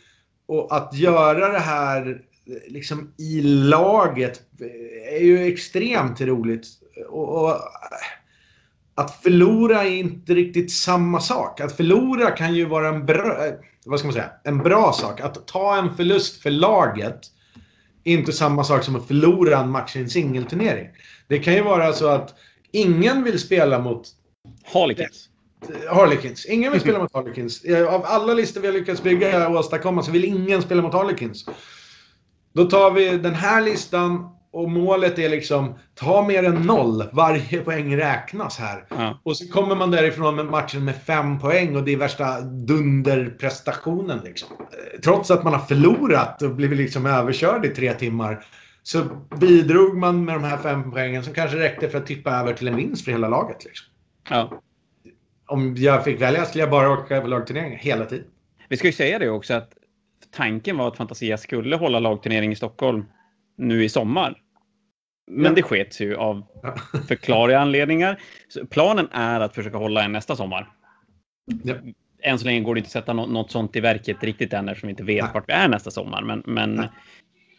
Och 0.46 0.76
att 0.76 0.94
göra 0.94 1.52
det 1.52 1.58
här 1.58 2.22
liksom 2.68 3.12
i 3.18 3.40
laget 3.42 4.42
är 5.10 5.24
ju 5.24 5.46
extremt 5.46 6.20
roligt. 6.20 6.66
Och, 7.08 7.44
och, 7.44 7.56
att 8.98 9.22
förlora 9.22 9.84
är 9.84 9.90
inte 9.90 10.34
riktigt 10.34 10.72
samma 10.72 11.20
sak. 11.20 11.60
Att 11.60 11.76
förlora 11.76 12.30
kan 12.30 12.54
ju 12.54 12.64
vara 12.64 12.88
en 12.88 13.06
bra, 13.06 13.36
vad 13.86 13.98
ska 13.98 14.06
man 14.06 14.12
säga, 14.12 14.30
en 14.44 14.58
bra 14.58 14.92
sak. 14.92 15.20
Att 15.20 15.46
ta 15.46 15.76
en 15.76 15.96
förlust 15.96 16.42
för 16.42 16.50
laget 16.50 17.20
är 18.04 18.12
inte 18.12 18.32
samma 18.32 18.64
sak 18.64 18.84
som 18.84 18.96
att 18.96 19.06
förlora 19.06 19.58
en 19.58 19.70
match 19.70 19.96
i 19.96 19.98
en 19.98 20.10
singelturnering. 20.10 20.88
Det 21.28 21.38
kan 21.38 21.54
ju 21.54 21.62
vara 21.62 21.92
så 21.92 22.08
att 22.08 22.34
ingen 22.72 23.24
vill 23.24 23.38
spela 23.38 23.78
mot 23.78 24.08
Harlequins. 24.72 25.28
Harlequins. 25.90 26.46
Ingen 26.46 26.72
vill 26.72 26.80
spela 26.80 26.98
mot 26.98 27.14
Harlequins. 27.14 27.64
Av 27.88 28.04
alla 28.04 28.34
listor 28.34 28.60
vi 28.60 28.66
har 28.66 28.74
lyckats 28.74 29.02
bygga 29.02 29.48
och 29.48 29.56
åstadkomma 29.56 30.02
så 30.02 30.10
vill 30.10 30.24
ingen 30.24 30.62
spela 30.62 30.82
mot 30.82 30.94
Harlequins. 30.94 31.44
Då 32.52 32.64
tar 32.64 32.90
vi 32.90 33.18
den 33.18 33.34
här 33.34 33.62
listan 33.62 34.37
och 34.58 34.70
målet 34.70 35.18
är 35.18 35.28
liksom 35.28 35.74
ta 35.94 36.26
mer 36.26 36.42
än 36.42 36.54
noll. 36.54 37.04
Varje 37.12 37.60
poäng 37.60 37.96
räknas 37.96 38.58
här. 38.58 38.84
Ja. 38.88 39.20
Och 39.22 39.36
så 39.36 39.52
kommer 39.52 39.76
man 39.76 39.90
därifrån 39.90 40.36
med 40.36 40.46
matchen 40.46 40.84
med 40.84 40.96
fem 40.96 41.38
poäng 41.38 41.76
och 41.76 41.82
det 41.82 41.92
är 41.92 41.96
värsta 41.96 42.40
dunderprestationen. 42.40 44.20
Liksom. 44.24 44.48
Trots 45.04 45.30
att 45.30 45.44
man 45.44 45.52
har 45.52 45.60
förlorat 45.60 46.42
och 46.42 46.54
blivit 46.54 46.78
liksom 46.78 47.06
överkörd 47.06 47.66
i 47.66 47.68
tre 47.68 47.92
timmar 47.92 48.44
så 48.82 49.04
bidrog 49.40 49.96
man 49.96 50.24
med 50.24 50.34
de 50.34 50.44
här 50.44 50.56
fem 50.56 50.92
poängen 50.92 51.24
som 51.24 51.34
kanske 51.34 51.58
räckte 51.58 51.88
för 51.88 51.98
att 51.98 52.06
tippa 52.06 52.30
över 52.30 52.52
till 52.52 52.68
en 52.68 52.76
vinst 52.76 53.04
för 53.04 53.12
hela 53.12 53.28
laget. 53.28 53.64
Liksom. 53.64 53.86
Ja. 54.30 54.62
Om 55.46 55.74
jag 55.76 56.04
fick 56.04 56.20
välja 56.20 56.44
skulle 56.44 56.62
jag 56.62 56.70
bara 56.70 56.90
åka 56.90 57.20
på 57.20 57.26
lagturneringar 57.26 57.78
hela 57.78 58.04
tiden. 58.04 58.26
Vi 58.68 58.76
ska 58.76 58.86
ju 58.86 58.92
säga 58.92 59.18
det 59.18 59.30
också 59.30 59.54
att 59.54 59.72
tanken 60.36 60.76
var 60.78 60.88
att 60.88 60.96
Fantasia 60.96 61.38
skulle 61.38 61.76
hålla 61.76 62.00
lagturnering 62.00 62.52
i 62.52 62.56
Stockholm 62.56 63.04
nu 63.58 63.84
i 63.84 63.88
sommar. 63.88 64.42
Men 65.30 65.54
det 65.54 65.62
skets 65.62 66.00
ju 66.00 66.16
av 66.16 66.42
förklarliga 67.08 67.58
anledningar. 67.58 68.20
Så 68.48 68.66
planen 68.66 69.08
är 69.12 69.40
att 69.40 69.54
försöka 69.54 69.76
hålla 69.76 70.04
en 70.04 70.12
nästa 70.12 70.36
sommar. 70.36 70.68
Ja. 71.62 71.74
Än 72.22 72.38
så 72.38 72.44
länge 72.44 72.60
går 72.60 72.74
det 72.74 72.78
inte 72.78 72.88
att 72.88 72.92
sätta 72.92 73.12
något, 73.12 73.50
sånt 73.50 73.76
i 73.76 73.80
verket 73.80 74.24
riktigt 74.24 74.52
än 74.52 74.68
eftersom 74.68 74.86
vi 74.86 74.90
inte 74.90 75.02
vet 75.02 75.24
Nej. 75.24 75.30
vart 75.34 75.48
vi 75.48 75.52
är 75.52 75.68
nästa 75.68 75.90
sommar. 75.90 76.22
Men, 76.22 76.42
men 76.46 76.84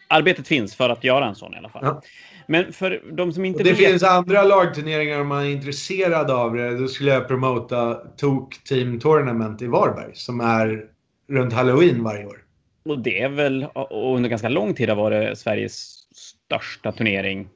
arbetet 0.08 0.48
finns 0.48 0.76
för 0.76 0.90
att 0.90 1.04
göra 1.04 1.28
en 1.28 1.36
sån 1.36 1.54
i 1.54 1.58
alla 1.58 1.70
fall. 1.70 1.84
Ja. 1.86 2.02
Men 2.48 2.74
för 2.74 3.02
de 3.12 3.34
som 3.34 3.46
inte 3.46 3.64
Det 3.64 3.70
vet... 3.70 3.90
finns 3.90 4.04
andra 4.04 4.44
lagturneringar 4.44 5.20
om 5.22 5.28
man 5.28 5.44
är 5.44 5.50
intresserad 5.50 6.32
av 6.32 6.54
det. 6.54 6.78
Då 6.78 6.88
skulle 6.88 7.12
jag 7.12 7.28
promota 7.28 7.94
Tok 7.94 8.64
Team 8.64 9.00
Tournament 9.00 9.62
i 9.62 9.68
Varberg 9.68 10.12
som 10.14 10.42
är 10.42 10.86
runt 11.30 11.54
Halloween 11.54 12.04
varje 12.04 12.26
år. 12.26 12.38
Och 12.86 13.00
det 13.00 13.22
är 13.22 13.30
väl 13.30 13.66
och 13.74 14.16
under 14.16 14.30
ganska 14.30 14.50
lång 14.50 14.74
tid 14.74 14.90
har 14.90 14.96
varit 14.96 15.38
Sveriges 15.38 16.08
största 16.16 16.92
turnering. 16.92 17.48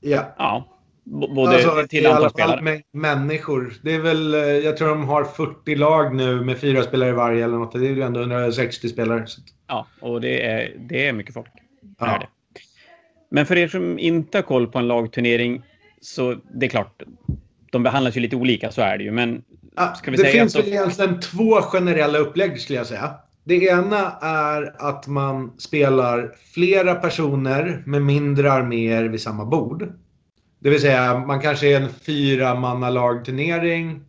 Ja. 0.00 0.34
Ja. 0.38 0.72
Både 1.04 1.54
alltså, 1.54 1.86
till 1.88 2.06
antal 2.06 2.30
spelare. 2.30 2.62
Med 2.62 2.82
människor. 2.92 3.74
Det 3.82 3.94
är 3.94 3.98
väl, 3.98 4.34
eh, 4.34 4.40
jag 4.40 4.76
tror 4.76 4.88
de 4.88 5.08
har 5.08 5.24
40 5.24 5.74
lag 5.74 6.14
nu 6.14 6.40
med 6.40 6.58
fyra 6.58 6.82
spelare 6.82 7.08
i 7.08 7.12
varje 7.12 7.44
eller 7.44 7.56
något. 7.56 7.72
Det 7.72 7.86
är 7.86 7.90
ju 7.90 8.02
ändå 8.02 8.20
160 8.20 8.88
spelare. 8.88 9.26
Ja, 9.66 9.86
och 10.00 10.20
det 10.20 10.46
är, 10.46 10.74
det 10.78 11.06
är 11.06 11.12
mycket 11.12 11.34
folk. 11.34 11.50
Ja. 11.98 12.06
Är 12.06 12.18
det. 12.18 12.26
Men 13.30 13.46
för 13.46 13.56
er 13.56 13.68
som 13.68 13.98
inte 13.98 14.38
har 14.38 14.42
koll 14.42 14.66
på 14.66 14.78
en 14.78 14.88
lagturnering 14.88 15.62
så 16.00 16.36
det 16.54 16.66
är 16.66 16.70
klart, 16.70 17.02
de 17.72 17.82
behandlas 17.82 18.16
ju 18.16 18.20
lite 18.20 18.36
olika, 18.36 18.70
så 18.70 18.82
är 18.82 18.98
det 18.98 19.04
ju. 19.04 19.10
Men 19.10 19.42
ska 19.96 20.10
vi 20.10 20.16
det 20.16 20.22
säga 20.22 20.42
finns 20.42 20.56
väl 20.56 20.68
egentligen 20.68 21.20
två 21.20 21.62
generella 21.62 22.18
upplägg 22.18 22.60
skulle 22.60 22.78
jag 22.78 22.86
säga. 22.86 23.14
Det 23.46 23.64
ena 23.64 24.12
är 24.20 24.74
att 24.78 25.06
man 25.06 25.52
spelar 25.58 26.34
flera 26.54 26.94
personer 26.94 27.82
med 27.86 28.02
mindre 28.02 28.52
arméer 28.52 29.04
vid 29.04 29.20
samma 29.20 29.44
bord. 29.44 29.92
Det 30.58 30.70
vill 30.70 30.80
säga, 30.80 31.18
man 31.18 31.40
kanske 31.40 31.68
är 31.68 31.80
en 31.80 31.92
fyra 31.92 32.54
manna 32.54 32.90
lagturnering. 32.90 34.04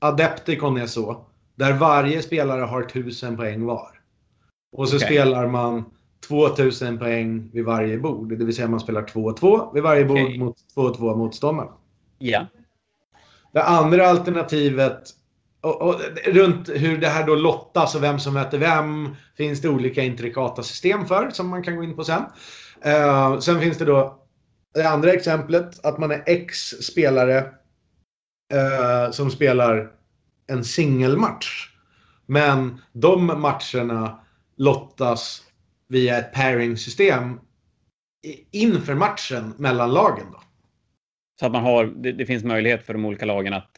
Adepticon 0.00 0.76
är 0.76 0.86
så. 0.86 1.26
Där 1.54 1.72
varje 1.72 2.22
spelare 2.22 2.62
har 2.62 2.82
1000 2.82 3.36
poäng 3.36 3.64
var. 3.64 4.00
Och 4.72 4.88
så 4.88 4.96
okay. 4.96 5.08
spelar 5.08 5.46
man 5.46 5.84
2000 6.28 6.98
poäng 6.98 7.50
vid 7.52 7.64
varje 7.64 7.98
bord. 7.98 8.38
Det 8.38 8.44
vill 8.44 8.56
säga 8.56 8.68
man 8.68 8.80
spelar 8.80 9.02
2-2 9.02 9.74
vid 9.74 9.82
varje 9.82 10.04
bord 10.04 10.18
okay. 10.18 10.38
mot 10.38 10.56
2-2 10.76 11.16
motståndarna. 11.16 11.70
Ja. 12.18 12.46
Det 13.52 13.62
andra 13.62 14.06
alternativet 14.06 15.02
och, 15.60 15.82
och, 15.82 16.00
runt 16.24 16.68
hur 16.68 16.98
det 16.98 17.08
här 17.08 17.26
då 17.26 17.34
lottas 17.34 17.94
och 17.94 18.02
vem 18.02 18.18
som 18.18 18.34
möter 18.34 18.58
vem 18.58 19.16
finns 19.36 19.60
det 19.60 19.68
olika 19.68 20.02
intrikata 20.02 20.62
system 20.62 21.06
för 21.06 21.30
som 21.30 21.48
man 21.48 21.62
kan 21.62 21.76
gå 21.76 21.84
in 21.84 21.96
på 21.96 22.04
sen. 22.04 22.22
Uh, 22.86 23.38
sen 23.38 23.60
finns 23.60 23.78
det 23.78 23.84
då 23.84 24.16
det 24.74 24.88
andra 24.88 25.12
exemplet 25.12 25.84
att 25.84 25.98
man 25.98 26.10
är 26.10 26.22
X 26.26 26.68
spelare 26.68 27.38
uh, 28.54 29.04
eh, 29.04 29.10
som 29.10 29.30
spelar 29.30 29.90
en 30.46 30.64
singelmatch. 30.64 31.70
Men 32.26 32.80
de 32.92 33.26
matcherna 33.26 34.20
lottas 34.56 35.42
via 35.88 36.18
ett 36.18 36.32
pairing-system 36.32 37.40
inför 38.50 38.94
matchen 38.94 39.54
mellan 39.56 39.92
lagen. 39.92 40.26
Då. 40.32 40.40
Så 41.40 41.46
att 41.46 41.52
man 41.52 41.62
har, 41.62 41.84
det, 41.84 42.12
det, 42.12 42.26
finns 42.26 42.44
möjlighet 42.44 42.86
för 42.86 42.92
de 42.92 43.04
olika 43.04 43.24
lagen 43.24 43.52
att 43.52 43.70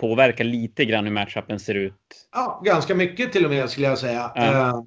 påverka 0.00 0.44
lite 0.44 0.84
grann 0.84 1.04
hur 1.04 1.12
matchupen 1.12 1.60
ser 1.60 1.74
ut? 1.74 1.94
Ja, 2.32 2.62
ganska 2.64 2.94
mycket 2.94 3.32
till 3.32 3.44
och 3.44 3.50
med 3.50 3.70
skulle 3.70 3.86
jag 3.86 3.98
säga. 3.98 4.32
Ja. 4.34 4.86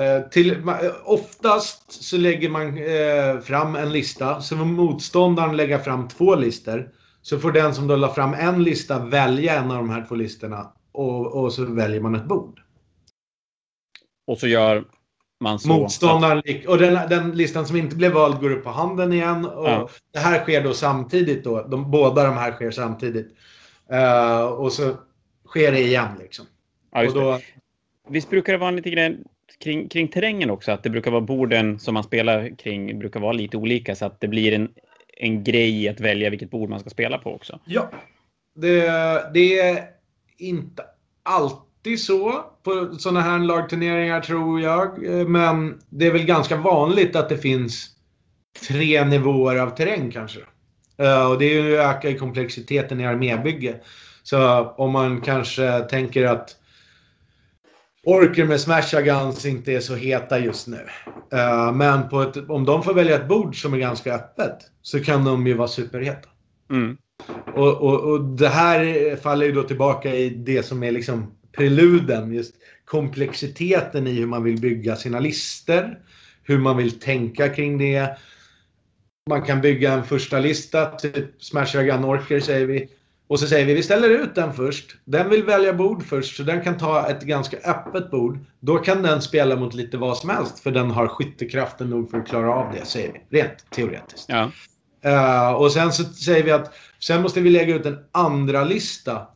Uh, 0.00 0.28
till, 0.28 0.62
oftast 1.04 1.92
så 2.04 2.16
lägger 2.16 2.48
man 2.48 2.78
uh, 2.78 3.40
fram 3.40 3.76
en 3.76 3.92
lista, 3.92 4.40
så 4.40 4.56
får 4.56 4.64
motståndaren 4.64 5.56
lägga 5.56 5.78
fram 5.78 6.08
två 6.08 6.34
listor. 6.34 6.90
Så 7.22 7.38
får 7.38 7.52
den 7.52 7.74
som 7.74 7.86
då 7.86 7.96
la 7.96 8.14
fram 8.14 8.34
en 8.34 8.64
lista 8.64 8.98
välja 8.98 9.54
en 9.54 9.70
av 9.70 9.76
de 9.76 9.90
här 9.90 10.06
två 10.08 10.14
listorna 10.14 10.72
och, 10.92 11.26
och 11.26 11.52
så 11.52 11.64
väljer 11.64 12.00
man 12.00 12.14
ett 12.14 12.24
bord. 12.24 12.60
Och 14.26 14.38
så 14.38 14.46
gör 14.46 14.84
man 15.40 15.58
så. 15.58 15.68
Motståndaren, 15.68 16.42
och 16.68 16.78
den, 16.78 17.08
den, 17.08 17.30
listan 17.30 17.66
som 17.66 17.76
inte 17.76 17.96
blev 17.96 18.12
vald 18.12 18.40
går 18.40 18.50
upp 18.50 18.64
på 18.64 18.70
handen 18.70 19.12
igen. 19.12 19.44
Och 19.44 19.68
ja. 19.68 19.88
Det 20.12 20.18
här 20.18 20.42
sker 20.42 20.64
då 20.64 20.74
samtidigt. 20.74 21.44
Då. 21.44 21.62
De, 21.62 21.90
båda 21.90 22.24
de 22.24 22.36
här 22.36 22.52
sker 22.52 22.70
samtidigt. 22.70 23.36
Uh, 23.92 24.44
och 24.44 24.72
så 24.72 24.96
sker 25.46 25.72
det 25.72 25.80
igen 25.80 26.08
liksom. 26.18 26.46
Ja, 26.92 27.06
och 27.06 27.14
då... 27.14 27.40
Visst 28.08 28.30
brukar 28.30 28.52
det 28.52 28.58
vara 28.58 28.70
lite 28.70 28.90
grann 28.90 29.24
kring, 29.60 29.88
kring 29.88 30.08
terrängen 30.08 30.50
också, 30.50 30.72
att 30.72 30.82
det 30.82 30.90
brukar 30.90 31.10
vara 31.10 31.20
borden 31.20 31.78
som 31.78 31.94
man 31.94 32.04
spelar 32.04 32.56
kring 32.56 32.98
brukar 32.98 33.20
vara 33.20 33.32
lite 33.32 33.56
olika 33.56 33.96
så 33.96 34.06
att 34.06 34.20
det 34.20 34.28
blir 34.28 34.52
en, 34.52 34.68
en 35.16 35.44
grej 35.44 35.88
att 35.88 36.00
välja 36.00 36.30
vilket 36.30 36.50
bord 36.50 36.70
man 36.70 36.80
ska 36.80 36.90
spela 36.90 37.18
på 37.18 37.34
också. 37.34 37.60
Ja, 37.64 37.90
det, 38.54 38.80
det 39.34 39.58
är 39.58 39.88
inte 40.38 40.84
alltid 41.22 41.66
alltid 41.86 42.00
så 42.00 42.44
på 42.62 42.98
sådana 42.98 43.20
här 43.20 43.38
lagturneringar 43.38 44.20
tror 44.20 44.60
jag. 44.60 45.04
Eh, 45.06 45.26
men 45.28 45.80
det 45.88 46.06
är 46.06 46.12
väl 46.12 46.24
ganska 46.24 46.56
vanligt 46.56 47.16
att 47.16 47.28
det 47.28 47.38
finns 47.38 47.90
tre 48.68 49.04
nivåer 49.04 49.56
av 49.56 49.70
terräng 49.70 50.10
kanske. 50.10 50.40
Uh, 51.02 51.30
och 51.30 51.38
det 51.38 51.58
ökar 51.58 52.08
ju 52.08 52.18
komplexiteten 52.18 53.00
i 53.00 53.06
armébygge. 53.06 53.74
Så 54.22 54.64
om 54.64 54.92
man 54.92 55.20
kanske 55.20 55.80
tänker 55.80 56.24
att 56.24 56.56
orker 58.04 58.44
med 58.44 58.60
Smash 58.60 59.02
Guns 59.04 59.46
inte 59.46 59.72
är 59.72 59.80
så 59.80 59.94
heta 59.94 60.38
just 60.38 60.66
nu. 60.66 60.80
Uh, 61.34 61.72
men 61.72 62.00
ett, 62.00 62.50
om 62.50 62.64
de 62.64 62.82
får 62.82 62.94
välja 62.94 63.16
ett 63.16 63.28
bord 63.28 63.62
som 63.62 63.74
är 63.74 63.78
ganska 63.78 64.14
öppet 64.14 64.56
så 64.82 65.04
kan 65.04 65.24
de 65.24 65.46
ju 65.46 65.54
vara 65.54 65.68
superheta. 65.68 66.28
Mm. 66.70 66.96
Och, 67.54 67.82
och, 67.82 68.00
och 68.00 68.24
det 68.24 68.48
här 68.48 69.16
faller 69.16 69.46
ju 69.46 69.52
då 69.52 69.62
tillbaka 69.62 70.14
i 70.14 70.28
det 70.30 70.62
som 70.62 70.82
är 70.82 70.92
liksom 70.92 71.34
preluden. 71.56 72.32
Just 72.32 72.54
komplexiteten 72.84 74.06
i 74.06 74.12
hur 74.12 74.26
man 74.26 74.44
vill 74.44 74.60
bygga 74.60 74.96
sina 74.96 75.20
lister. 75.20 75.98
Hur 76.42 76.58
man 76.58 76.76
vill 76.76 77.00
tänka 77.00 77.48
kring 77.48 77.78
det. 77.78 78.18
Man 79.30 79.42
kan 79.42 79.60
bygga 79.60 79.92
en 79.92 80.04
första 80.04 80.38
lista, 80.38 80.86
typ 80.86 81.42
Smash 81.42 81.84
Gun 81.84 82.04
Orker 82.04 82.40
säger 82.40 82.66
vi. 82.66 82.88
Och 83.28 83.40
så 83.40 83.46
säger 83.46 83.66
vi, 83.66 83.74
vi 83.74 83.82
ställer 83.82 84.08
ut 84.08 84.34
den 84.34 84.52
först. 84.52 84.96
Den 85.04 85.30
vill 85.30 85.44
välja 85.44 85.72
bord 85.72 86.02
först, 86.06 86.36
så 86.36 86.42
den 86.42 86.64
kan 86.64 86.78
ta 86.78 87.10
ett 87.10 87.22
ganska 87.22 87.56
öppet 87.56 88.10
bord. 88.10 88.38
Då 88.60 88.78
kan 88.78 89.02
den 89.02 89.22
spela 89.22 89.56
mot 89.56 89.74
lite 89.74 89.96
vad 89.96 90.16
som 90.16 90.30
helst, 90.30 90.60
för 90.60 90.70
den 90.70 90.90
har 90.90 91.08
skyttekraften 91.08 91.90
nog 91.90 92.10
för 92.10 92.18
att 92.18 92.28
klara 92.28 92.54
av 92.54 92.72
det, 92.72 92.84
säger 92.84 93.12
vi. 93.12 93.38
Rent 93.38 93.70
teoretiskt. 93.70 94.26
Ja. 94.28 94.50
Uh, 95.06 95.52
och 95.52 95.72
sen 95.72 95.92
så 95.92 96.04
säger 96.04 96.42
vi 96.42 96.50
att 96.50 96.74
sen 96.98 97.22
måste 97.22 97.40
vi 97.40 97.50
lägga 97.50 97.74
ut 97.74 97.86
en 97.86 97.98
andra 98.12 98.64
lista. 98.64 99.26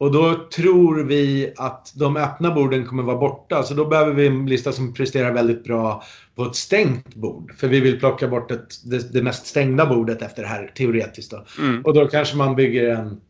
Och 0.00 0.12
då 0.12 0.48
tror 0.48 1.04
vi 1.04 1.52
att 1.56 1.92
de 1.96 2.16
öppna 2.16 2.54
borden 2.54 2.86
kommer 2.86 3.02
vara 3.02 3.16
borta. 3.16 3.62
Så 3.62 3.74
då 3.74 3.84
behöver 3.84 4.12
vi 4.12 4.26
en 4.26 4.46
lista 4.46 4.72
som 4.72 4.94
presterar 4.94 5.32
väldigt 5.32 5.64
bra 5.64 6.02
på 6.34 6.44
ett 6.44 6.56
stängt 6.56 7.14
bord. 7.14 7.52
För 7.56 7.68
vi 7.68 7.80
vill 7.80 7.98
plocka 7.98 8.28
bort 8.28 8.50
ett, 8.50 8.90
det, 8.90 9.12
det 9.12 9.22
mest 9.22 9.46
stängda 9.46 9.86
bordet 9.86 10.22
efter 10.22 10.42
det 10.42 10.48
här 10.48 10.72
teoretiskt. 10.74 11.30
Då. 11.30 11.44
Mm. 11.58 11.82
Och 11.82 11.94
då 11.94 12.06
kanske 12.06 12.36
man 12.36 12.56
bygger 12.56 12.88
en 12.88 13.20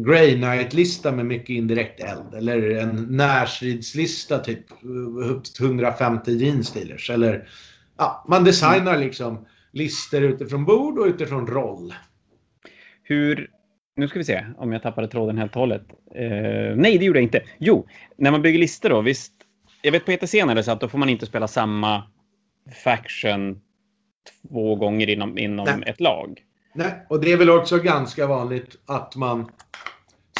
Grey 0.00 0.34
Knight-lista 0.34 1.12
med 1.12 1.26
mycket 1.26 1.50
indirekt 1.50 2.00
eld. 2.00 2.34
Eller 2.34 2.70
en 2.70 3.06
närstridslista 3.10 4.38
typ 4.38 4.64
150 5.60 6.30
jeansdealers. 6.30 7.10
Eller 7.10 7.48
ja, 7.98 8.24
man 8.28 8.44
designar 8.44 8.94
mm. 8.94 9.06
liksom 9.06 9.46
listor 9.72 10.22
utifrån 10.22 10.64
bord 10.64 10.98
och 10.98 11.06
utifrån 11.06 11.46
roll. 11.46 11.94
Hur, 13.02 13.50
nu 13.96 14.08
ska 14.08 14.18
vi 14.18 14.24
se 14.24 14.46
om 14.58 14.72
jag 14.72 14.82
tappade 14.82 15.08
tråden 15.08 15.38
helt 15.38 15.56
och 15.56 15.60
hållet. 15.60 15.82
Uh, 16.20 16.76
nej, 16.76 16.98
det 16.98 17.04
gjorde 17.04 17.18
jag 17.18 17.24
inte. 17.24 17.42
Jo, 17.58 17.86
när 18.16 18.30
man 18.30 18.42
bygger 18.42 18.58
listor 18.58 18.88
då, 18.88 19.00
visst. 19.00 19.32
Jag 19.82 19.92
vet 19.92 20.04
på 20.04 20.12
ETC 20.12 20.34
när 20.34 20.54
det 20.54 20.62
så 20.62 20.72
att 20.72 20.80
då 20.80 20.88
får 20.88 20.98
man 20.98 21.08
inte 21.08 21.26
spela 21.26 21.48
samma 21.48 22.02
faction 22.84 23.60
två 24.48 24.76
gånger 24.76 25.10
inom, 25.10 25.38
inom 25.38 25.82
ett 25.86 26.00
lag. 26.00 26.42
Nej, 26.74 27.06
och 27.08 27.20
det 27.20 27.32
är 27.32 27.36
väl 27.36 27.50
också 27.50 27.78
ganska 27.78 28.26
vanligt 28.26 28.76
att 28.86 29.16
man 29.16 29.50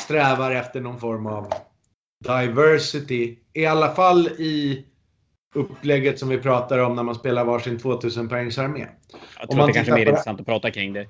strävar 0.01 0.51
efter 0.51 0.81
någon 0.81 1.01
form 1.01 1.27
av 1.27 1.53
diversity. 2.25 3.37
I 3.53 3.67
alla 3.67 3.89
fall 3.89 4.27
i 4.27 4.85
upplägget 5.55 6.19
som 6.19 6.29
vi 6.29 6.39
pratar 6.39 6.79
om 6.79 6.97
när 6.97 7.03
man 7.03 7.15
spelar 7.15 7.45
varsin 7.45 7.79
2000 7.79 8.29
poängs 8.29 8.59
armé. 8.59 8.87
Jag 9.41 9.51
tror 9.51 9.61
att 9.61 9.67
det 9.67 9.73
kanske 9.73 9.93
är 9.93 9.97
mer 9.97 10.07
intressant 10.07 10.41
att 10.41 10.47
prata 10.47 10.71
kring 10.71 10.93
det. 10.93 11.07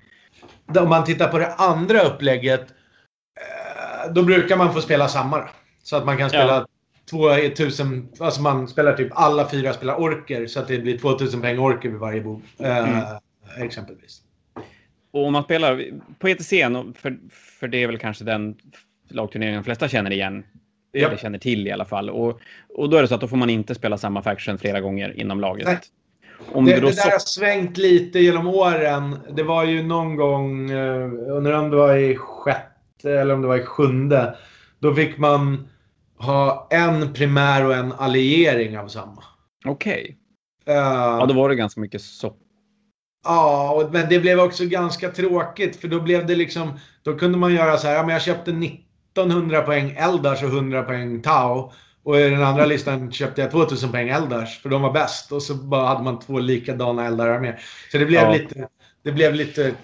Om 0.66 0.88
man 0.88 1.04
tittar 1.04 1.28
på 1.28 1.38
det 1.38 1.54
andra 1.54 2.00
upplägget, 2.00 2.60
eh, 2.60 4.12
då 4.12 4.22
brukar 4.22 4.56
man 4.56 4.74
få 4.74 4.80
spela 4.80 5.08
samma. 5.08 5.48
Så 5.82 5.96
att 5.96 6.06
man 6.06 6.16
kan 6.16 6.28
spela 6.28 6.54
ja. 6.54 6.66
2000, 7.10 8.08
alltså 8.18 8.42
man 8.42 8.68
spelar 8.68 8.92
typ 8.92 9.08
alla 9.12 9.50
fyra 9.50 9.72
spelar 9.72 10.00
orker 10.00 10.46
så 10.46 10.60
att 10.60 10.68
det 10.68 10.78
blir 10.78 10.98
2000 10.98 11.40
poäng 11.40 11.58
orker 11.58 11.88
vid 11.88 11.98
varje 11.98 12.20
bord. 12.20 12.42
Eh, 12.58 12.78
mm. 12.78 13.04
Exempelvis. 13.58 14.22
Och 15.10 15.26
om 15.26 15.32
man 15.32 15.44
spelar 15.44 15.84
på 16.18 16.28
ETC, 16.28 16.50
för, 16.94 17.18
för 17.30 17.68
det 17.68 17.82
är 17.82 17.86
väl 17.86 17.98
kanske 17.98 18.24
den 18.24 18.56
lagturneringen 19.08 19.60
de 19.60 19.64
flesta 19.64 19.88
känner 19.88 20.10
igen. 20.10 20.44
Yep. 20.96 21.06
Eller 21.06 21.16
känner 21.16 21.38
till 21.38 21.66
i 21.66 21.72
alla 21.72 21.84
fall. 21.84 22.10
Och, 22.10 22.40
och 22.68 22.90
då 22.90 22.96
är 22.96 23.02
det 23.02 23.08
så 23.08 23.14
att 23.14 23.20
då 23.20 23.28
får 23.28 23.36
man 23.36 23.50
inte 23.50 23.74
spela 23.74 23.98
samma 23.98 24.22
faction 24.22 24.58
flera 24.58 24.80
gånger 24.80 25.20
inom 25.20 25.40
laget. 25.40 25.66
Nej. 25.66 25.78
Om 26.52 26.64
det, 26.64 26.72
det, 26.72 26.80
det 26.80 26.96
där 26.96 27.10
har 27.10 27.18
svängt 27.18 27.76
lite 27.76 28.18
genom 28.18 28.46
åren. 28.46 29.18
Det 29.30 29.42
var 29.42 29.64
ju 29.64 29.82
någon 29.82 30.16
gång, 30.16 30.70
eh, 30.70 31.10
undrar 31.28 31.52
om 31.52 31.70
det 31.70 31.76
var 31.76 31.96
i 31.96 32.16
sjätte 32.16 33.12
eller 33.12 33.34
om 33.34 33.42
det 33.42 33.48
var 33.48 33.56
i 33.56 33.64
sjunde. 33.64 34.36
Då 34.78 34.94
fick 34.94 35.18
man 35.18 35.68
ha 36.18 36.68
en 36.70 37.12
primär 37.12 37.66
och 37.66 37.74
en 37.74 37.92
alliering 37.92 38.78
av 38.78 38.88
samma. 38.88 39.22
Okej. 39.64 40.18
Okay. 40.64 40.76
Uh, 40.76 40.82
ja, 41.20 41.26
då 41.28 41.34
var 41.34 41.48
det 41.48 41.54
ganska 41.54 41.80
mycket 41.80 42.02
sopp. 42.02 42.38
Ja, 43.24 43.88
men 43.92 44.08
det 44.08 44.20
blev 44.20 44.40
också 44.40 44.64
ganska 44.64 45.10
tråkigt 45.10 45.76
för 45.76 45.88
då 45.88 46.00
blev 46.00 46.26
det 46.26 46.34
liksom, 46.34 46.78
då 47.02 47.18
kunde 47.18 47.38
man 47.38 47.54
göra 47.54 47.76
så 47.76 47.86
här, 47.86 47.94
ja 47.94 48.02
men 48.02 48.12
jag 48.12 48.22
köpte 48.22 48.50
1900 48.50 49.62
poäng 49.62 49.94
Eldars 49.98 50.42
och 50.42 50.48
100 50.48 50.82
poäng 50.82 51.22
Tau. 51.22 51.72
Och 52.06 52.20
i 52.20 52.30
den 52.30 52.42
andra 52.42 52.66
listan 52.66 53.12
köpte 53.12 53.40
jag 53.40 53.50
2000 53.50 53.90
poäng 53.90 54.08
Eldars 54.08 54.58
för 54.58 54.68
de 54.68 54.82
var 54.82 54.92
bäst. 54.92 55.32
Och 55.32 55.42
så 55.42 55.54
bara 55.54 55.86
hade 55.86 56.02
man 56.02 56.18
två 56.18 56.38
likadana 56.38 57.06
Eldar 57.06 57.40
med. 57.40 57.58
Så 57.92 57.98
det 57.98 58.06
blev, 58.06 58.20
ja. 58.20 58.32
lite, 58.32 58.68
det 59.02 59.12
blev 59.12 59.34
lite 59.34 59.74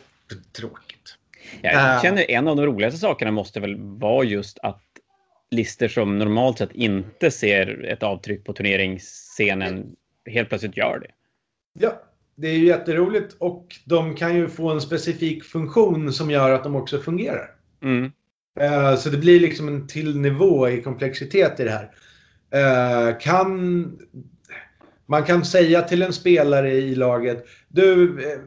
tråkigt. 0.52 1.16
Jag 1.62 1.96
uh, 1.96 2.02
känner 2.02 2.30
en 2.30 2.48
av 2.48 2.56
de 2.56 2.66
roligaste 2.66 2.98
sakerna 2.98 3.30
måste 3.30 3.60
väl 3.60 3.76
vara 3.78 4.24
just 4.24 4.58
att 4.58 4.82
listor 5.50 5.88
som 5.88 6.18
normalt 6.18 6.58
sett 6.58 6.72
inte 6.72 7.30
ser 7.30 7.84
ett 7.84 8.02
avtryck 8.02 8.44
på 8.44 8.52
turneringsscenen 8.52 9.86
helt 10.26 10.48
plötsligt 10.48 10.76
gör 10.76 10.98
det. 10.98 11.10
Ja, 11.78 12.02
det 12.36 12.48
är 12.48 12.54
ju 12.54 12.66
jätteroligt 12.66 13.36
och 13.38 13.66
de 13.84 14.16
kan 14.16 14.36
ju 14.36 14.48
få 14.48 14.70
en 14.70 14.80
specifik 14.80 15.44
funktion 15.44 16.12
som 16.12 16.30
gör 16.30 16.50
att 16.50 16.64
de 16.64 16.76
också 16.76 16.98
fungerar. 16.98 17.50
Mm. 17.82 18.04
Uh, 18.60 18.96
så 18.96 19.10
det 19.10 19.18
blir 19.18 19.40
liksom 19.40 19.68
en 19.68 19.86
till 19.86 20.18
nivå 20.18 20.68
i 20.68 20.82
komplexitet 20.82 21.60
i 21.60 21.64
det 21.64 21.70
här. 21.70 21.90
Uh, 22.54 23.18
kan, 23.18 23.84
man 25.06 25.24
kan 25.24 25.44
säga 25.44 25.82
till 25.82 26.02
en 26.02 26.12
spelare 26.12 26.72
i 26.72 26.94
laget, 26.94 27.46
du, 27.68 28.08
uh, 28.08 28.38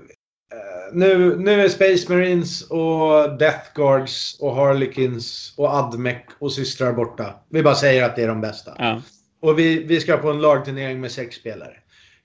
nu, 0.93 1.37
nu 1.37 1.61
är 1.61 1.69
Space 1.69 2.13
Marines 2.13 2.61
och 2.61 3.37
Death 3.37 3.73
Guards 3.75 4.39
och 4.39 4.55
Harlequins 4.55 5.53
och 5.57 5.69
Admec 5.69 6.17
och 6.39 6.51
systrar 6.51 6.93
borta. 6.93 7.33
Vi 7.49 7.63
bara 7.63 7.75
säger 7.75 8.03
att 8.03 8.15
det 8.15 8.23
är 8.23 8.27
de 8.27 8.41
bästa. 8.41 8.75
Ja. 8.77 9.01
Och 9.41 9.59
vi, 9.59 9.83
vi 9.83 9.99
ska 9.99 10.17
på 10.17 10.29
en 10.29 10.41
lagturnering 10.41 11.01
med 11.01 11.11
sex 11.11 11.35
spelare. 11.35 11.77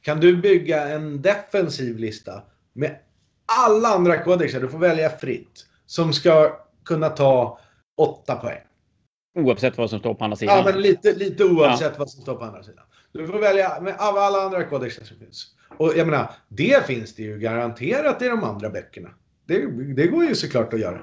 Kan 0.02 0.20
du 0.20 0.36
bygga 0.36 0.88
en 0.88 1.22
defensiv 1.22 1.98
lista 1.98 2.42
med 2.72 2.96
alla 3.64 3.88
andra 3.88 4.22
kodexar, 4.22 4.60
du 4.60 4.68
får 4.68 4.78
välja 4.78 5.10
fritt, 5.10 5.66
som 5.86 6.12
ska 6.12 6.60
kunna 6.84 7.08
ta 7.08 7.58
8 7.96 8.36
poäng. 8.36 8.60
Oavsett 9.34 9.78
vad 9.78 9.90
som 9.90 9.98
står 9.98 10.14
på 10.14 10.24
andra 10.24 10.36
sidan? 10.36 10.56
Ja, 10.56 10.64
men 10.64 10.82
lite, 10.82 11.14
lite 11.14 11.44
oavsett 11.44 11.92
ja. 11.92 11.98
vad 11.98 12.10
som 12.10 12.22
står 12.22 12.34
på 12.34 12.44
andra 12.44 12.62
sidan. 12.62 12.84
Du 13.12 13.26
får 13.26 13.38
välja 13.38 13.80
med 13.80 13.94
alla 13.98 14.42
andra 14.42 14.64
kodexar 14.64 15.04
som 15.04 15.18
finns. 15.18 15.46
Och 15.76 15.92
jag 15.96 16.06
menar, 16.06 16.30
det 16.48 16.86
finns 16.86 17.14
det 17.14 17.22
ju 17.22 17.38
garanterat 17.38 18.22
i 18.22 18.28
de 18.28 18.44
andra 18.44 18.70
böckerna. 18.70 19.08
Det, 19.46 19.66
det 19.94 20.06
går 20.06 20.24
ju 20.24 20.34
såklart 20.34 20.74
att 20.74 20.80
göra. 20.80 21.00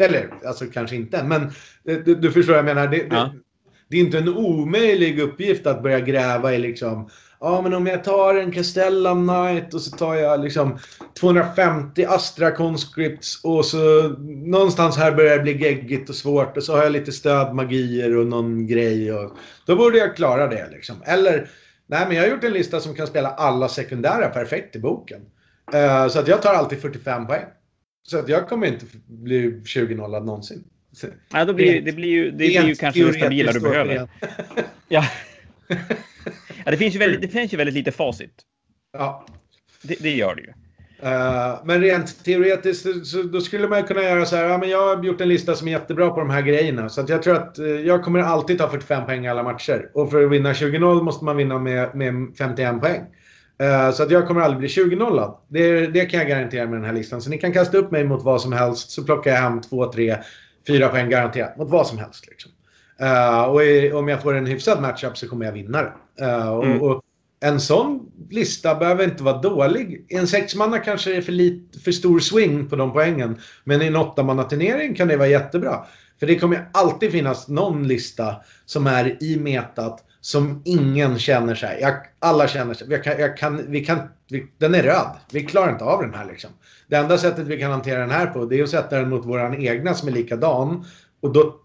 Eller, 0.00 0.34
alltså 0.46 0.66
kanske 0.66 0.96
inte, 0.96 1.24
men 1.24 1.50
du, 1.82 2.14
du 2.14 2.32
förstår 2.32 2.52
vad 2.52 2.58
jag 2.58 2.76
menar. 2.76 2.88
Det, 2.88 2.96
ja. 2.96 3.06
det, 3.06 3.40
det, 3.88 3.96
är 3.96 4.00
inte 4.00 4.18
en 4.18 4.28
omöjlig 4.28 5.20
uppgift 5.20 5.66
att 5.66 5.82
börja 5.82 6.00
gräva 6.00 6.54
i 6.54 6.58
liksom 6.58 7.10
Ja, 7.44 7.62
men 7.62 7.74
om 7.74 7.86
jag 7.86 8.04
tar 8.04 8.34
en 8.34 8.52
Castellan 8.52 9.28
Knight 9.28 9.74
och 9.74 9.80
så 9.80 9.96
tar 9.96 10.14
jag 10.14 10.40
liksom 10.40 10.78
250 11.20 12.04
Astra 12.04 12.50
Conscripts 12.50 13.44
och 13.44 13.64
så 13.64 14.08
någonstans 14.28 14.96
här 14.96 15.12
börjar 15.12 15.36
det 15.36 15.42
bli 15.42 15.62
geggigt 15.62 16.08
och 16.08 16.14
svårt 16.14 16.56
och 16.56 16.62
så 16.62 16.76
har 16.76 16.82
jag 16.82 16.92
lite 16.92 17.12
stödmagier 17.12 18.16
och 18.16 18.26
någon 18.26 18.66
grej 18.66 19.12
och 19.12 19.32
då 19.66 19.76
borde 19.76 19.98
jag 19.98 20.16
klara 20.16 20.46
det 20.46 20.68
liksom. 20.72 20.96
Eller, 21.04 21.50
nej 21.86 22.04
men 22.06 22.16
jag 22.16 22.22
har 22.22 22.30
gjort 22.30 22.44
en 22.44 22.52
lista 22.52 22.80
som 22.80 22.94
kan 22.94 23.06
spela 23.06 23.28
alla 23.28 23.68
sekundära 23.68 24.28
perfekt 24.28 24.76
i 24.76 24.78
boken. 24.78 25.20
Uh, 25.74 26.08
så 26.08 26.18
att 26.18 26.28
jag 26.28 26.42
tar 26.42 26.54
alltid 26.54 26.80
45 26.80 27.26
poäng. 27.26 27.44
Så 28.02 28.18
att 28.18 28.28
jag 28.28 28.48
kommer 28.48 28.66
inte 28.66 28.86
bli 29.06 29.50
20-nollad 29.50 30.24
någonsin. 30.24 30.64
Ja, 31.32 31.44
då 31.44 31.52
blir, 31.52 31.80
det 31.80 31.92
blir 31.92 32.08
ju, 32.08 32.30
det 32.30 32.36
blir 32.36 32.66
ju 32.66 32.74
kanske 32.74 33.04
det 33.04 33.12
stabila 33.12 33.52
du 33.52 33.60
behöver. 33.60 34.08
ja. 34.88 35.04
Ja, 36.64 36.70
det 36.70 36.76
finns 36.76 36.94
ju 36.94 36.98
väldigt, 36.98 37.20
det 37.20 37.28
finns 37.28 37.52
ju 37.52 37.56
väldigt 37.56 37.74
lite 37.74 37.92
facit. 37.92 38.34
Ja. 38.92 39.26
Det, 39.82 39.96
det 40.00 40.10
gör 40.10 40.34
det 40.34 40.42
ju. 40.42 40.52
Uh, 41.02 41.60
men 41.64 41.80
rent 41.80 42.24
teoretiskt 42.24 43.06
så 43.06 43.22
då 43.22 43.40
skulle 43.40 43.68
man 43.68 43.82
kunna 43.82 44.02
göra 44.02 44.24
så 44.24 44.36
här. 44.36 44.44
Ja, 44.44 44.58
men 44.58 44.68
jag 44.68 44.96
har 44.96 45.04
gjort 45.04 45.20
en 45.20 45.28
lista 45.28 45.54
som 45.54 45.68
är 45.68 45.72
jättebra 45.72 46.10
på 46.10 46.20
de 46.20 46.30
här 46.30 46.42
grejerna. 46.42 46.88
Så 46.88 47.04
jag 47.08 47.22
tror 47.22 47.34
att 47.36 47.58
uh, 47.58 47.80
jag 47.80 48.04
kommer 48.04 48.20
alltid 48.20 48.58
ta 48.58 48.70
45 48.70 49.06
poäng 49.06 49.24
i 49.24 49.28
alla 49.28 49.42
matcher. 49.42 49.90
Och 49.94 50.10
för 50.10 50.24
att 50.24 50.30
vinna 50.30 50.52
20-0 50.52 51.02
måste 51.02 51.24
man 51.24 51.36
vinna 51.36 51.58
med, 51.58 51.94
med 51.94 52.14
51 52.38 52.80
poäng. 52.80 53.00
Uh, 53.62 53.90
så 53.92 54.02
att 54.02 54.10
jag 54.10 54.26
kommer 54.26 54.40
aldrig 54.40 54.58
bli 54.58 54.68
20-nollad. 54.68 55.36
Det, 55.48 55.86
det 55.86 56.06
kan 56.06 56.20
jag 56.20 56.28
garantera 56.28 56.66
med 56.66 56.78
den 56.78 56.84
här 56.84 56.92
listan. 56.92 57.22
Så 57.22 57.30
ni 57.30 57.38
kan 57.38 57.52
kasta 57.52 57.78
upp 57.78 57.90
mig 57.90 58.04
mot 58.04 58.22
vad 58.22 58.40
som 58.40 58.52
helst 58.52 58.90
så 58.90 59.04
plockar 59.04 59.30
jag 59.30 59.40
hem 59.40 59.60
2, 59.60 59.92
3, 59.92 60.16
4 60.66 60.88
poäng 60.88 61.10
garanterat. 61.10 61.56
Mot 61.56 61.70
vad 61.70 61.86
som 61.86 61.98
helst. 61.98 62.26
Liksom. 62.26 62.52
Uh, 63.02 63.42
och 63.42 63.64
i, 63.64 63.92
om 63.92 64.08
jag 64.08 64.22
får 64.22 64.34
en 64.34 64.46
hyfsad 64.46 64.82
matchup 64.82 65.16
så 65.16 65.28
kommer 65.28 65.46
jag 65.46 65.52
vinna 65.52 65.82
det. 65.82 66.24
Uh, 66.24 66.48
och, 66.48 66.64
mm. 66.64 66.82
och, 66.82 67.02
en 67.40 67.60
sån 67.60 68.12
lista 68.30 68.74
behöver 68.74 69.04
inte 69.04 69.22
vara 69.22 69.38
dålig. 69.38 70.06
I 70.08 70.16
en 70.16 70.26
sexmanna 70.26 70.78
kanske 70.78 71.10
det 71.10 71.16
är 71.16 71.22
för, 71.22 71.32
lit, 71.32 71.82
för 71.84 71.92
stor 71.92 72.20
swing 72.20 72.68
på 72.68 72.76
de 72.76 72.92
poängen. 72.92 73.40
Men 73.64 73.82
i 73.82 73.86
en 73.86 73.96
åttamannaturnering 73.96 74.94
kan 74.94 75.08
det 75.08 75.16
vara 75.16 75.28
jättebra. 75.28 75.84
För 76.20 76.26
det 76.26 76.38
kommer 76.38 76.68
alltid 76.72 77.12
finnas 77.12 77.48
någon 77.48 77.88
lista 77.88 78.36
som 78.64 78.86
är 78.86 79.22
i 79.22 79.36
metat 79.36 80.04
som 80.24 80.62
ingen 80.64 81.18
känner 81.18 81.54
sig. 81.54 81.78
Jag, 81.80 81.94
alla 82.18 82.48
känner 82.48 82.74
sig. 82.74 82.86
Jag 82.90 83.04
kan, 83.04 83.18
jag 83.18 83.36
kan, 83.36 83.70
vi 83.70 83.84
kan, 83.84 83.98
vi, 84.28 84.46
den 84.58 84.74
är 84.74 84.82
röd. 84.82 85.16
Vi 85.32 85.46
klarar 85.46 85.72
inte 85.72 85.84
av 85.84 86.02
den 86.02 86.14
här 86.14 86.24
liksom. 86.24 86.50
Det 86.88 86.96
enda 86.96 87.18
sättet 87.18 87.46
vi 87.46 87.60
kan 87.60 87.70
hantera 87.70 88.00
den 88.00 88.10
här 88.10 88.26
på 88.26 88.44
det 88.44 88.58
är 88.58 88.62
att 88.62 88.70
sätta 88.70 88.98
den 88.98 89.08
mot 89.08 89.26
våran 89.26 89.62
egna 89.62 89.94
som 89.94 90.08
är 90.08 90.12
likadan. 90.12 90.84
Och 91.20 91.32
då, 91.32 91.56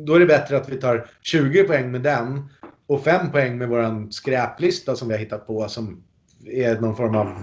då 0.00 0.14
är 0.14 0.20
det 0.20 0.26
bättre 0.26 0.56
att 0.56 0.68
vi 0.68 0.76
tar 0.76 1.06
20 1.22 1.64
poäng 1.64 1.90
med 1.90 2.00
den 2.00 2.48
och 2.86 3.04
5 3.04 3.30
poäng 3.30 3.58
med 3.58 3.68
våran 3.68 4.12
skräplista 4.12 4.96
som 4.96 5.08
vi 5.08 5.14
har 5.14 5.20
hittat 5.20 5.46
på 5.46 5.68
som 5.68 6.02
är 6.46 6.80
någon 6.80 6.96
form 6.96 7.14
av 7.14 7.42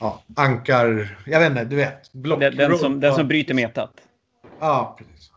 ja, 0.00 0.22
ankar... 0.36 1.18
Jag 1.26 1.40
vet 1.40 1.50
inte, 1.50 1.64
du 1.64 1.76
vet. 1.76 2.12
Block, 2.12 2.40
den, 2.40 2.56
den, 2.56 2.78
som, 2.78 3.00
den 3.00 3.14
som 3.14 3.28
bryter 3.28 3.54
metat. 3.54 3.92
Ja, 4.60 4.96
precis. 4.98 5.30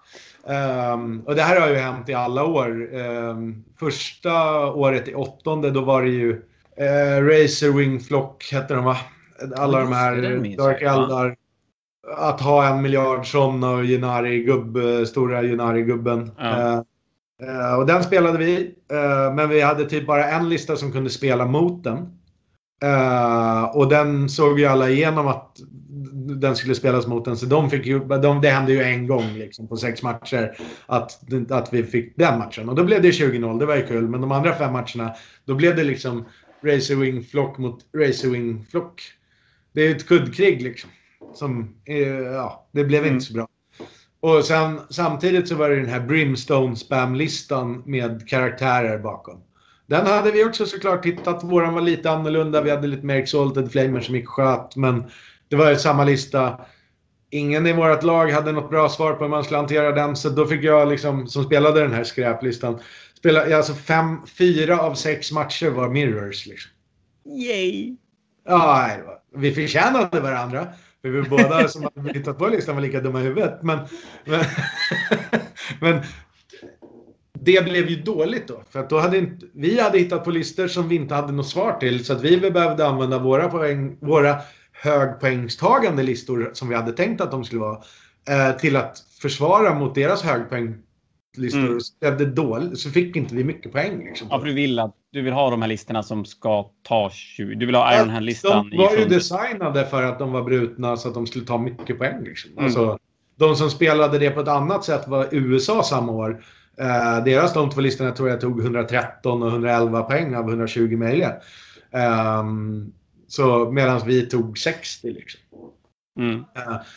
Um, 0.49 1.23
och 1.25 1.35
det 1.35 1.41
här 1.41 1.61
har 1.61 1.69
ju 1.69 1.75
hänt 1.75 2.09
i 2.09 2.13
alla 2.13 2.43
år. 2.43 2.95
Um, 2.95 3.63
första 3.79 4.65
året 4.67 5.07
i 5.07 5.13
åttonde, 5.13 5.71
då 5.71 5.81
var 5.81 6.01
det 6.01 6.09
ju 6.09 6.31
uh, 6.31 7.25
Racer 7.25 7.71
Wing 7.71 7.99
Flock, 7.99 8.49
hette 8.51 8.73
de 8.73 8.85
va? 8.85 8.97
Alla 9.55 9.79
de 9.79 9.93
här 9.93 10.15
Dark 10.57 10.81
Eldar. 10.81 11.35
Att 12.17 12.41
ha 12.41 12.67
en 12.67 12.81
miljard 12.81 13.31
sådana 13.31 13.71
och 13.71 13.85
Genari 13.85 14.43
gubb, 14.43 14.77
stora 15.07 15.41
Genari-gubben. 15.43 16.31
Ja. 16.37 16.83
Uh, 17.43 17.49
uh, 17.49 17.79
och 17.79 17.85
den 17.85 18.03
spelade 18.03 18.37
vi. 18.37 18.75
men 19.35 19.49
vi 19.49 19.61
hade 19.61 19.85
typ 19.85 20.07
bara 20.07 20.25
en 20.25 20.49
lista 20.49 20.75
som 20.75 20.91
kunde 20.91 21.09
spela 21.09 21.45
mot 21.45 21.83
den. 21.83 21.97
och 23.73 23.89
den 23.89 24.29
såg 24.29 24.59
ju 24.59 24.65
alla 24.65 24.89
igenom 24.89 25.27
att 25.27 25.57
den 26.39 26.55
skulle 26.55 26.75
spelas 26.75 27.07
mot 27.07 27.27
en. 27.27 27.37
Så 27.37 27.45
de 27.45 27.69
fick 27.69 27.85
ju, 27.85 27.99
de, 27.99 28.41
det 28.41 28.49
hände 28.49 28.73
ju 28.73 28.81
en 28.81 29.07
gång 29.07 29.33
liksom, 29.33 29.67
på 29.67 29.77
sex 29.77 30.03
matcher 30.03 30.57
att, 30.85 31.19
att 31.51 31.73
vi 31.73 31.83
fick 31.83 32.17
den 32.17 32.39
matchen. 32.39 32.69
Och 32.69 32.75
då 32.75 32.83
blev 32.83 33.01
det 33.01 33.11
20-0, 33.11 33.59
det 33.59 33.65
var 33.65 33.75
ju 33.75 33.87
kul. 33.87 34.07
Men 34.07 34.21
de 34.21 34.31
andra 34.31 34.55
fem 34.55 34.73
matcherna, 34.73 35.13
då 35.45 35.55
blev 35.55 35.75
det 35.75 35.83
liksom 35.83 36.25
Racer 36.61 36.95
Wing 36.95 37.23
Flock 37.23 37.57
mot 37.57 37.85
Racer 37.97 38.29
Wing 38.29 38.65
Flock. 38.71 39.01
Det 39.73 39.87
är 39.87 39.95
ett 39.95 40.07
kuddkrig 40.07 40.61
liksom. 40.61 40.89
Som, 41.33 41.75
ja, 42.33 42.67
det 42.71 42.83
blev 42.83 43.01
mm. 43.01 43.13
inte 43.13 43.25
så 43.25 43.33
bra. 43.33 43.47
Och 44.19 44.45
sen, 44.45 44.79
samtidigt 44.89 45.47
så 45.47 45.55
var 45.55 45.69
det 45.69 45.75
den 45.75 45.89
här 45.89 45.99
Brimstone 45.99 46.75
Spam-listan 46.75 47.83
med 47.85 48.29
karaktärer 48.29 48.97
bakom. 48.97 49.41
Den 49.89 50.07
hade 50.07 50.31
vi 50.31 50.45
också 50.45 50.65
såklart 50.65 51.03
tittat. 51.03 51.43
Våran 51.43 51.73
var 51.73 51.81
lite 51.81 52.11
annorlunda. 52.11 52.61
Vi 52.61 52.69
hade 52.69 52.87
lite 52.87 53.05
mer 53.05 53.15
Exalted 53.15 53.71
Flamer 53.71 54.01
som 54.01 54.15
gick 54.15 54.27
sköt. 54.27 54.75
Men 54.75 55.03
det 55.49 55.55
var 55.55 55.75
samma 55.75 56.03
lista. 56.03 56.61
Ingen 57.31 57.67
i 57.67 57.73
vårt 57.73 58.03
lag 58.03 58.31
hade 58.31 58.51
något 58.51 58.69
bra 58.69 58.89
svar 58.89 59.13
på 59.13 59.23
hur 59.23 59.29
man 59.29 59.43
skulle 59.43 59.57
hantera 59.57 59.91
den. 59.91 60.15
Så 60.15 60.29
då 60.29 60.45
fick 60.45 60.63
jag 60.63 60.89
liksom, 60.89 61.27
som 61.27 61.43
spelade 61.43 61.81
den 61.81 61.93
här 61.93 62.03
skräplistan, 62.03 62.79
spela, 63.17 63.55
alltså 63.57 63.73
fem, 63.73 64.25
fyra 64.37 64.79
av 64.79 64.93
sex 64.93 65.31
matcher 65.31 65.69
var 65.69 65.89
mirrors. 65.89 66.45
Liksom. 66.45 66.71
Yay! 67.25 67.95
Ja, 68.47 68.89
vi 69.35 69.51
förtjänade 69.51 70.19
varandra. 70.19 70.67
För 71.01 71.09
vi 71.09 71.21
båda 71.21 71.67
som 71.67 71.83
hade 71.95 72.13
hittat 72.13 72.37
på 72.37 72.47
listan 72.47 72.75
var 72.75 72.81
lika 72.81 72.99
dumma 72.99 73.21
i 73.21 73.23
huvudet. 73.23 73.63
Men, 73.63 73.79
men, 74.25 74.45
men 75.81 76.01
det 77.33 77.65
blev 77.65 77.89
ju 77.89 77.95
dåligt 77.95 78.47
då. 78.47 78.63
För 78.69 78.79
att 78.79 78.89
då 78.89 78.99
hade 78.99 79.17
inte, 79.17 79.45
vi 79.53 79.81
hade 79.81 79.99
hittat 79.99 80.23
på 80.23 80.31
listor 80.31 80.67
som 80.67 80.89
vi 80.89 80.95
inte 80.95 81.15
hade 81.15 81.33
något 81.33 81.49
svar 81.49 81.77
till. 81.79 82.05
Så 82.05 82.13
att 82.13 82.21
vi 82.21 82.51
behövde 82.51 82.87
använda 82.87 83.19
våra, 83.19 83.49
poäng, 83.49 83.97
våra 83.99 84.35
högpoängstagande 84.81 86.03
listor 86.03 86.49
som 86.53 86.69
vi 86.69 86.75
hade 86.75 86.91
tänkt 86.91 87.21
att 87.21 87.31
de 87.31 87.43
skulle 87.43 87.61
vara 87.61 87.77
eh, 88.29 88.57
till 88.57 88.75
att 88.75 88.99
försvara 89.21 89.73
mot 89.73 89.95
deras 89.95 90.23
högpoänglistor. 90.23 91.59
Mm. 91.59 91.79
Så, 91.79 91.93
det 91.99 92.25
dåligt, 92.25 92.79
så 92.79 92.89
fick 92.89 93.15
inte 93.15 93.35
vi 93.35 93.43
mycket 93.43 93.71
poäng. 93.71 94.05
Liksom. 94.05 94.27
Ja, 94.31 94.39
för 94.39 94.45
du 94.45 94.53
vill, 94.53 94.79
att, 94.79 94.95
du 95.11 95.21
vill 95.21 95.33
ha 95.33 95.49
de 95.49 95.61
här 95.61 95.69
listorna 95.69 96.03
som 96.03 96.25
ska 96.25 96.69
ta 96.83 97.09
20. 97.09 97.55
Du 97.55 97.65
vill 97.65 97.75
ha 97.75 97.99
Iron 97.99 98.09
Hand-listan. 98.09 98.69
De 98.69 98.77
var 98.77 98.97
ju 98.97 99.05
designade 99.05 99.85
för 99.85 100.03
att 100.03 100.19
de 100.19 100.31
var 100.31 100.43
brutna 100.43 100.97
så 100.97 101.07
att 101.07 101.13
de 101.13 101.27
skulle 101.27 101.45
ta 101.45 101.57
mycket 101.57 101.97
poäng. 101.97 102.23
Liksom. 102.23 102.51
Mm. 102.51 102.65
Alltså, 102.65 102.99
de 103.35 103.55
som 103.55 103.69
spelade 103.69 104.19
det 104.19 104.29
på 104.29 104.39
ett 104.39 104.47
annat 104.47 104.83
sätt 104.83 105.07
var 105.07 105.27
USA 105.31 105.83
samma 105.83 106.11
år. 106.11 106.43
Eh, 106.79 107.23
deras 107.23 107.53
de 107.53 107.69
två 107.69 107.81
listorna 107.81 108.11
tror 108.11 108.29
jag 108.29 108.41
tog 108.41 108.61
113 108.61 109.43
och 109.43 109.49
111 109.49 110.03
poäng 110.03 110.35
av 110.35 110.49
120 110.49 110.97
möjliga. 110.97 111.33
Um, 112.39 112.93
så 113.29 113.71
medan 113.71 114.01
vi 114.05 114.25
tog 114.25 114.57
60 114.57 115.11
liksom. 115.11 115.39
Mm. 116.19 116.43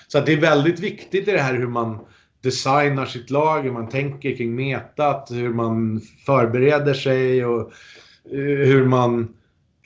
Så 0.09 0.19
att 0.19 0.27
det 0.27 0.33
är 0.33 0.41
väldigt 0.41 0.81
viktigt 0.81 1.29
i 1.29 1.33
det 1.33 1.41
här 1.41 1.55
hur 1.55 1.69
man 1.69 1.99
designar 2.43 3.07
sitt 3.07 3.31
lag, 3.31 3.63
hur 3.63 3.73
man 3.73 3.89
tänker 3.89 4.37
kring 4.37 4.55
metat, 4.55 5.31
hur 5.31 5.55
man 5.55 6.01
förbereder 6.27 6.95
sig 6.95 7.45
och 7.45 7.73
eh, 8.33 8.67
hur 8.67 8.87
man 8.87 9.21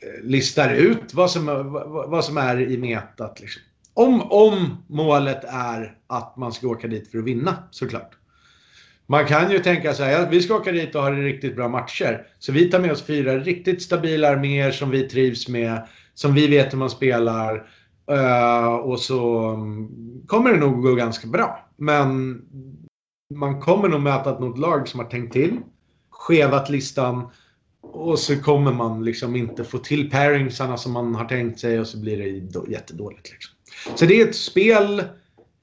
eh, 0.02 0.24
listar 0.24 0.74
ut 0.74 1.14
vad 1.14 1.30
som, 1.30 1.46
vad 2.08 2.24
som 2.24 2.36
är 2.36 2.60
i 2.60 2.78
metat. 2.78 3.40
Liksom. 3.40 3.62
Om, 3.94 4.22
om 4.22 4.84
målet 4.86 5.44
är 5.48 5.98
att 6.06 6.36
man 6.36 6.52
ska 6.52 6.68
åka 6.68 6.88
dit 6.88 7.10
för 7.10 7.18
att 7.18 7.24
vinna, 7.24 7.56
såklart. 7.70 8.10
Man 9.06 9.26
kan 9.26 9.50
ju 9.50 9.58
tänka 9.58 9.94
så 9.94 10.02
här, 10.02 10.30
vi 10.30 10.42
ska 10.42 10.54
åka 10.54 10.72
dit 10.72 10.94
och 10.94 11.02
ha 11.02 11.10
riktigt 11.10 11.56
bra 11.56 11.68
matcher. 11.68 12.26
Så 12.38 12.52
vi 12.52 12.70
tar 12.70 12.78
med 12.78 12.92
oss 12.92 13.02
fyra 13.02 13.38
riktigt 13.38 13.82
stabila 13.82 14.28
arméer 14.28 14.70
som 14.70 14.90
vi 14.90 15.08
trivs 15.08 15.48
med 15.48 15.86
som 16.16 16.34
vi 16.34 16.46
vet 16.46 16.72
hur 16.72 16.78
man 16.78 16.90
spelar. 16.90 17.68
Uh, 18.10 18.74
och 18.74 19.00
så 19.00 19.48
mm, 19.48 19.88
kommer 20.26 20.52
det 20.52 20.58
nog 20.58 20.82
gå 20.82 20.94
ganska 20.94 21.28
bra. 21.28 21.68
Men 21.76 22.40
man 23.34 23.60
kommer 23.60 23.88
nog 23.88 24.00
möta 24.00 24.38
något 24.38 24.58
lag 24.58 24.88
som 24.88 25.00
har 25.00 25.06
tänkt 25.06 25.32
till, 25.32 25.60
skevat 26.10 26.70
listan 26.70 27.30
och 27.80 28.18
så 28.18 28.42
kommer 28.42 28.72
man 28.72 29.04
liksom 29.04 29.36
inte 29.36 29.64
få 29.64 29.78
till 29.78 30.10
pairingsarna 30.10 30.76
som 30.76 30.92
man 30.92 31.14
har 31.14 31.24
tänkt 31.24 31.60
sig 31.60 31.80
och 31.80 31.86
så 31.86 32.00
blir 32.00 32.16
det 32.16 32.72
jättedåligt. 32.72 33.30
Liksom. 33.30 33.54
Så 33.96 34.06
det 34.06 34.20
är 34.20 34.28
ett 34.28 34.36
spel 34.36 35.02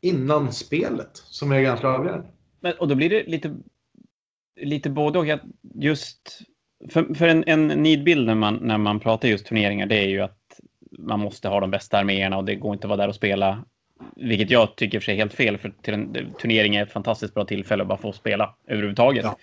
innan 0.02 0.54
spelet 0.54 1.12
som 1.14 1.52
är 1.52 1.62
ganska 1.62 1.88
avgörande. 1.88 2.28
Men, 2.60 2.74
och 2.74 2.88
då 2.88 2.96
blir 2.96 3.10
det 3.10 3.24
lite, 3.24 3.56
lite 4.62 4.90
både 4.90 5.20
och. 5.20 5.26
Just 5.76 6.40
för, 6.90 7.14
för 7.14 7.28
en, 7.28 7.44
en 7.48 7.68
nidbild 7.68 8.26
när 8.26 8.36
man, 8.36 8.56
när 8.56 8.78
man 8.78 9.00
pratar 9.00 9.28
just 9.28 9.46
turneringar, 9.46 9.86
det 9.86 9.96
är 9.96 10.08
ju 10.08 10.22
att 10.22 10.38
man 10.98 11.20
måste 11.20 11.48
ha 11.48 11.60
de 11.60 11.72
bästa 11.72 11.98
arméerna 11.98 12.38
och 12.38 12.46
det 12.46 12.56
går 12.56 12.74
inte 12.74 12.88
att 12.88 12.90
vara 12.90 13.02
där 13.02 13.08
och 13.08 13.16
spela. 13.16 13.66
Vilket 14.16 14.50
jag 14.50 14.76
tycker 14.76 15.00
för 15.00 15.06
sig 15.06 15.14
är 15.14 15.18
helt 15.18 15.34
fel, 15.34 15.58
för 15.58 15.74
turnering 16.42 16.76
är 16.76 16.84
ett 16.84 16.92
fantastiskt 16.92 17.34
bra 17.34 17.46
tillfälle 17.46 17.84
att 17.84 17.88
bara 17.90 17.98
få 17.98 18.14
spela 18.14 18.56
överhuvudtaget. 18.68 19.26
Ja. 19.26 19.38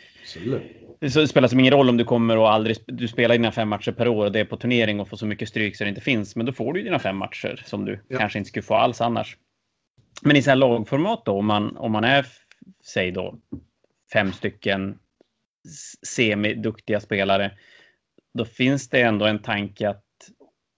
Det 1.01 1.11
spelar 1.11 1.49
som 1.49 1.61
ingen 1.61 1.73
roll 1.73 1.89
om 1.89 1.97
du 1.97 2.05
kommer 2.05 2.37
och 2.37 2.53
aldrig 2.53 2.77
du 2.87 3.09
spelar 3.09 3.35
dina 3.35 3.53
fem 3.53 3.69
matcher 3.69 3.93
per 3.93 4.09
år 4.09 4.25
och 4.25 4.33
det 4.33 4.41
är 4.41 4.45
på 4.45 4.57
turnering 4.57 5.01
och 5.01 5.09
får 5.09 5.17
så 5.17 5.27
mycket 5.27 5.49
stryk 5.49 5.77
så 5.77 5.85
det 5.85 5.89
inte 5.89 6.01
finns. 6.01 6.37
Men 6.37 6.47
då 6.47 6.53
får 6.53 6.73
du 6.73 6.83
dina 6.83 6.99
fem 6.99 7.17
matcher 7.17 7.63
som 7.67 7.85
du 7.85 8.01
ja. 8.09 8.19
kanske 8.19 8.39
inte 8.39 8.49
skulle 8.49 8.63
få 8.63 8.75
alls 8.75 9.01
annars. 9.01 9.37
Men 10.23 10.37
i 10.37 10.43
så 10.43 10.51
här 10.51 10.57
lagformat 10.57 11.23
då, 11.25 11.33
om 11.33 11.47
man, 11.47 11.77
om 11.77 11.93
man 11.93 12.05
är, 12.05 12.27
säg 12.85 13.11
då, 13.11 13.39
fem 14.13 14.33
stycken 14.33 14.99
semiduktiga 16.07 17.01
spelare, 17.01 17.51
då 18.35 18.45
finns 18.45 18.89
det 18.89 19.01
ändå 19.01 19.27
en 19.27 19.39
tanke 19.39 19.89
att 19.89 20.05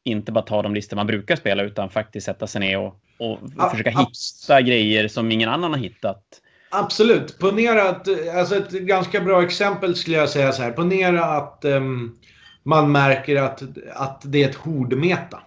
inte 0.04 0.32
bara 0.32 0.44
ta 0.44 0.62
de 0.62 0.74
listor 0.74 0.96
man 0.96 1.06
brukar 1.06 1.36
spela 1.36 1.62
utan 1.62 1.90
faktiskt 1.90 2.26
sätta 2.26 2.46
sig 2.46 2.60
ner 2.60 2.78
och, 2.78 3.00
och 3.18 3.38
ja, 3.56 3.70
försöka 3.70 3.90
hitta 3.90 4.62
grejer 4.62 5.08
som 5.08 5.32
ingen 5.32 5.48
annan 5.48 5.72
har 5.72 5.78
hittat. 5.78 6.24
Absolut. 6.70 7.38
Ponera 7.38 7.88
att, 7.88 8.08
alltså 8.36 8.56
ett 8.56 8.70
ganska 8.70 9.20
bra 9.20 9.42
exempel 9.42 9.96
skulle 9.96 10.16
jag 10.16 10.28
säga 10.28 10.52
så 10.52 10.62
här. 10.62 10.70
Ponera 10.70 11.24
att 11.24 11.64
um, 11.64 12.18
man 12.62 12.92
märker 12.92 13.42
att, 13.42 13.62
att 13.94 14.22
det 14.24 14.44
är 14.44 14.48
ett 14.48 14.54
hordmeta. 14.54 15.42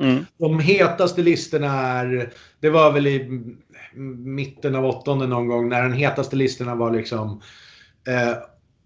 Mm. 0.00 0.26
De 0.38 0.60
hetaste 0.60 1.22
listorna 1.22 1.72
är, 1.72 2.32
det 2.60 2.70
var 2.70 2.92
väl 2.92 3.06
i 3.06 3.42
mitten 4.16 4.74
av 4.74 4.86
åttonde 4.86 5.26
någon 5.26 5.48
gång 5.48 5.68
när 5.68 5.82
den 5.82 5.92
hetaste 5.92 6.36
listorna 6.36 6.74
var 6.74 6.90
liksom 6.90 7.40
eh, 8.08 8.36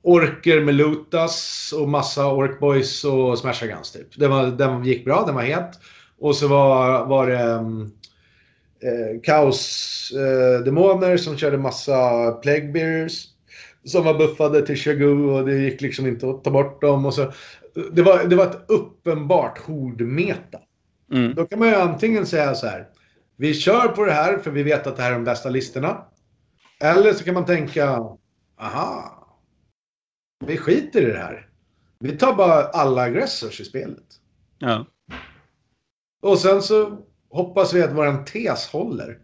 orker 0.02 0.60
med 0.60 0.74
Lutas 0.74 1.72
och 1.76 1.88
massa 1.88 2.32
Orkboys 2.32 3.04
och 3.04 3.38
Smasha 3.38 3.66
Guns 3.66 3.92
typ. 3.92 4.18
Den, 4.18 4.30
var, 4.30 4.46
den 4.46 4.84
gick 4.84 5.04
bra, 5.04 5.24
den 5.26 5.34
var 5.34 5.42
het. 5.42 5.70
Och 6.18 6.36
så 6.36 6.48
var, 6.48 7.06
var 7.06 7.26
det 7.26 7.42
um, 7.42 7.92
eh, 8.82 9.20
kaosdemoner 9.22 11.10
eh, 11.10 11.16
som 11.16 11.36
körde 11.36 11.58
massa 11.58 12.30
Plague 12.32 12.72
Bearers. 12.72 13.28
Som 13.84 14.04
var 14.04 14.14
buffade 14.14 14.66
till 14.66 14.76
Shagu 14.76 15.30
och 15.30 15.46
det 15.46 15.58
gick 15.58 15.80
liksom 15.80 16.06
inte 16.06 16.30
att 16.30 16.44
ta 16.44 16.50
bort 16.50 16.80
dem. 16.80 17.06
Och 17.06 17.14
så, 17.14 17.32
det, 17.92 18.02
var, 18.02 18.24
det 18.24 18.36
var 18.36 18.46
ett 18.46 18.64
uppenbart 18.68 19.58
hordmeta. 19.58 20.58
Mm. 21.12 21.34
Då 21.34 21.46
kan 21.46 21.58
man 21.58 21.68
ju 21.68 21.74
antingen 21.74 22.26
säga 22.26 22.54
så 22.54 22.66
här. 22.66 22.86
Vi 23.36 23.54
kör 23.54 23.88
på 23.88 24.04
det 24.04 24.12
här 24.12 24.38
för 24.38 24.50
vi 24.50 24.62
vet 24.62 24.86
att 24.86 24.96
det 24.96 25.02
här 25.02 25.10
är 25.10 25.14
de 25.14 25.24
bästa 25.24 25.48
listorna. 25.48 26.04
Eller 26.80 27.12
så 27.12 27.24
kan 27.24 27.34
man 27.34 27.44
tänka 27.44 27.88
aha. 28.60 29.11
Vi 30.46 30.56
skiter 30.56 31.02
i 31.02 31.12
det 31.12 31.18
här. 31.18 31.46
Vi 31.98 32.12
tar 32.12 32.34
bara 32.34 32.64
alla 32.64 33.02
aggressors 33.02 33.60
i 33.60 33.64
spelet. 33.64 34.04
Ja. 34.58 34.86
Och 36.22 36.38
sen 36.38 36.62
så 36.62 36.98
hoppas 37.30 37.74
vi 37.74 37.82
att 37.82 37.92
våran 37.92 38.24
tes 38.24 38.66
håller. 38.66 39.18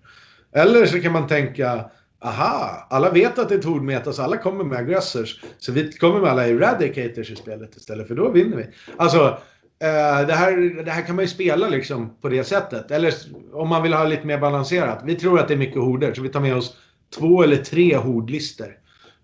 Eller 0.53 0.87
så 0.87 1.01
kan 1.01 1.13
man 1.13 1.29
tänka, 1.29 1.91
aha, 2.21 2.87
alla 2.91 3.11
vet 3.11 3.39
att 3.39 3.49
det 3.49 3.55
är 3.55 3.59
tordmeta 3.59 4.13
så 4.13 4.23
alla 4.23 4.37
kommer 4.37 4.65
med 4.65 4.79
aggressors. 4.79 5.41
Så 5.59 5.73
vi 5.73 5.93
kommer 5.93 6.21
med 6.21 6.31
alla 6.31 6.49
eradicators 6.49 7.31
i 7.31 7.37
spelet 7.37 7.77
istället 7.77 8.09
för 8.09 8.15
då 8.15 8.31
vinner 8.31 8.57
vi. 8.57 8.67
Alltså, 8.97 9.39
eh, 9.79 10.27
det, 10.27 10.35
här, 10.35 10.85
det 10.85 10.91
här 10.91 11.03
kan 11.03 11.17
man 11.17 11.25
ju 11.25 11.29
spela 11.29 11.69
liksom 11.69 12.17
på 12.21 12.29
det 12.29 12.45
sättet. 12.45 12.91
Eller 12.91 13.15
om 13.53 13.69
man 13.69 13.83
vill 13.83 13.93
ha 13.95 14.05
lite 14.05 14.27
mer 14.27 14.39
balanserat. 14.39 15.03
Vi 15.05 15.15
tror 15.15 15.41
att 15.41 15.49
det 15.49 15.55
är 15.55 15.59
mycket 15.59 15.83
horder 15.83 16.15
så 16.15 16.23
vi 16.23 16.29
tar 16.29 16.41
med 16.41 16.57
oss 16.57 16.77
två 17.19 17.43
eller 17.43 17.57
tre 17.57 17.97
hordlister. 17.97 18.78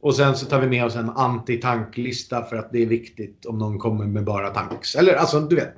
Och 0.04 0.14
sen 0.14 0.36
så 0.36 0.46
tar 0.46 0.60
vi 0.60 0.66
med 0.66 0.84
oss 0.84 0.96
en 0.96 1.10
anti-tanklista 1.10 2.44
för 2.44 2.56
att 2.56 2.72
det 2.72 2.82
är 2.82 2.86
viktigt 2.86 3.46
om 3.46 3.58
någon 3.58 3.78
kommer 3.78 4.04
med 4.04 4.24
bara 4.24 4.50
tanks. 4.50 4.94
Eller 4.94 5.14
alltså, 5.14 5.40
du 5.40 5.56
vet. 5.56 5.74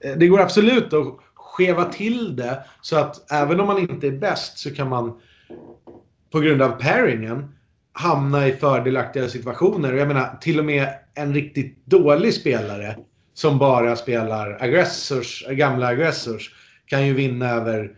Eh, 0.00 0.16
det 0.16 0.28
går 0.28 0.40
absolut 0.40 0.92
att 0.92 1.16
skeva 1.34 1.84
till 1.84 2.36
det 2.36 2.64
så 2.80 2.96
att 2.96 3.32
även 3.32 3.60
om 3.60 3.66
man 3.66 3.78
inte 3.78 4.06
är 4.06 4.18
bäst 4.18 4.58
så 4.58 4.74
kan 4.74 4.88
man 4.88 5.20
på 6.30 6.40
grund 6.40 6.62
av 6.62 6.68
pairingen 6.70 7.54
hamna 7.92 8.48
i 8.48 8.52
fördelaktiga 8.52 9.28
situationer. 9.28 9.92
Och 9.92 9.98
jag 9.98 10.08
menar, 10.08 10.38
till 10.40 10.58
och 10.58 10.64
med 10.64 10.88
en 11.14 11.34
riktigt 11.34 11.86
dålig 11.86 12.34
spelare 12.34 12.96
som 13.34 13.58
bara 13.58 13.96
spelar 13.96 14.58
aggressors, 14.60 15.46
gamla 15.50 15.86
aggressors 15.86 16.54
kan 16.86 17.06
ju 17.06 17.14
vinna 17.14 17.50
över 17.50 17.92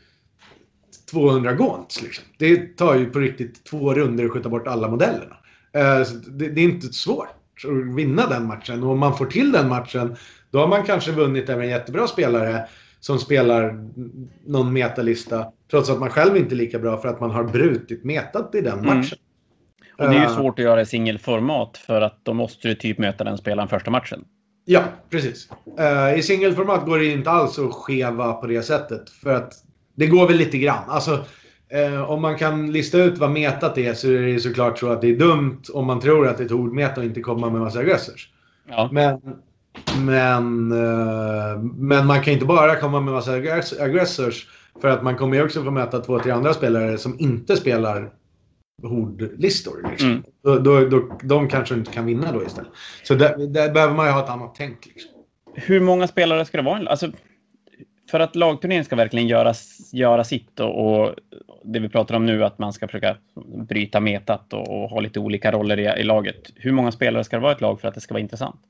200 1.13 1.53
gånts. 1.53 2.03
Liksom. 2.03 2.25
Det 2.39 2.77
tar 2.77 2.95
ju 2.95 3.11
på 3.11 3.19
riktigt 3.19 3.65
två 3.65 3.95
runder 3.95 4.25
att 4.25 4.31
skjuta 4.31 4.49
bort 4.49 4.67
alla 4.67 4.89
modellerna. 4.89 5.37
Eh, 5.73 6.01
det, 6.29 6.49
det, 6.49 6.61
är 6.61 6.65
inte 6.65 6.87
svårt 6.87 7.29
att 7.65 7.97
vinna 7.97 8.27
den 8.27 8.47
matchen. 8.47 8.83
Och 8.83 8.91
om 8.91 8.99
man 8.99 9.17
får 9.17 9.27
till 9.27 9.53
den 9.53 9.69
matchen, 9.69 10.17
då 10.51 10.59
har 10.59 10.69
man 10.69 10.83
kanske 10.83 11.13
vunnit 11.13 11.49
över 11.49 11.63
en 11.63 11.71
jättebra 11.71 12.07
spelare 12.07 12.69
som 13.01 13.19
spelar 13.19 13.91
någon 14.47 14.73
metalista. 14.73 15.47
Trots 15.71 15.91
att 15.91 16.01
man 16.01 16.11
själv 16.11 16.37
inte 16.37 16.55
är 16.55 16.57
lika 16.57 16.79
bra 16.79 16.97
för 16.97 17.09
att 17.09 17.21
man 17.21 17.31
har 17.31 17.45
brutit 17.45 18.05
metat 18.05 18.55
i 18.55 18.61
den 18.61 18.79
mm. 18.79 18.85
matchen. 18.85 19.19
Mm. 19.19 20.09
Och 20.09 20.15
det 20.15 20.21
är 20.21 20.21
ju 20.21 20.27
eh. 20.27 20.37
svårt 20.37 20.59
att 20.59 20.65
göra 20.65 20.81
i 20.81 20.87
singelformat 20.87 21.79
för 21.79 22.01
att 22.01 22.25
då 22.25 22.35
måste 22.35 22.69
du 22.69 22.75
typ 22.75 22.99
möta 22.99 23.25
den 23.25 23.39
spelaren 23.39 23.69
första 23.69 23.91
matchen. 23.91 24.25
Ja, 24.65 24.83
precis. 25.11 25.49
Uh, 25.79 26.19
I 26.19 26.23
singelformat 26.23 26.87
går 26.87 26.99
det 26.99 27.07
inte 27.07 27.31
alls 27.31 27.59
att 27.59 27.73
skeva 27.73 28.33
på 28.33 28.47
det 28.47 28.63
sättet. 28.63 29.11
För 29.11 29.35
att 29.35 29.53
det 30.03 30.09
går 30.09 30.29
väl 30.29 30.37
lite 30.37 30.59
grann. 30.59 30.85
Alltså, 30.91 31.13
uh, 31.75 32.11
om 32.11 32.23
man 32.23 32.39
kan 32.39 32.73
lista 32.73 32.99
ut 32.99 33.19
vad 33.19 33.31
metat 33.31 33.79
är 33.79 33.95
så 33.95 34.09
är 34.09 34.23
det 34.23 34.41
såklart 34.41 34.79
så 34.79 34.89
att 34.93 35.01
det 35.01 35.09
är 35.09 35.17
dumt 35.17 35.63
om 35.73 35.87
man 35.87 36.01
tror 36.01 36.29
att 36.29 36.39
det 36.39 36.43
är 36.43 36.47
ett 36.47 36.53
ordmeta 36.53 37.01
och 37.01 37.07
inte 37.07 37.21
komma 37.21 37.51
med 37.51 37.61
massa 37.61 37.79
aggressors. 37.79 38.29
Ja. 38.69 38.89
Men 38.93 39.21
men, 39.99 40.73
eh, 40.73 41.59
men 41.75 42.07
man 42.07 42.23
kan 42.23 42.33
inte 42.33 42.45
bara 42.45 42.77
komma 42.77 43.01
med 43.01 43.15
massa 43.15 43.33
aggressors. 43.81 44.49
För 44.81 44.89
att 44.89 45.03
man 45.03 45.17
kommer 45.17 45.37
ju 45.37 45.45
också 45.45 45.65
få 45.65 45.71
möta 45.71 46.01
två, 46.01 46.19
tre 46.19 46.33
andra 46.33 46.55
spelare 46.55 46.99
som 46.99 47.17
inte 47.19 47.57
spelar 47.57 48.11
hordlistor. 48.83 49.89
Liksom. 49.91 50.09
Mm. 50.11 50.23
Då, 50.45 50.59
då, 50.59 50.89
då, 50.89 51.19
de 51.23 51.49
kanske 51.49 51.75
inte 51.75 51.93
kan 51.93 52.07
vinna 52.07 52.33
då 52.33 52.43
istället. 52.43 52.71
Så 53.03 53.15
där, 53.15 53.47
där 53.47 53.73
behöver 53.73 53.95
man 53.95 54.07
ju 54.07 54.13
ha 54.13 54.25
ett 54.25 54.31
annat 54.31 54.55
tänk. 54.55 54.87
Liksom. 54.87 55.11
Hur 55.55 55.81
många 55.81 56.09
spelare 56.09 56.45
ska 56.45 56.57
det 56.57 56.65
vara? 56.65 56.89
Alltså, 56.89 57.13
för 58.13 58.21
att 58.21 58.37
lagturneringen 58.37 58.85
ska 58.85 58.97
verkligen 58.97 59.29
göra, 59.29 59.55
göra 59.93 60.25
sitt 60.25 60.61
och, 60.61 61.03
och, 61.03 61.15
det 61.65 61.79
vi 61.79 61.89
pratar 61.89 62.15
om 62.15 62.27
nu 62.27 62.45
att 62.45 62.59
man 62.59 62.73
ska 62.73 62.89
försöka 62.89 63.17
bryta 63.69 64.01
metat 64.01 64.53
och, 64.53 64.83
och 64.83 64.91
ha 64.91 65.01
lite 65.01 65.21
olika 65.21 65.53
roller 65.53 65.79
i, 65.79 66.01
i, 66.01 66.03
laget. 66.03 66.51
Hur 66.57 66.73
många 66.73 66.93
spelare 66.93 67.25
ska 67.25 67.37
det 67.37 67.43
vara 67.43 67.53
i 67.53 67.55
ett 67.55 67.61
lag 67.61 67.81
för 67.81 67.89
att 67.89 67.95
det 67.95 68.01
ska 68.01 68.15
vara 68.15 68.21
intressant? 68.21 68.61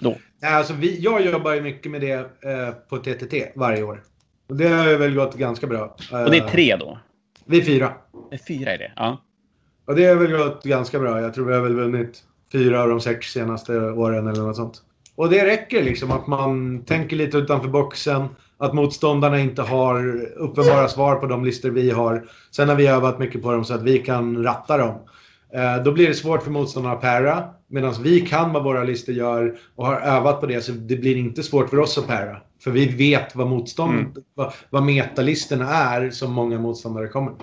Då? 0.00 0.16
Alltså 0.42 0.74
vi, 0.74 1.00
jag 1.00 1.24
jobbar 1.24 1.54
ju 1.54 1.60
mycket 1.60 1.92
med 1.92 2.00
det 2.00 2.12
eh, 2.12 2.70
på 2.88 2.96
TTT 2.96 3.52
varje 3.54 3.82
år. 3.82 4.02
Och 4.48 4.56
det 4.56 4.68
har 4.68 4.96
väl 4.96 5.14
gått 5.14 5.34
ganska 5.34 5.66
bra. 5.66 5.96
Och 6.10 6.30
det 6.30 6.36
är 6.36 6.48
tre 6.48 6.76
då? 6.76 6.98
Vi 7.44 7.58
är 7.58 7.64
fyra. 7.64 7.92
Det 8.30 8.36
är 8.36 8.40
fyra 8.46 8.72
är 8.72 8.78
det? 8.78 8.92
Ja. 8.96 9.22
Och 9.86 9.96
det 9.96 10.06
har 10.06 10.16
väl 10.16 10.32
gått 10.32 10.64
ganska 10.64 10.98
bra. 10.98 11.20
Jag 11.20 11.34
tror 11.34 11.46
vi 11.46 11.54
har 11.54 11.62
väl 11.62 11.74
vunnit 11.74 12.22
fyra 12.52 12.82
av 12.82 12.88
de 12.88 13.00
sex 13.00 13.26
senaste 13.26 13.78
åren 13.80 14.26
eller 14.26 14.42
något 14.42 14.56
sånt. 14.56 14.82
Och 15.16 15.30
det 15.30 15.46
räcker 15.46 15.82
liksom 15.82 16.10
att 16.10 16.26
man 16.26 16.82
tänker 16.84 17.16
lite 17.16 17.38
utanför 17.38 17.68
boxen. 17.68 18.28
Att 18.58 18.74
motståndarna 18.74 19.40
inte 19.40 19.62
har 19.62 20.24
uppenbara 20.36 20.88
svar 20.88 21.16
på 21.16 21.26
de 21.26 21.44
listor 21.44 21.70
vi 21.70 21.90
har. 21.90 22.28
Sen 22.50 22.68
har 22.68 22.76
vi 22.76 22.86
övat 22.86 23.18
mycket 23.18 23.42
på 23.42 23.52
dem 23.52 23.64
så 23.64 23.74
att 23.74 23.82
vi 23.82 23.98
kan 23.98 24.44
ratta 24.44 24.76
dem. 24.76 24.98
Eh, 25.54 25.82
då 25.82 25.92
blir 25.92 26.08
det 26.08 26.14
svårt 26.14 26.42
för 26.42 26.50
motståndarna 26.50 26.94
att 26.94 27.00
para. 27.00 27.44
Medan 27.68 27.94
vi 28.02 28.20
kan 28.20 28.52
vad 28.52 28.64
våra 28.64 28.84
listor 28.84 29.14
gör 29.14 29.58
och 29.74 29.86
har 29.86 30.00
övat 30.00 30.40
på 30.40 30.46
det 30.46 30.60
så 30.60 30.72
det 30.72 30.96
blir 30.96 31.16
inte 31.16 31.42
svårt 31.42 31.70
för 31.70 31.78
oss 31.78 31.98
att 31.98 32.06
para. 32.06 32.36
För 32.64 32.70
vi 32.70 32.86
vet 32.86 33.36
vad 33.36 33.46
motstånd, 33.46 34.00
mm. 34.00 34.12
vad, 34.34 34.52
vad 34.70 34.82
metalistorna 34.82 35.68
är 35.68 36.10
som 36.10 36.32
många 36.32 36.58
motståndare 36.58 37.08
kommer. 37.08 37.34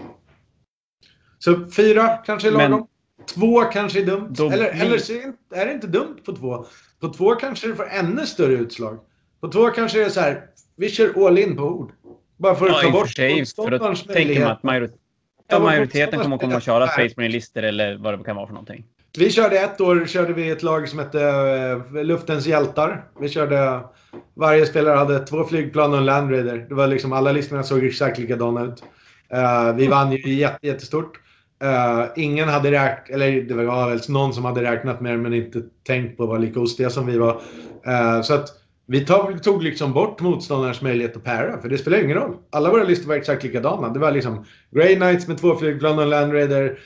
Så 1.39 1.68
fyra 1.76 2.07
kanske 2.07 2.47
är 2.47 2.51
lagom. 2.51 2.72
Men, 2.72 2.88
två 3.26 3.62
kanske 3.62 4.01
är 4.01 4.05
dumt. 4.05 4.28
Då, 4.30 4.49
eller, 4.49 4.66
eller 4.66 4.97
så 4.97 5.14
är 5.53 5.66
det 5.66 5.74
inte 5.74 5.88
dumt 5.88 6.18
på 6.26 6.36
två. 6.36 6.66
På 6.99 7.09
två 7.09 7.36
kanske 7.36 7.68
det 7.68 7.76
får 7.76 7.88
ännu 7.89 8.26
större 8.26 8.53
utslag. 8.53 8.99
På 9.41 9.47
två 9.47 9.70
kanske 9.70 9.97
det 9.97 10.05
är 10.05 10.09
så 10.09 10.20
här, 10.20 10.45
vi 10.76 10.90
kör 10.90 11.28
all 11.28 11.38
in 11.38 11.56
på 11.56 11.64
ord. 11.64 11.92
Bara 12.38 12.56
för 12.56 12.66
att 12.66 12.72
ja, 12.72 12.82
ta 12.82 12.92
bort 12.92 13.18
motståndarens 13.38 14.08
möjlighet. 14.08 14.48
Att 14.48 14.64
majoritet, 14.64 15.00
ja, 15.48 15.60
majoriteten 15.60 16.20
kommer 16.20 16.36
att 16.36 16.42
komma 16.42 16.56
att 16.56 16.64
köra 16.64 16.88
Space 16.88 17.14
Marine-listor 17.18 17.64
eller 17.64 17.98
vad 17.98 18.20
det 18.20 18.24
kan 18.24 18.36
vara 18.36 18.48
för 18.48 18.54
någonting. 18.54 18.86
Vi 19.18 19.32
körde 19.32 19.60
ett 19.60 19.82
år 19.82 20.06
körde 20.06 20.34
vi 20.34 20.50
ett 20.50 20.64
lag 20.64 20.90
som 20.90 21.00
hette 21.00 21.18
uh, 21.94 22.04
Luftens 22.04 22.48
hjältar. 22.48 23.04
Vi 23.20 23.30
körde... 23.30 23.80
Varje 24.34 24.66
spelare 24.66 24.98
hade 24.98 25.20
två 25.20 25.44
flygplan 25.44 25.92
och 25.92 25.98
en 25.98 26.06
Land 26.06 26.32
Raider. 26.32 26.66
Det 26.70 26.76
var 26.76 26.88
liksom, 26.88 27.14
alla 27.14 27.32
listorna 27.32 27.64
såg 27.64 27.86
exakt 27.86 28.20
likadana 28.20 28.64
ut. 28.64 28.84
Uh, 29.34 29.76
vi 29.76 29.88
vann 29.88 30.12
ju 30.12 30.34
jätte, 30.34 30.68
jättestort. 30.68 31.20
Uh, 31.64 32.06
ingen 32.16 32.50
hade 32.50 32.72
räknat, 32.72 33.10
eller 33.10 33.42
det 33.42 33.54
var 33.54 33.90
väl 33.90 34.00
någon 34.10 34.34
som 34.34 34.46
hade 34.46 34.64
räknat 34.64 35.02
med 35.02 35.14
det 35.14 35.18
men 35.18 35.34
inte 35.34 35.62
tänkt 35.84 36.18
på 36.18 36.24
att 36.24 36.30
vara 36.30 36.40
lika 36.40 36.60
ostiga 36.60 36.90
som 36.90 37.06
vi 37.08 37.18
var. 37.18 37.42
så 38.24 38.34
att 38.34 38.61
vi 38.92 39.06
tog, 39.06 39.44
tog 39.44 39.64
liksom 39.64 39.94
bort 39.94 40.22
motståndarens 40.22 40.82
möjlighet 40.82 41.18
att 41.18 41.24
para, 41.24 41.62
för 41.62 41.70
det 41.70 41.78
spelar 41.78 42.04
ingen 42.04 42.18
roll. 42.18 42.38
Alla 42.50 42.70
våra 42.70 42.84
listor 42.84 43.08
var 43.08 43.16
exakt 43.16 43.44
likadana. 43.44 43.89
Det 43.89 44.00
var 44.00 44.12
liksom 44.12 44.46
Grey 44.72 44.96
Knights 44.96 45.28
med 45.28 45.38
två 45.38 45.56
flygplan 45.56 45.98
och 45.98 46.04
en 46.04 46.10
Land 46.10 46.34
Raider. 46.34 46.80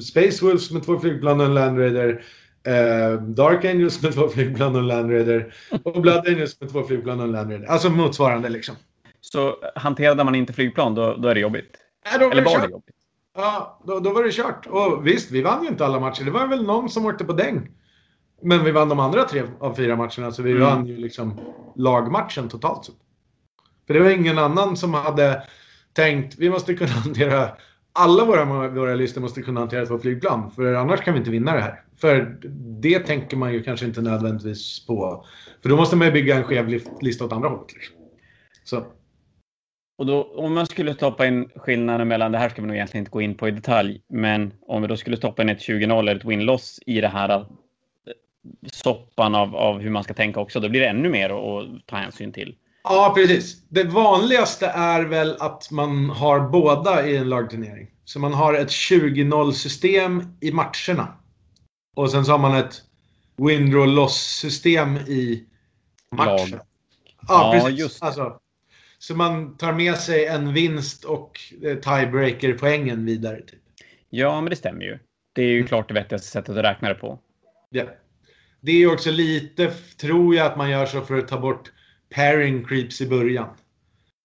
Space 0.00 0.44
Wolves 0.44 0.70
med 0.70 0.84
två 0.84 0.98
flygplan 0.98 1.40
och 1.40 1.46
en 1.46 1.54
Land 1.54 1.78
Raider. 1.78 2.24
Eh, 2.66 3.22
Dark 3.22 3.64
Angels 3.64 4.02
med 4.02 4.14
två 4.14 4.28
flygplan 4.28 4.74
och 4.74 4.80
en 4.80 4.86
Land 4.86 5.10
Raider. 5.10 5.54
Och 5.82 6.02
Blood 6.02 6.28
Angels 6.28 6.60
med 6.60 6.72
två 6.72 6.82
flygplan 6.82 7.18
och 7.18 7.26
en 7.26 7.32
Land 7.32 7.50
Raider. 7.50 7.66
Alltså 7.66 7.90
motsvarande 7.90 8.48
liksom. 8.48 8.76
Så 9.20 9.56
hanterade 9.74 10.24
man 10.24 10.34
inte 10.34 10.52
flygplan, 10.52 10.94
då, 10.94 11.16
då 11.16 11.28
är 11.28 11.34
det 11.34 11.40
jobbigt? 11.40 11.76
Nej, 12.04 12.18
då 12.20 12.30
Eller 12.30 12.44
var 12.44 12.60
det, 12.60 12.66
det 12.66 12.70
jobbigt? 12.70 12.94
Ja, 13.36 13.82
då, 13.86 14.00
då 14.00 14.12
var 14.12 14.24
det 14.24 14.32
kört. 14.32 14.66
Och 14.66 15.06
visst, 15.06 15.30
vi 15.30 15.42
vann 15.42 15.62
ju 15.62 15.68
inte 15.68 15.86
alla 15.86 16.00
matcher. 16.00 16.24
Det 16.24 16.30
var 16.30 16.46
väl 16.46 16.62
någon 16.62 16.88
som 16.88 17.06
åkte 17.06 17.24
på 17.24 17.32
däng. 17.32 17.68
Men 18.42 18.64
vi 18.64 18.70
vann 18.70 18.88
de 18.88 19.00
andra 19.00 19.24
tre 19.24 19.42
av 19.60 19.74
fyra 19.74 19.96
matcherna, 19.96 20.32
så 20.32 20.42
vi 20.42 20.50
mm. 20.50 20.62
vann 20.62 20.86
ju 20.86 20.96
liksom 20.96 21.40
lagmatchen 21.76 22.48
totalt 22.48 22.84
sett. 22.84 22.94
För 23.86 23.94
det 23.94 24.00
var 24.00 24.10
ingen 24.10 24.38
annan 24.38 24.76
som 24.76 24.94
hade 24.94 25.42
tänkt 25.92 26.38
vi 26.38 26.50
måste 26.50 26.74
kunna 26.74 26.90
hantera 27.04 27.48
alla 27.92 28.24
våra, 28.24 28.68
våra 28.68 28.94
listor 28.94 29.20
måste 29.20 29.42
kunna 29.42 29.60
hantera 29.60 29.86
två 29.86 29.98
flygplan. 29.98 30.50
För 30.50 30.74
annars 30.74 31.00
kan 31.00 31.14
vi 31.14 31.18
inte 31.18 31.30
vinna 31.30 31.54
det 31.54 31.60
här. 31.60 31.82
För 31.96 32.38
det 32.80 32.98
tänker 32.98 33.36
man 33.36 33.52
ju 33.52 33.62
kanske 33.62 33.86
inte 33.86 34.02
nödvändigtvis 34.02 34.86
på. 34.86 35.24
För 35.62 35.68
då 35.68 35.76
måste 35.76 35.96
man 35.96 36.06
ju 36.06 36.12
bygga 36.12 36.36
en 36.36 36.44
skev 36.44 36.80
lista 37.00 37.24
åt 37.24 37.32
andra 37.32 37.48
hållet. 37.48 37.74
Liksom. 37.74 37.96
Så. 38.64 38.86
Och 39.98 40.06
då, 40.06 40.22
om 40.22 40.54
man 40.54 40.66
skulle 40.66 40.94
stoppa 40.94 41.26
in 41.26 41.48
skillnaden 41.56 42.08
mellan, 42.08 42.32
det 42.32 42.38
här 42.38 42.48
ska 42.48 42.62
vi 42.62 42.68
nog 42.68 42.76
egentligen 42.76 43.02
inte 43.02 43.10
gå 43.10 43.20
in 43.20 43.34
på 43.34 43.48
i 43.48 43.50
detalj, 43.50 44.00
men 44.08 44.52
om 44.66 44.82
vi 44.82 44.88
då 44.88 44.96
skulle 44.96 45.16
stoppa 45.16 45.42
in 45.42 45.48
ett 45.48 45.68
20-0 45.68 45.98
eller 45.98 46.16
ett 46.16 46.24
win-loss 46.24 46.78
i 46.86 47.00
det 47.00 47.08
här 47.08 47.46
soppan 48.72 49.34
av, 49.34 49.56
av 49.56 49.80
hur 49.80 49.90
man 49.90 50.04
ska 50.04 50.14
tänka 50.14 50.40
också, 50.40 50.60
då 50.60 50.68
blir 50.68 50.80
det 50.80 50.88
ännu 50.88 51.08
mer 51.08 51.30
att 51.30 51.86
ta 51.86 51.96
hänsyn 51.96 52.32
till. 52.32 52.56
Ja, 52.84 53.12
precis. 53.16 53.62
Det 53.68 53.84
vanligaste 53.84 54.66
är 54.66 55.02
väl 55.02 55.36
att 55.40 55.70
man 55.70 56.10
har 56.10 56.40
båda 56.40 57.06
i 57.06 57.16
en 57.16 57.28
lagturnering. 57.28 57.90
Så 58.04 58.18
man 58.18 58.34
har 58.34 58.54
ett 58.54 58.68
20-0 58.68 59.52
system 59.52 60.22
i 60.40 60.52
matcherna. 60.52 61.14
Och 61.96 62.10
sen 62.10 62.24
så 62.24 62.32
har 62.32 62.38
man 62.38 62.56
ett 62.56 62.82
win 63.36 63.70
draw 63.70 63.86
loss 63.86 64.16
system 64.16 64.96
i 64.96 65.44
matchen. 66.10 66.50
Lag. 66.50 66.60
Ja, 67.28 67.28
ja, 67.28 67.52
precis. 67.52 67.78
Just 67.78 68.02
alltså, 68.02 68.40
så 68.98 69.14
man 69.14 69.56
tar 69.56 69.72
med 69.72 69.96
sig 69.96 70.26
en 70.26 70.52
vinst 70.52 71.04
och 71.04 71.40
eh, 71.62 71.76
tiebreaker-poängen 71.76 73.04
vidare. 73.04 73.36
Typ. 73.36 73.60
Ja, 74.10 74.40
men 74.40 74.50
det 74.50 74.56
stämmer 74.56 74.84
ju. 74.84 74.98
Det 75.32 75.42
är 75.42 75.48
ju 75.48 75.56
mm. 75.56 75.68
klart 75.68 75.88
det 75.88 75.94
vettigaste 75.94 76.28
sättet 76.28 76.56
att 76.56 76.64
räkna 76.64 76.88
det 76.88 76.94
på. 76.94 77.18
Ja. 77.70 77.84
Det 78.66 78.82
är 78.82 78.92
också 78.92 79.10
lite, 79.10 79.70
tror 80.00 80.34
jag, 80.34 80.46
att 80.46 80.56
man 80.56 80.70
gör 80.70 80.86
så 80.86 81.00
för 81.00 81.18
att 81.18 81.28
ta 81.28 81.40
bort 81.40 81.72
pairing 82.14 82.64
creeps 82.64 83.00
i 83.00 83.08
början. 83.08 83.48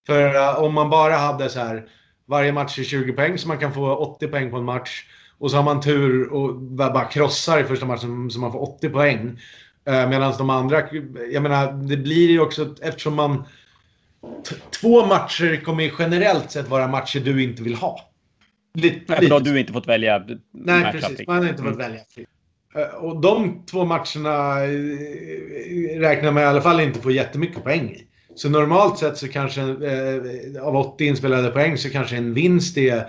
För 0.08 0.36
uh, 0.36 0.64
om 0.64 0.74
man 0.74 0.90
bara 0.90 1.16
hade 1.16 1.50
så 1.50 1.60
här 1.60 1.84
varje 2.26 2.52
match 2.52 2.80
är 2.80 2.84
20 2.84 3.14
poäng 3.14 3.38
så 3.38 3.48
man 3.48 3.58
kan 3.58 3.74
få 3.74 3.96
80 3.96 4.28
poäng 4.28 4.52
på 4.52 4.58
en 4.58 4.64
match. 4.64 5.06
Och 5.38 5.52
så 5.52 5.58
har 5.58 5.64
man 5.64 5.82
tur 5.82 6.34
och 6.34 6.56
bara 6.56 7.06
krossar 7.06 7.60
i 7.60 7.64
första 7.64 7.86
matchen 7.86 8.32
så 8.32 8.40
man 8.40 8.52
får 8.52 8.62
80 8.62 8.90
poäng. 8.90 9.40
Eh, 9.86 10.10
Medan 10.10 10.34
de 10.38 10.50
andra, 10.50 10.84
jag 11.32 11.44
menar, 11.44 11.72
det 11.72 11.98
blir 11.98 12.30
ju 12.30 12.40
också 12.40 12.76
eftersom 12.82 13.16
man... 13.16 13.44
Två 14.82 15.06
matcher 15.06 15.64
kommer 15.64 15.84
ju 15.84 15.92
generellt 16.00 16.52
sett 16.52 16.68
vara 16.68 16.88
matcher 16.88 17.20
du 17.20 17.44
inte 17.44 17.64
vill 17.64 17.76
ha. 17.76 18.10
Lite, 18.74 19.02
Nej, 19.08 19.18
för 19.18 19.30
då 19.30 19.36
har 19.36 19.40
du 19.40 19.60
inte 19.60 19.74
fått 19.74 19.88
välja. 19.88 20.26
Nej, 20.52 20.92
precis. 20.92 21.28
Man 21.28 21.38
har 21.38 21.50
inte 21.50 21.64
fått 21.64 21.76
mm. 21.76 21.78
välja. 21.78 22.02
Eh, 22.76 22.96
och 22.96 23.22
de 23.22 23.66
två 23.66 23.86
matcherna 23.86 24.64
eh, 24.64 26.00
räknar 26.00 26.32
man 26.32 26.44
i 26.44 26.46
alla 26.46 26.62
fall 26.62 26.82
inte 26.82 27.00
få 27.00 27.12
jättemycket 27.12 27.64
poäng 27.64 27.90
i. 27.90 28.08
Så 28.36 28.50
normalt 28.50 28.98
sett 29.00 29.18
så 29.18 29.28
kanske 29.28 29.62
eh, 29.62 30.64
av 30.64 30.76
80 30.76 31.06
inspelade 31.06 31.50
poäng 31.50 31.78
så 31.78 31.90
kanske 31.90 32.18
en 32.18 32.34
vinst 32.34 32.78
är 32.78 33.08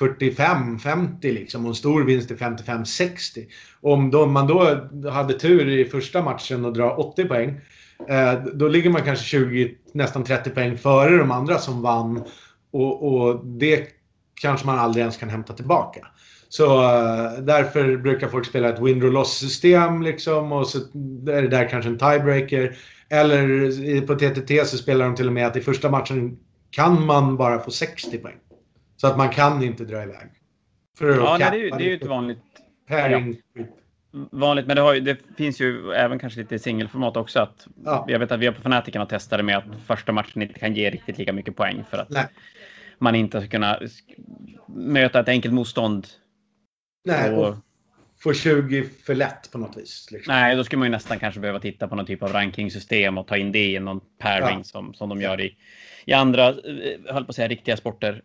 45-50 0.00 1.22
liksom 1.22 1.64
och 1.64 1.68
en 1.68 1.74
stor 1.74 2.04
vinst 2.04 2.30
är 2.30 2.34
55-60. 2.36 3.46
Om 3.80 4.10
då, 4.10 4.26
man 4.26 4.46
då 4.46 4.88
hade 5.10 5.38
tur 5.38 5.68
i 5.68 5.84
första 5.84 6.22
matchen 6.22 6.64
och 6.64 6.72
drar 6.72 7.00
80 7.00 7.24
poäng 7.24 7.60
eh, 8.08 8.32
då 8.54 8.68
ligger 8.68 8.90
man 8.90 9.02
kanske 9.02 9.24
20, 9.24 9.74
nästan 9.92 10.24
30 10.24 10.50
poäng 10.50 10.78
före 10.78 11.16
de 11.16 11.30
andra 11.30 11.58
som 11.58 11.82
vann. 11.82 12.24
Och, 12.70 13.12
och 13.12 13.46
det 13.46 13.88
kanske 14.40 14.66
man 14.66 14.78
aldrig 14.78 15.00
ens 15.00 15.16
kan 15.16 15.28
hämta 15.28 15.52
tillbaka. 15.52 16.06
Så 16.48 16.82
uh, 16.82 17.40
därför 17.40 17.96
brukar 17.96 18.28
folk 18.28 18.46
spela 18.46 18.68
ett 18.68 18.80
win 18.80 19.00
loss 19.00 19.38
system 19.38 20.02
liksom 20.02 20.52
och 20.52 20.68
så 20.68 20.78
är 21.28 21.42
det 21.42 21.48
där 21.48 21.68
kanske 21.68 21.90
en 21.90 21.98
tiebreaker. 21.98 22.76
Eller 23.08 24.06
på 24.06 24.14
TTT 24.14 24.66
så 24.66 24.76
spelar 24.76 25.04
de 25.04 25.14
till 25.14 25.26
och 25.26 25.32
med 25.32 25.46
att 25.46 25.56
i 25.56 25.60
första 25.60 25.90
matchen 25.90 26.38
kan 26.70 27.06
man 27.06 27.36
bara 27.36 27.58
få 27.58 27.70
60 27.70 28.18
poäng. 28.18 28.36
Så 28.96 29.06
att 29.06 29.16
man 29.16 29.28
kan 29.28 29.62
inte 29.62 29.84
dra 29.84 30.02
iväg. 30.02 30.30
För 30.98 31.16
ja, 31.16 31.36
nej, 31.40 31.50
det, 31.50 31.56
är 31.56 31.60
ju, 31.60 31.70
det 31.70 31.84
är 31.84 31.88
ju 31.88 31.94
ett 31.94 32.06
vanligt... 32.06 32.38
Pairing. 32.88 33.36
Ja. 33.54 33.62
Vanligt, 34.30 34.66
men 34.66 34.76
det, 34.76 34.94
ju, 34.94 35.00
det, 35.00 35.18
finns 35.36 35.60
ju 35.60 35.92
även 35.92 36.18
kanske 36.18 36.40
lite 36.40 36.58
singelformat 36.58 37.16
också. 37.16 37.40
Att, 37.40 37.66
ja. 37.84 38.04
Jag 38.08 38.18
vet 38.18 38.32
att 38.32 38.40
vi 38.40 38.46
har 38.46 38.52
på 38.52 38.60
Fanatikerna 38.60 39.06
testade 39.06 39.42
med 39.42 39.56
att 39.56 39.64
första 39.86 40.12
matchen 40.12 40.42
inte 40.42 40.58
kan 40.58 40.74
ge 40.74 40.90
riktigt 40.90 41.18
lika 41.18 41.32
mycket 41.32 41.56
poäng 41.56 41.84
för 41.90 41.98
att 41.98 42.10
nej. 42.10 42.26
Man 42.98 43.14
inte 43.14 43.40
ska 43.40 43.50
kunna 43.50 43.80
möta 44.66 45.20
ett 45.20 45.28
enkelt 45.28 45.54
motstånd. 45.54 46.06
Nej, 47.04 47.30
och, 47.30 47.48
och 47.48 47.56
få 48.22 48.32
20 48.32 48.84
för 49.04 49.14
lätt 49.14 49.50
på 49.52 49.58
något 49.58 49.76
vis. 49.76 50.08
Liksom. 50.10 50.34
Nej, 50.34 50.56
då 50.56 50.64
skulle 50.64 50.78
man 50.78 50.86
ju 50.86 50.92
nästan 50.92 51.18
kanske 51.18 51.40
behöva 51.40 51.60
titta 51.60 51.88
på 51.88 51.96
någon 51.96 52.06
typ 52.06 52.22
av 52.22 52.32
rankingsystem 52.32 53.18
och 53.18 53.26
ta 53.26 53.36
in 53.36 53.52
det 53.52 53.72
i 53.72 53.80
någon 53.80 54.00
pairing 54.18 54.58
ja. 54.58 54.64
som, 54.64 54.94
som 54.94 55.08
de 55.08 55.20
gör 55.20 55.40
i, 55.40 55.56
i 56.04 56.12
andra, 56.12 56.48
eh, 56.48 56.54
höll 57.08 57.24
på 57.24 57.30
att 57.30 57.36
säga, 57.36 57.48
riktiga 57.48 57.76
sporter. 57.76 58.22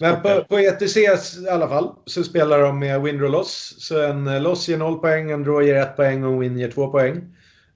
Men 0.00 0.22
på, 0.22 0.44
på 0.44 0.58
ETC 0.58 0.96
i 0.96 1.48
alla 1.50 1.68
fall 1.68 1.94
så 2.04 2.24
spelar 2.24 2.60
de 2.60 2.78
med 2.78 3.02
win 3.02 3.18
draw 3.18 3.32
loss. 3.32 3.74
Så 3.78 4.02
en 4.02 4.26
eh, 4.26 4.42
loss 4.42 4.68
ger 4.68 4.78
0 4.78 4.98
poäng, 4.98 5.30
en 5.30 5.42
draw 5.42 5.66
ger 5.66 5.74
1 5.74 5.96
poäng 5.96 6.24
och 6.24 6.32
en 6.32 6.38
win 6.38 6.58
ger 6.58 6.70
2 6.70 6.90
poäng. 6.90 7.32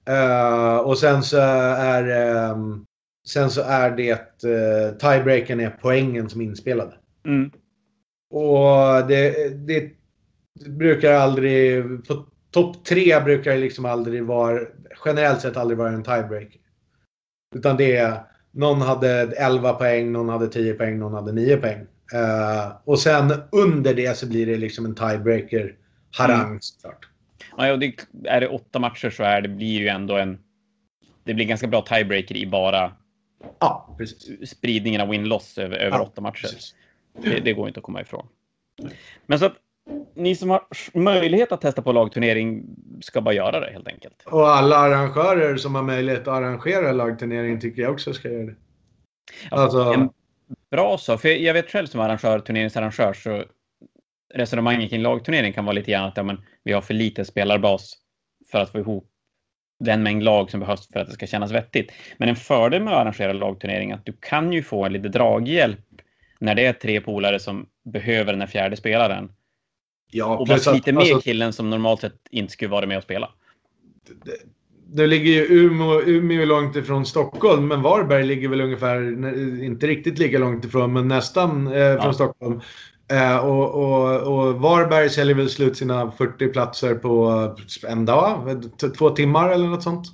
Uh, 0.09 0.77
och 0.77 0.97
sen 0.97 1.23
så 1.23 1.37
är, 1.37 2.49
um, 2.51 2.85
sen 3.27 3.49
så 3.49 3.61
är 3.61 3.91
det 3.91 4.11
uh, 4.45 4.97
tiebreaken 4.97 5.59
är 5.59 5.77
poängen 5.81 6.29
som 6.29 6.41
är 6.41 6.45
inspelade. 6.45 6.93
Mm. 7.25 7.51
Och 8.29 9.07
det, 9.07 9.49
det 9.67 9.91
brukar 10.69 11.13
aldrig... 11.13 11.83
På 12.07 12.25
topp 12.51 12.85
tre 12.85 13.19
brukar 13.19 13.51
det 13.51 13.57
liksom 13.57 13.85
aldrig 13.85 14.23
vara... 14.23 14.59
Generellt 15.05 15.41
sett 15.41 15.57
aldrig 15.57 15.77
vara 15.77 15.89
en 15.89 16.03
tiebreaker. 16.03 16.61
Utan 17.55 17.77
det 17.77 17.95
är... 17.95 18.19
Någon 18.53 18.81
hade 18.81 19.33
11 19.37 19.73
poäng, 19.73 20.11
någon 20.11 20.29
hade 20.29 20.47
10 20.47 20.73
poäng, 20.73 20.99
någon 20.99 21.13
hade 21.13 21.31
9 21.31 21.57
poäng. 21.57 21.79
Uh, 22.13 22.73
och 22.83 22.99
sen 22.99 23.33
under 23.51 23.93
det 23.93 24.17
så 24.17 24.27
blir 24.27 24.45
det 24.45 24.57
liksom 24.57 24.85
en 24.85 24.95
tiebreaker 24.95 25.75
harang 26.17 26.47
mm. 26.47 26.57
såklart. 26.61 27.07
Ja, 27.57 27.71
och 27.71 27.79
det, 27.79 27.93
är 28.25 28.41
det 28.41 28.47
åtta 28.47 28.79
matcher 28.79 29.09
så 29.09 29.23
är 29.23 29.41
det 29.41 29.49
blir 29.49 29.79
ju 29.79 29.87
ändå 29.87 30.17
en... 30.17 30.39
Det 31.23 31.33
blir 31.33 31.45
ganska 31.45 31.67
bra 31.67 31.81
tiebreaker 31.81 32.37
i 32.37 32.47
bara 32.47 32.91
ja, 33.59 33.97
spridningen 34.45 35.01
av 35.01 35.07
win-loss 35.07 35.57
över, 35.57 35.77
över 35.77 35.97
ja, 35.97 36.03
åtta 36.03 36.21
matcher. 36.21 36.49
Det, 37.13 37.39
det, 37.39 37.53
går 37.53 37.67
inte 37.67 37.79
att 37.79 37.83
komma 37.83 38.01
ifrån. 38.01 38.27
Men 39.25 39.39
så 39.39 39.45
att 39.45 39.53
ni 40.15 40.35
som 40.35 40.49
har 40.49 40.63
möjlighet 40.93 41.51
att 41.51 41.61
testa 41.61 41.81
på 41.81 41.91
lagturnering 41.91 42.63
ska 43.01 43.21
bara 43.21 43.33
göra 43.33 43.59
det 43.59 43.71
helt 43.71 43.87
enkelt. 43.87 44.23
Och 44.25 44.49
alla 44.49 44.77
arrangörer 44.77 45.57
som 45.57 45.75
har 45.75 45.83
möjlighet 45.83 46.21
att 46.21 46.27
arrangera 46.27 46.91
lagturnering 46.91 47.59
tycker 47.59 47.81
jag 47.81 47.91
också 47.91 48.13
ska 48.13 48.29
göra 48.29 48.45
det. 48.45 48.55
Alltså... 49.51 50.09
bra 50.71 50.97
så, 50.97 51.17
för 51.17 51.29
jag 51.29 51.53
vet 51.53 51.69
själv 51.69 51.87
som 51.87 52.01
arrangör, 52.01 52.39
turneringsarrangör, 52.39 53.13
så 53.13 53.43
resonemanget 54.33 54.89
kring 54.89 55.01
lagturnering 55.01 55.53
kan 55.53 55.65
vara 55.65 55.73
lite 55.73 55.91
grann 55.91 56.05
att 56.05 56.17
ja, 56.17 56.23
men, 56.23 56.41
vi 56.63 56.73
har 56.73 56.81
för 56.81 56.93
lite 56.93 57.25
spelarbas 57.25 57.93
för 58.51 58.59
att 58.59 58.69
få 58.69 58.79
ihop 58.79 59.10
den 59.81 60.03
mängd 60.03 60.23
lag 60.23 60.51
som 60.51 60.59
behövs 60.59 60.87
för 60.93 60.99
att 60.99 61.07
det 61.07 61.13
ska 61.13 61.27
kännas 61.27 61.51
vettigt. 61.51 61.91
Men 62.17 62.29
en 62.29 62.35
fördel 62.35 62.83
med 62.83 62.93
att 62.93 62.99
arrangera 62.99 63.33
lagturnering 63.33 63.91
är 63.91 63.95
att 63.95 64.05
du 64.05 64.13
kan 64.19 64.53
ju 64.53 64.63
få 64.63 64.85
en 64.85 64.93
lite 64.93 65.09
draghjälp 65.09 65.79
när 66.39 66.55
det 66.55 66.65
är 66.65 66.73
tre 66.73 67.01
polare 67.01 67.39
som 67.39 67.65
behöver 67.83 68.33
den 68.33 68.41
här 68.41 68.47
fjärde 68.47 68.77
spelaren 68.77 69.31
Ja, 70.11 70.37
och 70.37 70.47
vara 70.47 70.73
lite 70.73 70.91
mer 70.91 71.01
alltså, 71.01 71.21
killen 71.21 71.53
som 71.53 71.69
normalt 71.69 72.01
sett 72.01 72.15
inte 72.29 72.53
skulle 72.53 72.71
vara 72.71 72.85
med 72.85 72.97
och 72.97 73.03
spela. 73.03 73.29
Det, 74.25 74.37
det 74.93 75.07
ligger 75.07 75.31
ju 75.31 75.45
Umeå, 75.45 76.01
Umeå 76.01 76.45
långt 76.45 76.75
ifrån 76.75 77.05
Stockholm, 77.05 77.67
men 77.67 77.81
Varberg 77.81 78.23
ligger 78.23 78.49
väl 78.49 78.61
ungefär, 78.61 79.01
inte 79.63 79.87
riktigt 79.87 80.19
lika 80.19 80.39
långt 80.39 80.65
ifrån, 80.65 80.93
men 80.93 81.07
nästan 81.07 81.67
eh, 81.67 81.79
ja. 81.79 82.01
från 82.01 82.13
Stockholm. 82.13 82.61
Eh, 83.11 83.37
och, 83.37 83.69
och, 83.73 84.21
och, 84.21 84.55
Varberg 84.55 85.09
säljer 85.09 85.35
väl 85.35 85.49
slut 85.49 85.77
sina 85.77 86.11
40 86.11 86.47
platser 86.47 86.95
på 86.95 87.55
en 87.87 88.05
dag, 88.05 88.61
två 88.97 89.09
timmar 89.09 89.49
eller 89.49 89.67
något 89.67 89.83
sånt. 89.83 90.07
Så 90.07 90.13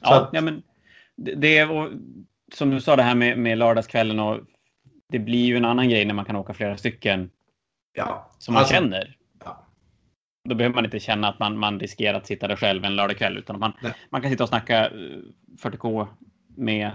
ja, 0.00 0.20
att, 0.20 0.30
ja, 0.32 0.40
men 0.40 0.62
det 1.16 1.58
är, 1.58 1.90
som 2.54 2.70
du 2.70 2.80
sa 2.80 2.96
det 2.96 3.02
här 3.02 3.14
med, 3.14 3.38
med 3.38 3.58
lördagskvällen 3.58 4.20
och 4.20 4.40
det 5.08 5.18
blir 5.18 5.44
ju 5.44 5.56
en 5.56 5.64
annan 5.64 5.88
grej 5.88 6.04
när 6.04 6.14
man 6.14 6.24
kan 6.24 6.36
åka 6.36 6.54
flera 6.54 6.76
stycken. 6.76 7.30
Ja, 7.92 8.30
som 8.38 8.54
man 8.54 8.60
alltså, 8.60 8.74
känner. 8.74 9.16
Då 10.48 10.54
behöver 10.54 10.74
man 10.74 10.84
inte 10.84 11.00
känna 11.00 11.28
att 11.28 11.38
man, 11.38 11.58
man 11.58 11.80
riskerar 11.80 12.18
att 12.18 12.26
sitta 12.26 12.48
där 12.48 12.56
själv 12.56 12.84
en 12.84 12.96
lördagkväll 12.96 13.38
utan 13.38 13.58
man, 13.58 13.72
man 14.10 14.22
kan 14.22 14.30
sitta 14.30 14.42
och 14.42 14.48
snacka 14.48 14.90
40K 15.62 16.00
eh, 16.00 16.08
med 16.56 16.90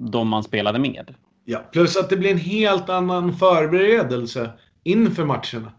de 0.00 0.28
man 0.28 0.44
spelade 0.44 0.78
med. 0.78 1.14
Ja, 1.44 1.64
plus 1.72 1.96
att 1.96 2.10
det 2.10 2.16
blir 2.16 2.30
en 2.30 2.38
helt 2.38 2.88
annan 2.88 3.36
förberedelse 3.36 4.50
inför 4.84 5.24
matcherna. 5.24 5.72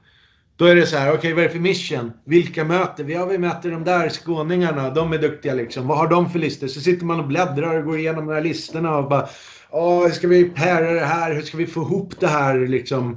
Då 0.57 0.65
är 0.65 0.75
det 0.75 0.85
så 0.85 0.97
här, 0.97 1.09
okej 1.09 1.17
okay, 1.17 1.33
vad 1.33 1.43
är 1.43 1.47
det 1.47 1.53
för 1.53 1.59
mission? 1.59 2.11
Vilka 2.25 2.63
möter 2.63 3.03
vi? 3.03 3.13
Ja, 3.13 3.25
vi 3.25 3.37
möter 3.37 3.71
de 3.71 3.83
där 3.83 4.09
skåningarna. 4.09 4.89
De 4.89 5.13
är 5.13 5.17
duktiga 5.17 5.53
liksom. 5.53 5.87
Vad 5.87 5.97
har 5.97 6.07
de 6.07 6.29
för 6.29 6.39
listor? 6.39 6.67
Så 6.67 6.79
sitter 6.79 7.05
man 7.05 7.19
och 7.19 7.27
bläddrar 7.27 7.79
och 7.79 7.85
går 7.85 7.97
igenom 7.97 8.27
de 8.27 8.33
här 8.33 8.41
listorna 8.41 8.97
och 8.97 9.09
bara... 9.09 9.27
Åh, 9.69 10.03
hur 10.03 10.09
ska 10.09 10.27
vi 10.27 10.43
pära 10.43 10.91
det 10.91 11.05
här? 11.05 11.33
Hur 11.33 11.41
ska 11.41 11.57
vi 11.57 11.67
få 11.67 11.81
ihop 11.81 12.19
det 12.19 12.27
här 12.27 12.67
liksom? 12.67 13.11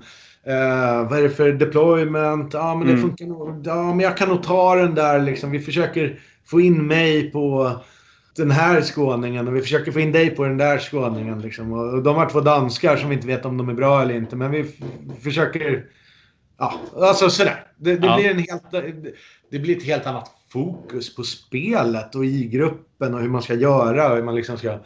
Uh, 0.49 1.09
vad 1.11 1.19
är 1.19 1.23
det 1.23 1.31
för 1.31 1.53
deployment? 1.53 2.55
Ja, 2.55 2.75
men 2.75 2.87
det 2.87 2.93
mm. 2.93 3.03
funkar 3.03 3.27
nog. 3.27 3.67
Ja, 3.67 3.85
men 3.85 4.01
jag 4.01 4.17
kan 4.17 4.29
nog 4.29 4.43
ta 4.43 4.75
den 4.75 4.95
där 4.95 5.19
liksom. 5.19 5.51
Vi 5.51 5.61
försöker 5.61 6.21
få 6.47 6.61
in 6.61 6.87
mig 6.87 7.31
på 7.31 7.73
den 8.39 8.51
här 8.51 8.83
skåningen 8.83 9.49
och 9.49 9.57
vi 9.57 9.61
försöker 9.61 9.93
få 9.93 10.01
in 10.01 10.13
dig 10.13 10.31
på 10.31 10.45
den 10.45 10.59
där 10.59 10.79
skåningen. 10.79 11.41
Liksom. 11.41 11.73
Och 11.73 12.03
de 12.03 12.17
har 12.17 12.31
två 12.31 12.41
danskar 12.41 12.97
som 12.97 13.09
vi 13.09 13.15
inte 13.15 13.27
vet 13.27 13.45
om 13.45 13.57
de 13.57 13.69
är 13.69 13.75
bra 13.75 14.03
eller 14.03 14.15
inte. 14.15 14.37
Men 14.37 14.51
vi 14.51 14.65
försöker... 15.23 15.85
Ja, 16.59 16.75
alltså 16.97 17.31
sådär. 17.31 17.67
Det, 17.77 17.97
det 17.97 18.07
ja. 18.07 18.17
blir 18.17 18.31
en 18.31 18.39
helt, 18.39 18.71
det 19.51 19.59
blir 19.59 19.77
ett 19.77 19.85
helt 19.85 20.07
annat 20.07 20.31
fokus 20.53 21.17
på 21.17 21.23
spelet 21.23 22.15
och 22.15 22.25
i 22.25 22.45
gruppen 22.45 23.15
och 23.15 23.21
hur 23.21 23.29
man 23.29 23.43
ska 23.43 23.55
göra 23.55 24.11
och 24.11 24.17
hur 24.17 24.23
man 24.23 24.35
liksom 24.35 24.59
ska 24.59 24.79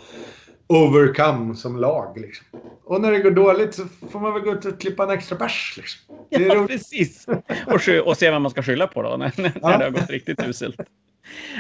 overcome 0.67 1.55
som 1.55 1.77
lag. 1.77 2.19
Liksom. 2.21 2.47
Och 2.85 3.01
när 3.01 3.13
det 3.13 3.19
går 3.19 3.31
dåligt 3.31 3.75
så 3.75 3.85
får 4.11 4.21
man 4.21 4.35
väl 4.35 4.43
gå 4.43 4.53
ut 4.53 4.65
och 4.65 4.81
klippa 4.81 5.05
en 5.05 5.11
extra 5.11 5.39
bärs. 5.39 5.75
Liksom. 5.77 6.17
Ja, 6.29 6.67
precis. 6.69 7.27
Och, 7.67 8.07
och 8.07 8.17
se 8.17 8.31
vad 8.31 8.43
man 8.43 8.51
ska 8.51 8.63
skylla 8.63 8.87
på 8.87 9.03
då, 9.03 9.17
när, 9.17 9.33
när 9.37 9.53
ja. 9.63 9.79
det 9.79 9.85
har 9.85 9.91
gått 9.91 10.11
riktigt 10.11 10.43
uselt. 10.43 10.81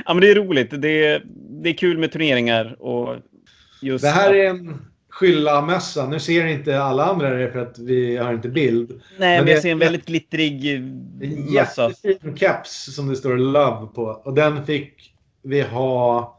Ja, 0.06 0.14
men 0.14 0.20
det 0.20 0.30
är 0.30 0.34
roligt. 0.34 0.82
Det 0.82 1.06
är, 1.06 1.22
det 1.62 1.68
är 1.68 1.74
kul 1.74 1.98
med 1.98 2.12
turneringar. 2.12 2.82
Och 2.82 3.16
just 3.82 4.04
det 4.04 4.10
här 4.10 4.34
är 4.34 4.50
en 4.50 4.82
skylla-mässa. 5.08 6.08
Nu 6.08 6.20
ser 6.20 6.46
inte 6.46 6.82
alla 6.82 7.04
andra 7.04 7.30
det 7.30 7.52
för 7.52 7.58
att 7.58 7.78
vi 7.78 8.16
har 8.16 8.32
inte 8.32 8.48
bild. 8.48 8.90
Nej, 9.18 9.36
men, 9.36 9.44
men 9.44 9.54
jag 9.54 9.62
ser 9.62 9.72
en 9.72 9.78
väldigt 9.78 10.06
glittrig 10.06 10.82
mössa. 11.52 11.88
Jättefin 11.88 12.36
keps 12.36 12.94
som 12.94 13.08
det 13.08 13.16
står 13.16 13.36
Love 13.36 13.86
på. 13.86 14.02
Och 14.02 14.34
den 14.34 14.66
fick 14.66 15.14
vi 15.42 15.62
ha 15.62 16.38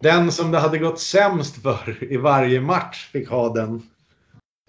den 0.00 0.32
som 0.32 0.50
det 0.50 0.58
hade 0.58 0.78
gått 0.78 1.00
sämst 1.00 1.62
för 1.62 2.12
i 2.12 2.16
varje 2.16 2.60
match 2.60 3.08
fick 3.12 3.28
ha 3.28 3.54
den 3.54 3.82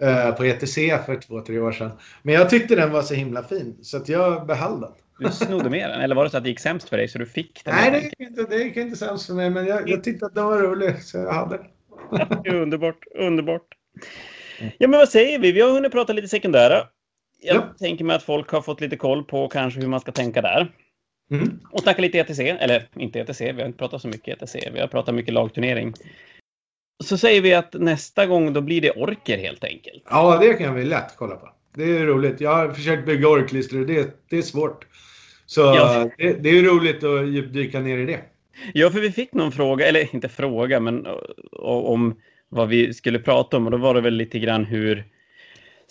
eh, 0.01 0.31
på 0.31 0.45
ETC 0.45 0.75
för 1.05 1.21
två, 1.21 1.41
tre 1.41 1.59
år 1.59 1.71
sedan. 1.71 1.91
Men 2.21 2.35
jag 2.35 2.49
tyckte 2.49 2.75
den 2.75 2.91
var 2.91 3.01
så 3.01 3.13
himla 3.13 3.43
fin 3.43 3.77
så 3.81 3.97
att 3.97 4.09
jag 4.09 4.45
behöll 4.45 4.81
den. 4.81 4.91
Du 5.19 5.31
snodde 5.31 5.69
med 5.69 5.89
den? 5.89 6.01
Eller 6.01 6.15
var 6.15 6.23
det 6.23 6.29
så 6.29 6.37
att 6.37 6.43
det 6.43 6.49
gick 6.49 6.59
sämst 6.59 6.89
för 6.89 6.97
dig 6.97 7.07
så 7.07 7.17
du 7.17 7.25
fick 7.25 7.65
den? 7.65 7.75
Nej, 7.75 7.91
det 7.91 7.99
gick 7.99 8.19
inte, 8.19 8.43
det 8.43 8.63
gick 8.63 8.77
inte 8.77 8.97
sämst 8.97 9.27
för 9.27 9.33
mig. 9.33 9.49
Men 9.49 9.65
jag, 9.65 9.89
jag 9.89 10.03
tyckte 10.03 10.25
att 10.25 10.35
den 10.35 10.45
var 10.45 10.57
rolig 10.57 11.03
så 11.03 11.17
jag 11.17 11.33
hade 11.33 11.57
den. 11.57 11.67
underbart, 12.55 13.03
underbart. 13.15 13.67
Ja, 14.59 14.87
men 14.87 14.99
vad 14.99 15.09
säger 15.09 15.39
vi? 15.39 15.51
Vi 15.51 15.61
har 15.61 15.71
hunnit 15.71 15.91
prata 15.91 16.13
lite 16.13 16.27
sekundära. 16.27 16.83
jag 17.41 17.55
ja. 17.55 17.75
tänker 17.79 18.05
mig 18.05 18.15
att 18.15 18.23
folk 18.23 18.49
har 18.49 18.61
fått 18.61 18.81
lite 18.81 18.97
koll 18.97 19.23
på 19.23 19.47
kanske 19.47 19.79
hur 19.79 19.87
man 19.87 19.99
ska 19.99 20.11
tänka 20.11 20.41
där. 20.41 20.71
Mm. 21.31 21.59
Och 21.71 21.79
snacka 21.79 22.01
lite 22.01 22.19
ETC, 22.19 22.39
eller 22.39 22.87
inte 22.95 23.19
ETC, 23.19 23.41
vi 23.41 23.61
har 23.61 23.65
inte 23.65 23.77
pratat 23.77 24.01
så 24.01 24.07
mycket 24.07 24.41
ETC, 24.41 24.55
vi 24.73 24.79
har 24.79 24.87
pratat 24.87 25.15
mycket 25.15 25.33
lagturnering. 25.33 25.93
Så 27.03 27.17
säger 27.17 27.41
vi 27.41 27.53
att 27.53 27.73
nästa 27.73 28.25
gång 28.25 28.53
då 28.53 28.61
blir 28.61 28.81
det 28.81 28.91
orker 28.91 29.37
helt 29.37 29.63
enkelt. 29.63 30.03
Ja, 30.09 30.37
det 30.41 30.53
kan 30.53 30.75
vi 30.75 30.85
lätt 30.85 31.15
kolla 31.15 31.35
på. 31.35 31.49
Det 31.75 31.97
är 31.97 32.05
roligt. 32.05 32.41
Jag 32.41 32.55
har 32.55 32.73
försökt 32.73 33.05
bygga 33.05 33.27
orklistor 33.27 33.79
och 33.79 33.85
det, 33.85 34.17
det 34.29 34.37
är 34.37 34.41
svårt. 34.41 34.85
Så 35.49 35.61
ja. 35.61 36.09
det, 36.17 36.33
det, 36.33 36.49
är 36.49 36.63
roligt 36.63 37.03
att 37.03 37.27
djupdyka 37.27 37.79
ner 37.79 37.97
i 37.97 38.05
det. 38.05 38.19
Ja, 38.73 38.89
för 38.89 38.99
vi 38.99 39.11
fick 39.11 39.33
någon 39.33 39.51
fråga, 39.51 39.87
eller 39.87 40.15
inte 40.15 40.29
fråga, 40.29 40.79
men 40.79 41.07
om 41.51 42.15
vad 42.49 42.67
vi 42.67 42.93
skulle 42.93 43.19
prata 43.19 43.57
om. 43.57 43.65
Och 43.65 43.71
då 43.71 43.77
var 43.77 43.93
det 43.93 44.01
väl 44.01 44.13
lite 44.13 44.39
grann 44.39 44.65
hur 44.65 45.05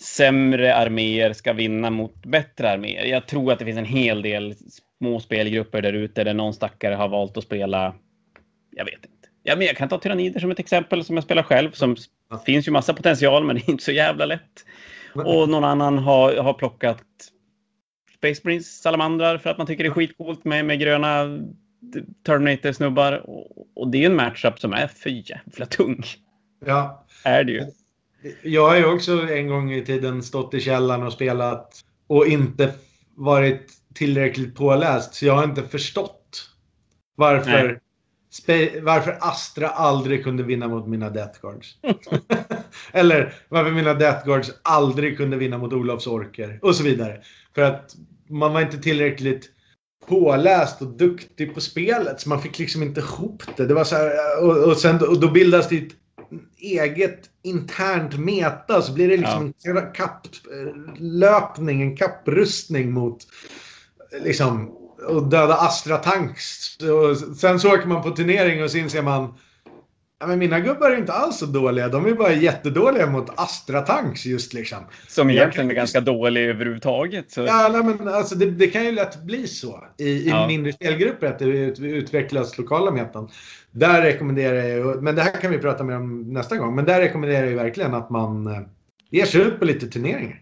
sämre 0.01 0.75
arméer 0.75 1.33
ska 1.33 1.53
vinna 1.53 1.89
mot 1.89 2.25
bättre 2.25 2.71
arméer. 2.71 3.05
Jag 3.05 3.27
tror 3.27 3.51
att 3.51 3.59
det 3.59 3.65
finns 3.65 3.77
en 3.77 3.85
hel 3.85 4.21
del 4.21 4.55
små 4.99 5.19
spelgrupper 5.19 5.81
där 5.81 5.93
ute 5.93 6.23
där 6.23 6.33
någon 6.33 6.53
stackare 6.53 6.95
har 6.95 7.07
valt 7.07 7.37
att 7.37 7.43
spela, 7.43 7.95
jag 8.71 8.85
vet 8.85 8.93
inte. 8.93 9.27
Ja, 9.43 9.55
men 9.55 9.67
jag 9.67 9.77
kan 9.77 9.89
ta 9.89 9.99
Tyrannider 9.99 10.39
som 10.39 10.51
ett 10.51 10.59
exempel 10.59 11.03
som 11.03 11.15
jag 11.15 11.23
spelar 11.23 11.43
själv. 11.43 11.71
Som 11.71 11.95
ja. 12.29 12.37
finns 12.45 12.67
ju 12.67 12.71
massa 12.71 12.93
potential, 12.93 13.43
men 13.43 13.55
det 13.55 13.61
är 13.67 13.69
inte 13.69 13.83
så 13.83 13.91
jävla 13.91 14.25
lätt. 14.25 14.65
Och 15.13 15.49
någon 15.49 15.63
annan 15.63 15.97
har, 15.97 16.35
har 16.35 16.53
plockat 16.53 17.03
Space 18.19 18.41
Marines 18.43 18.81
salamandrar 18.81 19.37
för 19.37 19.49
att 19.49 19.57
man 19.57 19.67
tycker 19.67 19.83
det 19.83 19.89
är 19.89 19.93
skitcoolt 19.93 20.45
med, 20.45 20.65
med 20.65 20.79
gröna 20.79 21.39
Terminator-snubbar. 22.25 23.29
Och, 23.29 23.67
och, 23.75 23.87
det 23.87 24.03
är 24.03 24.05
en 24.05 24.15
matchup 24.15 24.59
som 24.59 24.73
är 24.73 24.87
för 24.87 25.09
jävla 25.09 25.65
tung. 25.65 26.03
Ja. 26.65 27.05
Är 27.23 27.43
det 27.43 27.51
ju. 27.51 27.65
Jag 28.43 28.69
har 28.69 28.77
ju 28.77 28.85
också 28.85 29.27
en 29.29 29.47
gång 29.47 29.71
i 29.71 29.85
tiden 29.85 30.23
stått 30.23 30.53
i 30.53 30.59
källaren 30.59 31.03
och 31.03 31.13
spelat 31.13 31.85
och 32.07 32.27
inte 32.27 32.73
varit 33.15 33.71
tillräckligt 33.93 34.55
påläst. 34.55 35.13
Så 35.13 35.25
jag 35.25 35.35
har 35.35 35.43
inte 35.43 35.63
förstått 35.63 36.49
varför, 37.15 37.79
varför 38.81 39.17
Astra 39.21 39.67
aldrig 39.67 40.23
kunde 40.23 40.43
vinna 40.43 40.67
mot 40.67 40.87
mina 40.87 41.09
Death 41.09 41.41
Guards. 41.41 41.77
Eller 42.91 43.33
varför 43.49 43.71
mina 43.71 43.93
Death 43.93 44.25
Guards 44.25 44.51
aldrig 44.61 45.17
kunde 45.17 45.37
vinna 45.37 45.57
mot 45.57 45.73
Olofs 45.73 46.07
orker. 46.07 46.59
Och 46.61 46.75
så 46.75 46.83
vidare. 46.83 47.21
För 47.55 47.61
att 47.61 47.95
man 48.29 48.53
var 48.53 48.61
inte 48.61 48.77
tillräckligt 48.77 49.49
påläst 50.07 50.81
och 50.81 50.87
duktig 50.87 51.53
på 51.53 51.61
spelet. 51.61 52.21
Så 52.21 52.29
man 52.29 52.41
fick 52.41 52.59
liksom 52.59 52.83
inte 52.83 52.99
ihop 52.99 53.43
det. 53.57 53.65
det 53.65 53.73
var 53.73 53.83
så 53.83 53.95
här, 53.95 54.43
och, 54.43 54.57
och, 54.57 54.77
sen, 54.77 55.07
och 55.07 55.19
då 55.19 55.31
bildas 55.31 55.69
det 55.69 55.77
ett 55.77 55.93
eget 56.57 57.29
internt 57.43 58.19
meta. 58.19 58.81
Så 58.81 58.93
blir 58.93 59.07
det 59.07 59.17
liksom 59.17 59.53
ja. 59.61 59.79
en 59.79 59.93
kapplöpning, 59.93 61.81
en 61.81 61.97
kapprustning 61.97 62.91
mot 62.91 63.17
liksom 64.23 64.75
och 65.07 65.29
döda 65.29 65.55
Astra 65.55 65.97
Tanks. 65.97 66.77
Och 66.77 67.37
sen 67.37 67.59
så 67.59 67.73
åker 67.73 67.87
man 67.87 68.03
på 68.03 68.11
turnering 68.11 68.63
och 68.63 68.71
så 68.71 68.77
inser 68.77 69.01
man 69.01 69.33
Ja, 70.21 70.27
men 70.27 70.39
mina 70.39 70.59
gubbar 70.59 70.91
är 70.91 70.97
inte 70.97 71.13
alls 71.13 71.37
så 71.37 71.45
dåliga. 71.45 71.87
De 71.87 72.05
är 72.05 72.13
bara 72.13 72.33
jättedåliga 72.33 73.07
mot 73.07 73.29
Astra 73.39 73.81
Tanks 73.81 74.25
just 74.25 74.53
liksom. 74.53 74.77
Som 75.07 75.29
egentligen 75.29 75.71
är 75.71 75.75
ganska 75.75 76.01
dålig 76.01 76.49
överhuvudtaget. 76.49 77.31
Så... 77.31 77.41
Ja, 77.41 77.69
nej, 77.73 77.83
men 77.83 78.07
alltså 78.07 78.35
det, 78.35 78.51
det, 78.51 78.67
kan 78.67 78.85
ju 78.85 78.91
lätt 78.91 79.23
bli 79.23 79.47
så 79.47 79.83
i, 79.97 80.03
i 80.03 80.29
ja. 80.29 80.47
mindre 80.47 80.73
spelgrupper 80.73 81.27
att 81.27 81.39
det 81.39 81.45
utvecklas 81.79 82.57
lokala 82.57 82.91
metan. 82.91 83.29
Där 83.71 84.01
rekommenderar 84.01 84.63
jag, 84.63 85.03
men 85.03 85.15
det 85.15 85.21
här 85.21 85.41
kan 85.41 85.51
vi 85.51 85.57
prata 85.57 85.83
mer 85.83 85.95
om 85.95 86.33
nästa 86.33 86.57
gång, 86.57 86.75
men 86.75 86.85
där 86.85 86.99
rekommenderar 86.99 87.45
jag 87.45 87.55
verkligen 87.55 87.93
att 87.93 88.09
man 88.09 88.47
eh, 88.47 88.61
ger 89.09 89.25
sig 89.25 89.41
ut 89.41 89.59
på 89.59 89.65
lite 89.65 89.87
turneringar. 89.87 90.41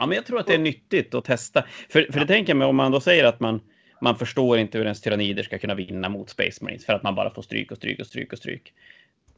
Ja, 0.00 0.06
men 0.06 0.16
jag 0.16 0.26
tror 0.26 0.40
att 0.40 0.46
det 0.46 0.54
är 0.54 0.58
nyttigt 0.58 1.14
att 1.14 1.24
testa. 1.24 1.64
För, 1.88 2.06
för 2.12 2.20
det 2.20 2.26
tänker 2.26 2.50
jag 2.50 2.58
mig 2.58 2.66
om 2.66 2.76
man 2.76 2.92
då 2.92 3.00
säger 3.00 3.24
att 3.24 3.40
man 3.40 3.60
man 4.00 4.18
förstår 4.18 4.58
inte 4.58 4.78
hur 4.78 4.84
ens 4.84 5.00
tyrannider 5.00 5.42
ska 5.42 5.58
kunna 5.58 5.74
vinna 5.74 6.08
mot 6.08 6.30
Space 6.30 6.64
Marines 6.64 6.86
för 6.86 6.92
att 6.92 7.02
man 7.02 7.14
bara 7.14 7.30
får 7.30 7.42
stryk 7.42 7.70
och 7.70 7.76
stryk 7.76 8.00
och 8.00 8.06
stryk 8.06 8.32
och 8.32 8.38
stryk. 8.38 8.72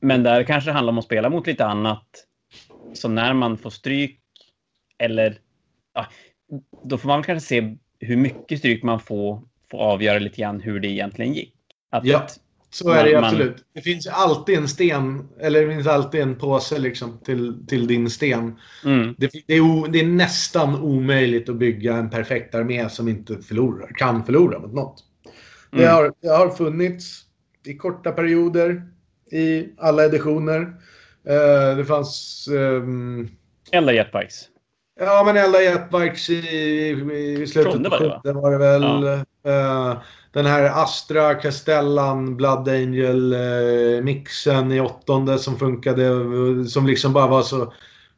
Men 0.01 0.23
där 0.23 0.45
kanske 0.45 0.71
det 0.71 0.75
handlar 0.75 0.93
om 0.93 0.99
att 0.99 1.05
spela 1.05 1.31
mot 1.31 1.47
lite 1.47 1.65
annat. 1.65 2.27
Så 2.93 3.09
när 3.09 3.33
man 3.33 3.59
får 3.59 3.71
stryk 3.71 4.21
eller 4.99 5.39
ja, 5.95 6.07
då 6.85 6.99
får 6.99 7.09
man 7.09 7.23
kanske 7.23 7.49
se 7.49 7.77
hur 7.99 8.17
mycket 8.17 8.59
stryk 8.59 8.83
man 8.83 9.01
får, 9.01 9.43
får 9.71 9.79
avgöra 9.79 10.19
lite 10.19 10.41
grann 10.41 10.61
hur 10.61 10.81
det 10.81 10.89
egentligen 10.89 11.33
gick. 11.33 11.55
Att 11.91 12.05
ja. 12.05 12.27
Så 12.75 12.91
är 12.91 13.05
det 13.05 13.15
man, 13.15 13.25
absolut. 13.25 13.65
Det 13.75 13.81
finns 13.81 14.07
alltid 14.07 14.59
en 14.59 14.69
sten, 14.69 15.29
eller 15.41 15.67
det 15.67 15.75
finns 15.75 15.87
alltid 15.87 16.21
en 16.21 16.39
påse 16.39 16.79
liksom 16.79 17.19
till, 17.25 17.67
till 17.67 17.87
din 17.87 18.11
sten. 18.11 18.59
Mm. 18.85 19.15
Det, 19.19 19.31
det, 19.47 19.55
är 19.55 19.61
o, 19.61 19.87
det, 19.87 20.01
är 20.01 20.07
nästan 20.07 20.81
omöjligt 20.81 21.49
att 21.49 21.57
bygga 21.57 21.97
en 21.97 22.11
perfekt 22.11 22.55
armé 22.55 22.89
som 22.89 23.09
inte 23.09 23.39
förlorar, 23.39 23.93
kan 23.97 24.25
förlora 24.25 24.59
mot 24.59 24.73
något. 24.73 25.05
Mm. 25.73 25.85
Det, 25.85 25.91
har, 25.91 26.13
det 26.23 26.29
har 26.29 26.51
funnits 26.51 27.23
i 27.67 27.75
korta 27.75 28.13
perioder 28.13 28.83
i 29.33 29.69
alla 29.79 30.05
editioner. 30.05 30.61
Uh, 30.61 31.77
det 31.77 31.85
fanns... 31.85 32.49
Um, 32.51 33.31
Elda 33.73 33.93
jetbikes. 33.93 34.49
Ja, 35.01 35.23
men 35.27 35.37
elda 35.37 35.63
jetbikes 35.63 36.31
i, 36.31 36.37
i 37.43 37.47
slutet 37.47 37.85
på 37.85 38.21
70 38.25 38.33
var 38.33 38.51
det 38.51 38.59
väl. 38.59 38.83
Ja. 39.43 39.93
Uh, 39.93 40.03
den 40.33 40.47
här 40.47 40.83
Astra, 40.83 41.35
Castellan, 41.35 42.37
Blood 42.37 42.69
Angel-mixen 42.69 44.71
eh, 44.71 44.77
i 44.77 44.81
åttonde 44.81 45.39
som 45.39 45.59
funkade. 45.59 46.09
Som 46.69 46.87
liksom 46.87 47.13
bara 47.13 47.27
var 47.27 47.43
så 47.43 47.73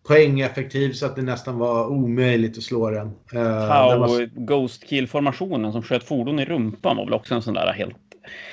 poängeffektiv 0.09 0.93
så 0.93 1.07
att 1.07 1.17
det 1.17 1.23
nästan 1.23 1.59
var 1.59 1.87
omöjligt 1.87 2.59
att 2.59 2.65
slå 2.65 2.91
den. 2.91 3.07
Eh, 3.07 3.69
Tau 3.69 3.99
var... 3.99 4.47
Ghost 4.47 4.89
Kill-formationen 4.89 5.73
som 5.73 5.83
sköt 5.83 6.05
fordon 6.05 6.41
i 6.41 6.45
rumpan 6.45 6.97
var 6.97 7.05
väl 7.05 7.15
också 7.15 7.35
en 7.35 7.43
sån 7.43 7.55
där 7.55 7.73
helt 7.73 7.97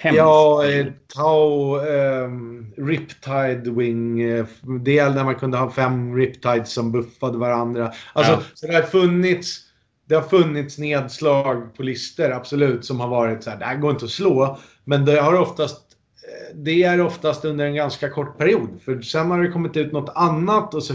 hemsk. 0.02 0.20
Ja, 0.20 0.66
eh, 0.66 0.86
Tau 1.16 1.78
eh, 1.78 2.30
Riptide 2.78 3.72
Wing. 3.72 4.22
Eh, 4.22 4.46
del 4.84 5.14
där 5.14 5.24
man 5.24 5.36
kunde 5.36 5.58
ha 5.58 5.72
fem 5.72 6.16
Riptides 6.16 6.74
som 6.74 6.92
buffade 6.92 7.38
varandra. 7.38 7.92
Alltså, 8.14 8.32
ja. 8.32 8.42
så 8.54 8.68
det 8.68 8.74
har 8.74 8.82
funnits 8.82 9.71
det 10.12 10.18
har 10.18 10.28
funnits 10.30 10.78
nedslag 10.78 11.76
på 11.76 11.84
listor, 11.84 12.32
absolut, 12.32 12.86
som 12.86 13.00
har 13.00 13.08
varit 13.08 13.44
så 13.44 13.50
här, 13.50 13.58
det 13.58 13.66
här 13.66 13.76
går 13.76 13.92
inte 13.92 14.06
att 14.06 14.12
slå. 14.12 14.60
Men 14.86 15.06
det 15.06 15.22
har 15.22 15.34
oftast 15.34 15.82
eh, 16.24 16.56
det 16.56 16.84
är 16.84 17.02
oftast 17.02 17.46
under 17.46 17.66
en 17.66 17.76
ganska 17.76 18.10
kort 18.10 18.38
period. 18.38 18.70
För 18.86 19.02
sen 19.02 19.32
har 19.32 19.44
det 19.44 19.52
kommit 19.52 19.78
ut 19.78 19.92
något 19.92 20.12
annat 20.16 20.74
och 20.74 20.84
så 20.84 20.94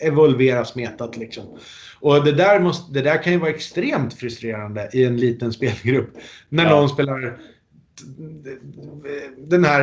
evolveras 0.00 0.74
metat 0.74 1.16
liksom. 1.16 1.58
Och 2.00 2.24
det 2.24 2.32
där, 2.32 2.60
måste, 2.60 2.92
det 2.92 3.02
där 3.02 3.22
kan 3.22 3.32
ju 3.32 3.38
vara 3.38 3.50
extremt 3.50 4.14
frustrerande 4.14 4.90
i 4.92 5.04
en 5.04 5.16
liten 5.16 5.52
spelgrupp. 5.58 6.10
När 6.48 6.64
ja. 6.64 6.70
någon 6.70 6.88
spelar 6.88 7.38
den 9.38 9.64
här 9.64 9.82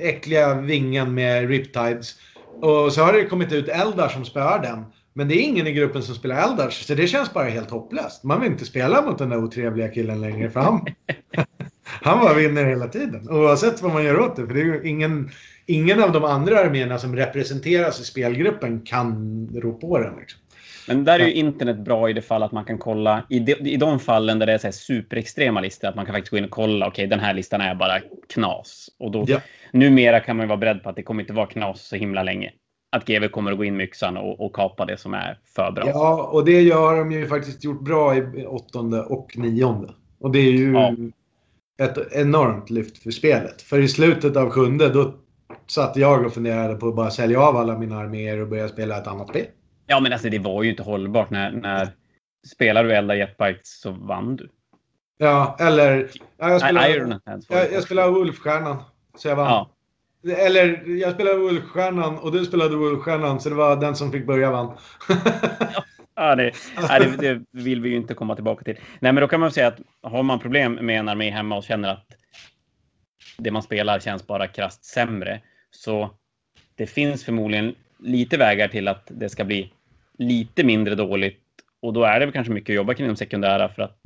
äckliga 0.00 0.54
vingen 0.54 1.14
med 1.14 1.48
Riptides. 1.48 2.14
Och 2.60 2.92
så 2.92 3.02
har 3.02 3.12
det 3.12 3.24
kommit 3.24 3.52
ut 3.52 3.68
eldar 3.68 4.08
som 4.08 4.24
spöar 4.24 4.62
den. 4.62 4.84
Men 5.18 5.28
det 5.28 5.34
är 5.34 5.42
ingen 5.42 5.66
i 5.66 5.72
gruppen 5.72 6.02
som 6.02 6.14
spelar 6.14 6.42
Eldars, 6.42 6.86
så 6.86 6.94
det 6.94 7.06
känns 7.06 7.32
bara 7.34 7.48
helt 7.48 7.70
hopplöst. 7.70 8.24
Man 8.24 8.40
vill 8.40 8.52
inte 8.52 8.64
spela 8.64 9.02
mot 9.02 9.18
den 9.18 9.28
där 9.28 9.44
otrevliga 9.44 9.88
killen 9.88 10.20
längre, 10.20 10.50
för 10.50 10.60
han, 10.60 10.86
han 11.84 12.20
bara 12.20 12.34
vinner 12.34 12.64
hela 12.64 12.88
tiden. 12.88 13.30
Oavsett 13.30 13.82
vad 13.82 13.92
man 13.92 14.04
gör 14.04 14.20
åt 14.20 14.36
det, 14.36 14.46
för 14.46 14.54
det 14.54 14.60
är 14.60 14.64
ju 14.64 14.88
ingen, 14.88 15.30
ingen 15.66 16.02
av 16.02 16.12
de 16.12 16.24
andra 16.24 16.58
arméerna 16.58 16.98
som 16.98 17.16
representeras 17.16 18.00
i 18.00 18.04
spelgruppen 18.04 18.80
kan 18.80 19.48
rå 19.54 19.72
på 19.72 19.98
den. 19.98 20.16
Liksom. 20.18 20.40
Men 20.88 21.04
där 21.04 21.20
är 21.20 21.26
ju 21.26 21.32
internet 21.32 21.78
bra 21.78 22.10
i 22.10 22.12
det 22.12 22.22
fall 22.22 22.42
att 22.42 22.52
man 22.52 22.64
kan 22.64 22.78
kolla 22.78 23.24
i 23.28 23.38
de, 23.38 23.54
i 23.54 23.76
de 23.76 24.00
fallen 24.00 24.38
där 24.38 24.46
det 24.46 24.52
är 24.52 24.58
så 24.58 24.72
superextrema 24.72 25.60
listor, 25.60 25.88
att 25.88 25.96
man 25.96 26.06
kan 26.06 26.14
faktiskt 26.14 26.30
gå 26.30 26.38
in 26.38 26.44
och 26.44 26.50
kolla, 26.50 26.86
okej, 26.86 26.92
okay, 26.92 27.06
den 27.06 27.20
här 27.20 27.34
listan 27.34 27.60
är 27.60 27.74
bara 27.74 28.00
knas. 28.28 28.88
Och 28.98 29.10
då, 29.10 29.24
ja. 29.28 29.40
numera 29.72 30.20
kan 30.20 30.36
man 30.36 30.44
ju 30.44 30.48
vara 30.48 30.58
beredd 30.58 30.82
på 30.82 30.88
att 30.88 30.96
det 30.96 31.02
kommer 31.02 31.22
inte 31.22 31.32
vara 31.32 31.46
knas 31.46 31.82
så 31.82 31.96
himla 31.96 32.22
länge 32.22 32.52
att 32.90 33.06
GW 33.06 33.28
kommer 33.28 33.52
att 33.52 33.58
gå 33.58 33.64
in 33.64 33.76
med 33.76 33.84
yxan 33.84 34.16
och, 34.16 34.40
och 34.40 34.54
kapa 34.54 34.84
det 34.84 34.96
som 34.96 35.14
är 35.14 35.38
för 35.54 35.70
bra. 35.70 35.88
Ja, 35.88 36.22
och 36.32 36.44
det 36.44 36.62
gör 36.62 36.96
de 36.96 37.12
ju 37.12 37.26
faktiskt 37.26 37.64
gjort 37.64 37.80
bra 37.80 38.16
i 38.16 38.46
åttonde 38.46 39.02
och 39.02 39.38
nionde. 39.38 39.94
Och 40.20 40.30
det 40.30 40.38
är 40.38 40.52
ju 40.52 40.72
ja. 40.72 40.94
ett 41.82 42.12
enormt 42.12 42.70
lyft 42.70 43.02
för 43.02 43.10
spelet. 43.10 43.62
För 43.62 43.78
i 43.78 43.88
slutet 43.88 44.36
av 44.36 44.50
sjunde 44.50 44.88
då 44.88 45.14
satt 45.66 45.96
jag 45.96 46.26
och 46.26 46.32
funderade 46.32 46.74
på 46.74 46.88
att 46.88 46.96
bara 46.96 47.10
sälja 47.10 47.40
av 47.40 47.56
alla 47.56 47.78
mina 47.78 47.98
arméer 47.98 48.40
och 48.40 48.48
börja 48.48 48.68
spela 48.68 48.98
ett 48.98 49.06
annat 49.06 49.28
spel. 49.28 49.46
Ja, 49.86 50.00
men 50.00 50.12
alltså 50.12 50.28
det 50.28 50.38
var 50.38 50.62
ju 50.62 50.70
inte 50.70 50.82
hållbart 50.82 51.30
när, 51.30 51.52
när 51.52 51.88
spelar 52.46 52.84
du 52.84 52.92
Elda 52.92 53.16
Jetbikes 53.16 53.80
så 53.80 53.90
vann 53.90 54.36
du. 54.36 54.48
Ja, 55.18 55.56
eller... 55.60 56.10
Ja, 56.36 56.50
jag 56.50 56.60
spelade, 56.60 57.20
jag, 57.48 57.72
jag 57.72 57.82
spelade 57.82 58.10
Wolfstjärnan. 58.10 58.76
Så 59.16 59.28
jag 59.28 59.36
vann. 59.36 59.46
Ja. 59.46 59.70
Eller 60.24 60.84
jag 60.86 61.14
spelade 61.14 61.38
Wolfstjärnan 61.38 62.18
och 62.18 62.32
du 62.32 62.44
spelade 62.44 62.76
Wolfstjärnan 62.76 63.40
så 63.40 63.48
det 63.48 63.54
var 63.54 63.76
den 63.76 63.96
som 63.96 64.12
fick 64.12 64.26
börja 64.26 64.50
vann. 64.50 64.76
ja, 66.14 66.36
det, 66.36 66.52
det, 66.88 67.16
det, 67.16 67.44
vill 67.50 67.80
vi 67.80 67.88
ju 67.88 67.96
inte 67.96 68.14
komma 68.14 68.34
tillbaka 68.34 68.64
till. 68.64 68.78
Nej, 69.00 69.12
men 69.12 69.20
då 69.20 69.28
kan 69.28 69.40
man 69.40 69.52
säga 69.52 69.66
att 69.66 69.80
har 70.02 70.22
man 70.22 70.38
problem 70.38 70.72
med 70.72 70.98
en 70.98 71.08
armé 71.08 71.30
hemma 71.30 71.56
och 71.56 71.64
känner 71.64 71.88
att 71.88 72.06
det 73.38 73.50
man 73.50 73.62
spelar 73.62 73.98
känns 73.98 74.26
bara 74.26 74.46
krasst 74.46 74.84
sämre 74.84 75.40
så 75.70 76.10
det 76.74 76.86
finns 76.86 77.24
förmodligen 77.24 77.74
lite 77.98 78.36
vägar 78.36 78.68
till 78.68 78.88
att 78.88 79.02
det 79.06 79.28
ska 79.28 79.44
bli 79.44 79.72
lite 80.18 80.64
mindre 80.64 80.94
dåligt 80.94 81.42
Och 81.80 81.92
då 81.92 82.02
är 82.04 82.20
det 82.20 82.32
kanske 82.32 82.52
mycket 82.52 82.72
att 82.72 82.76
jobba 82.76 82.94
kring 82.94 83.08
de 83.08 83.16
sekundära 83.16 83.68
för 83.68 83.82
att 83.82 84.00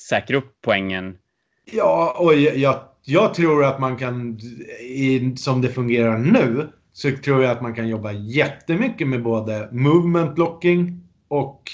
säkra 0.00 0.36
upp 0.36 0.56
poängen. 0.60 1.18
Ja, 1.64 2.16
och 2.18 2.34
jag, 2.34 2.80
jag 3.04 3.34
tror 3.34 3.64
att 3.64 3.80
man 3.80 3.96
kan, 3.96 4.38
i, 4.80 5.36
som 5.36 5.60
det 5.60 5.68
fungerar 5.68 6.18
nu, 6.18 6.72
så 6.92 7.10
tror 7.16 7.42
jag 7.42 7.52
att 7.52 7.62
man 7.62 7.74
kan 7.74 7.88
jobba 7.88 8.12
jättemycket 8.12 9.08
med 9.08 9.22
både 9.22 9.68
movement 9.72 10.34
blocking 10.34 11.08
och 11.28 11.70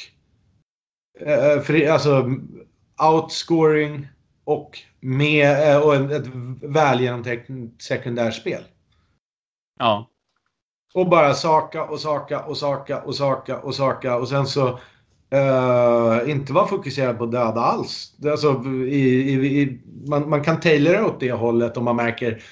eh, 1.20 1.60
för, 1.60 1.88
alltså 1.88 2.30
outscoring 3.02 4.08
och, 4.44 4.78
med, 5.00 5.70
eh, 5.70 5.82
och 5.82 5.94
ett 5.94 6.26
väl 6.62 7.00
genomtänkt 7.00 7.50
sekundärspel. 7.82 8.62
Ja. 9.78 10.10
Och 10.94 11.08
bara 11.08 11.34
saka 11.34 11.84
och 11.84 12.00
saka 12.00 12.44
och 12.44 12.56
saka 12.56 13.00
och 13.02 13.14
saka 13.14 13.58
och 13.58 13.74
saka 13.74 14.16
och 14.16 14.28
sen 14.28 14.46
så 14.46 14.78
uh, 15.34 16.30
inte 16.30 16.52
vara 16.52 16.66
fokuserad 16.66 17.18
på 17.18 17.26
döda 17.26 17.60
alls. 17.60 18.12
Alltså, 18.24 18.64
i, 18.88 19.32
i, 19.32 19.62
i, 19.62 19.80
man, 20.06 20.28
man 20.28 20.44
kan 20.44 20.60
tailora 20.60 21.06
åt 21.06 21.20
det 21.20 21.32
hållet 21.32 21.76
om 21.76 21.84
man 21.84 21.96
märker 21.96 22.42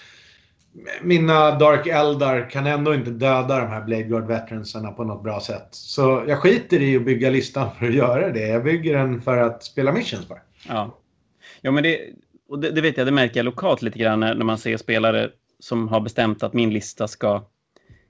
mina 1.03 1.51
Dark 1.51 1.87
Eldar 1.87 2.51
kan 2.51 2.67
ändå 2.67 2.95
inte 2.95 3.11
döda 3.11 3.61
de 3.61 3.67
här 3.67 3.85
Blade 3.85 4.03
Guard 4.03 4.27
Veteransarna 4.27 4.93
på 4.93 5.05
något 5.05 5.23
bra 5.23 5.41
sätt. 5.41 5.69
Så 5.71 6.25
jag 6.29 6.39
skiter 6.39 6.83
i 6.83 6.97
att 6.97 7.05
bygga 7.05 7.31
listan 7.31 7.69
för 7.79 7.87
att 7.87 7.95
göra 7.95 8.33
det. 8.33 8.49
Jag 8.49 8.65
bygger 8.65 8.99
den 8.99 9.21
för 9.21 9.37
att 9.37 9.65
spela 9.65 9.93
missions 9.93 10.29
bara. 10.29 10.39
Ja, 10.69 10.99
ja 11.61 11.71
men 11.71 11.83
det, 11.83 12.01
och 12.49 12.59
det, 12.59 12.71
det 12.71 12.81
vet 12.81 12.97
jag, 12.97 13.07
det 13.07 13.13
märker 13.13 13.37
jag 13.37 13.45
lokalt 13.45 13.83
lite 13.83 13.99
grann 13.99 14.21
när, 14.21 14.35
när 14.35 14.45
man 14.45 14.59
ser 14.59 14.77
spelare 14.77 15.31
som 15.61 15.89
har 15.89 16.01
bestämt 16.01 16.43
att 16.43 16.53
min 16.53 16.71
lista 16.71 17.09
ska 17.09 17.45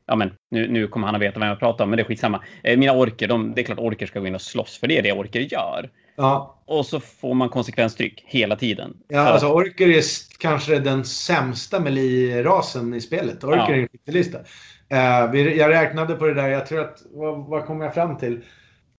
ja 0.07 0.17
men 0.17 0.33
nu, 0.51 0.69
nu 0.69 0.87
kommer 0.87 1.07
han 1.07 1.15
att 1.15 1.23
veta 1.23 1.41
vem 1.41 1.49
jag 1.49 1.59
pratar 1.59 1.85
om, 1.85 1.91
men 1.91 1.97
det 1.97 2.03
är 2.03 2.05
skitsamma. 2.05 2.45
Eh, 2.63 2.79
mina 2.79 2.93
orker, 2.93 3.29
de, 3.29 3.55
det 3.55 3.61
är 3.61 3.65
klart 3.65 3.79
orker 3.79 4.07
ska 4.07 4.21
gå 4.21 4.27
in 4.27 4.35
och 4.35 4.43
slåss, 4.43 4.79
för 4.79 4.87
det 4.87 4.99
är 4.99 5.03
det 5.03 5.13
orker 5.13 5.41
gör. 5.41 5.91
Ja. 6.17 6.63
Och 6.67 6.87
så 6.87 7.01
får 7.01 7.35
man 7.35 7.49
konsekvenstryck 7.49 8.25
hela 8.27 8.57
tiden. 8.57 8.97
Ja, 9.09 9.25
så. 9.25 9.33
alltså 9.33 9.47
orker 9.47 9.89
är 9.89 10.03
kanske 10.39 10.79
den 10.79 11.05
sämsta 11.05 11.81
melee-rasen 11.81 12.95
i 12.95 13.01
spelet. 13.01 13.45
Orker 13.45 13.57
ja. 13.57 13.69
är 13.69 13.75
en 13.75 13.89
skittelista. 13.89 14.39
Uh, 14.93 15.41
jag 15.41 15.71
räknade 15.71 16.15
på 16.15 16.27
det 16.27 16.35
där, 16.35 16.49
jag 16.49 16.67
tror 16.67 16.81
att, 16.81 17.03
vad, 17.11 17.47
vad 17.47 17.67
kom 17.67 17.81
jag 17.81 17.95
fram 17.95 18.17
till? 18.19 18.41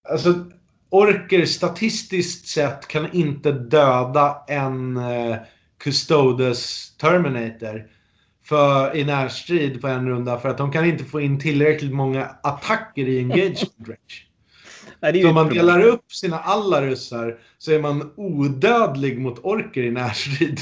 Alltså, 0.09 0.33
orker 0.89 1.45
statistiskt 1.45 2.47
sett 2.47 2.87
kan 2.87 3.11
inte 3.13 3.51
döda 3.51 4.43
en 4.47 4.97
uh, 4.97 5.35
Custodes 5.77 6.95
Terminator 6.97 7.87
för, 8.49 8.95
i 8.95 9.03
närstrid 9.03 9.81
på 9.81 9.87
en 9.87 10.09
runda 10.09 10.39
för 10.39 10.49
att 10.49 10.57
de 10.57 10.71
kan 10.71 10.85
inte 10.85 11.03
få 11.03 11.21
in 11.21 11.39
tillräckligt 11.39 11.93
många 11.93 12.23
attacker 12.43 13.07
i 13.07 13.19
engagement 13.19 13.75
range. 13.87 14.27
Nej, 14.99 15.21
så 15.21 15.29
om 15.29 15.35
man 15.35 15.49
delar 15.49 15.81
upp 15.81 16.11
sina 16.11 16.39
alla 16.39 16.81
ryssar 16.81 17.37
så 17.57 17.71
är 17.71 17.79
man 17.79 18.13
odödlig 18.15 19.19
mot 19.19 19.39
orker 19.45 19.83
i 19.83 19.91
närstrid. 19.91 20.59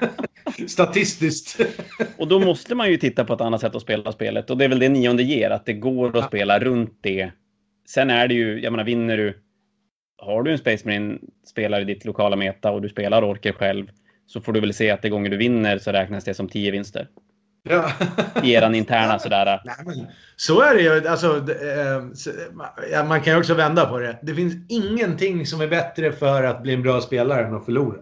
Statistiskt. 0.66 1.60
och 2.18 2.28
då 2.28 2.40
måste 2.40 2.74
man 2.74 2.90
ju 2.90 2.96
titta 2.96 3.24
på 3.24 3.32
ett 3.32 3.40
annat 3.40 3.60
sätt 3.60 3.74
att 3.74 3.82
spela 3.82 4.12
spelet. 4.12 4.50
Och 4.50 4.58
det 4.58 4.64
är 4.64 4.68
väl 4.68 4.78
det 4.78 4.88
nionde 4.88 5.22
ger, 5.22 5.50
att 5.50 5.66
det 5.66 5.72
går 5.72 6.08
att 6.08 6.14
ja. 6.14 6.26
spela 6.26 6.58
runt 6.58 6.98
det. 7.00 7.30
Sen 7.88 8.10
är 8.10 8.28
det 8.28 8.34
ju, 8.34 8.60
jag 8.60 8.70
menar 8.70 8.84
vinner 8.84 9.16
du, 9.16 9.42
har 10.18 10.42
du 10.42 10.52
en 10.52 10.58
Space 10.58 10.88
Marine 10.88 11.18
spelar 11.46 11.80
i 11.80 11.84
ditt 11.84 12.04
lokala 12.04 12.36
meta 12.36 12.70
och 12.70 12.82
du 12.82 12.88
spelar 12.88 13.24
orker 13.24 13.52
själv, 13.52 13.86
så 14.32 14.40
får 14.40 14.52
du 14.52 14.60
väl 14.60 14.74
se 14.74 14.90
att 14.90 15.02
det 15.02 15.08
gånger 15.08 15.30
du 15.30 15.36
vinner 15.36 15.78
så 15.78 15.92
räknas 15.92 16.24
det 16.24 16.34
som 16.34 16.48
tio 16.48 16.70
vinster. 16.70 17.08
Ja. 17.62 17.90
I 18.42 18.52
eran 18.52 18.74
interna 18.74 19.18
sådär. 19.18 19.60
Nej, 19.64 19.74
men, 19.86 20.06
så 20.36 20.60
är 20.60 20.74
det 20.74 20.82
ju. 20.82 21.08
Alltså, 21.08 21.36
eh, 22.92 23.06
man 23.06 23.20
kan 23.20 23.32
ju 23.32 23.38
också 23.38 23.54
vända 23.54 23.86
på 23.86 23.98
det. 23.98 24.18
Det 24.22 24.34
finns 24.34 24.54
ingenting 24.68 25.46
som 25.46 25.60
är 25.60 25.68
bättre 25.68 26.12
för 26.12 26.44
att 26.44 26.62
bli 26.62 26.74
en 26.74 26.82
bra 26.82 27.00
spelare 27.00 27.46
än 27.46 27.54
att 27.54 27.64
förlora. 27.64 27.98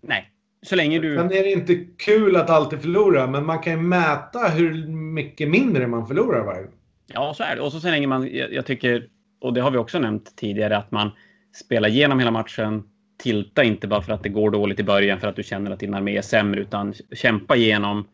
Nej, 0.00 0.30
så 0.62 0.76
länge 0.76 0.98
du... 0.98 1.16
Sen 1.16 1.32
är 1.32 1.42
det 1.42 1.52
inte 1.52 1.74
kul 1.98 2.36
att 2.36 2.50
alltid 2.50 2.80
förlora, 2.80 3.26
men 3.26 3.46
man 3.46 3.58
kan 3.58 3.72
ju 3.72 3.78
mäta 3.78 4.48
hur 4.48 4.86
mycket 4.88 5.48
mindre 5.48 5.86
man 5.86 6.06
förlorar 6.06 6.44
varje 6.44 6.62
gång. 6.62 6.74
Ja, 7.06 7.34
så 7.36 7.42
är 7.42 7.56
det. 7.56 7.62
Och 7.62 7.72
så, 7.72 7.80
så 7.80 7.90
länge 7.90 8.06
man, 8.06 8.34
jag, 8.34 8.52
jag 8.52 8.66
tycker, 8.66 9.06
och 9.40 9.52
det 9.52 9.60
har 9.60 9.70
vi 9.70 9.78
också 9.78 9.98
nämnt 9.98 10.36
tidigare, 10.36 10.76
att 10.76 10.90
man 10.90 11.10
spelar 11.54 11.88
igenom 11.88 12.18
hela 12.18 12.30
matchen, 12.30 12.82
tilta 13.18 13.64
inte 13.64 13.86
bara 13.86 14.02
för 14.02 14.12
att 14.12 14.22
det 14.22 14.28
går 14.28 14.50
dåligt 14.50 14.80
i 14.80 14.84
början 14.84 15.20
för 15.20 15.28
att 15.28 15.36
du 15.36 15.42
känner 15.42 15.70
att 15.70 15.80
din 15.80 15.94
armé 15.94 16.16
är 16.16 16.22
sämre 16.22 16.60
utan 16.60 16.94
kämpa 17.12 17.56
igenom 17.56 18.08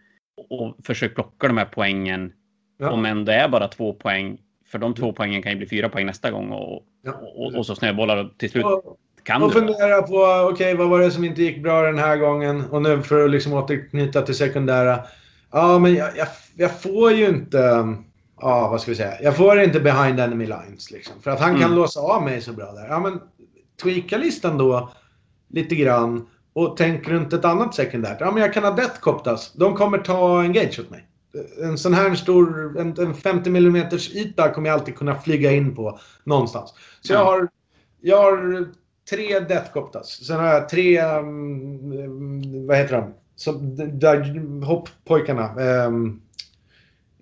och 0.51 0.77
försök 0.85 1.15
plocka 1.15 1.49
de 1.49 1.57
här 1.57 1.69
poängen. 1.73 2.33
Ja. 2.79 2.91
Om 2.91 3.05
än 3.05 3.25
det 3.25 3.35
är 3.35 3.49
bara 3.49 3.69
två 3.69 3.93
poäng. 3.93 4.39
För 4.67 4.79
de 4.79 4.95
två 4.95 5.13
poängen 5.13 5.43
kan 5.43 5.53
ju 5.53 5.59
bli 5.59 5.67
fyra 5.67 5.89
poäng 5.89 6.07
nästa 6.07 6.31
gång 6.31 6.51
och, 6.51 6.83
ja. 7.03 7.13
och, 7.37 7.55
och, 7.55 7.67
så 7.67 7.75
snöbollar 7.75 8.31
till 8.39 8.51
slut 8.51 8.65
och, 8.65 8.99
kan 9.23 9.43
och 9.43 9.49
du. 9.49 9.55
Fundera 9.55 10.03
på 10.03 10.17
okej, 10.17 10.53
okay, 10.53 10.75
vad 10.75 10.89
var 10.89 11.01
det 11.01 11.11
som 11.11 11.25
inte 11.25 11.43
gick 11.43 11.63
bra 11.63 11.83
den 11.83 11.99
här 11.99 12.17
gången? 12.17 12.65
Och 12.71 12.83
nu 12.83 13.03
för 13.03 13.25
att 13.25 13.31
liksom 13.31 13.53
återknyta 13.53 14.23
till 14.23 14.35
sekundära. 14.35 15.01
Ja, 15.53 15.79
men 15.79 15.95
jag, 15.95 16.17
jag, 16.17 16.29
jag 16.57 16.81
får 16.81 17.13
ju 17.13 17.29
inte 17.29 17.59
ja, 18.41 18.69
vad 18.69 18.81
ska 18.81 18.91
vi 18.91 18.97
säga? 18.97 19.23
Jag 19.23 19.37
får 19.37 19.61
inte 19.61 19.81
behind 19.81 20.21
enemy 20.21 20.47
lines 20.47 20.91
liksom. 20.91 21.15
För 21.23 21.31
att 21.31 21.41
han 21.41 21.51
mm. 21.51 21.63
kan 21.63 21.75
låsa 21.75 22.01
av 22.01 22.23
mig 22.23 22.41
så 22.41 22.53
bra 22.53 22.73
där. 22.73 22.87
Ja, 22.89 23.01
men 23.01 23.21
tweaka 23.83 24.19
listan 24.19 24.59
då 24.59 24.91
lite 25.49 25.75
grann 25.75 26.27
och 26.53 26.77
tänk 26.77 27.09
runt 27.09 27.33
ett 27.33 27.45
annat 27.45 27.75
sekundärt. 27.75 28.21
Ja, 28.21 28.31
men 28.31 28.43
jag 28.43 28.53
kan 28.53 28.65
ha 28.65 28.71
Death 28.71 29.01
Coptas. 29.01 29.53
De 29.53 29.75
kommer 29.75 29.99
ta 29.99 30.43
engage 30.43 30.81
åt 30.81 30.91
mig. 30.91 31.07
En 31.63 31.79
sån 31.79 31.95
här 31.95 32.15
stor, 32.15 32.81
en, 32.81 32.99
en 32.99 33.15
50 33.15 33.51
mm 33.51 33.87
yta 34.15 34.51
kommer 34.51 34.69
jag 34.69 34.79
alltid 34.79 34.97
kunna 34.97 35.21
flyga 35.21 35.53
in 35.53 35.75
på 35.75 35.99
någonstans. 36.25 36.75
Så 37.01 37.13
jag 37.13 37.25
har, 37.25 37.49
jag 38.01 38.23
har 38.23 38.67
tre 39.11 39.41
Death 39.41 39.73
Coptas. 39.73 40.27
Sen 40.27 40.41
har 40.41 40.47
jag 40.47 40.69
tre, 40.69 41.03
um, 41.03 42.67
vad 42.67 42.77
heter 42.77 42.97
de? 43.01 43.15
Som, 43.37 43.77
där, 43.99 44.65
hopp-pojkarna. 44.65 45.55
Um, 45.87 46.23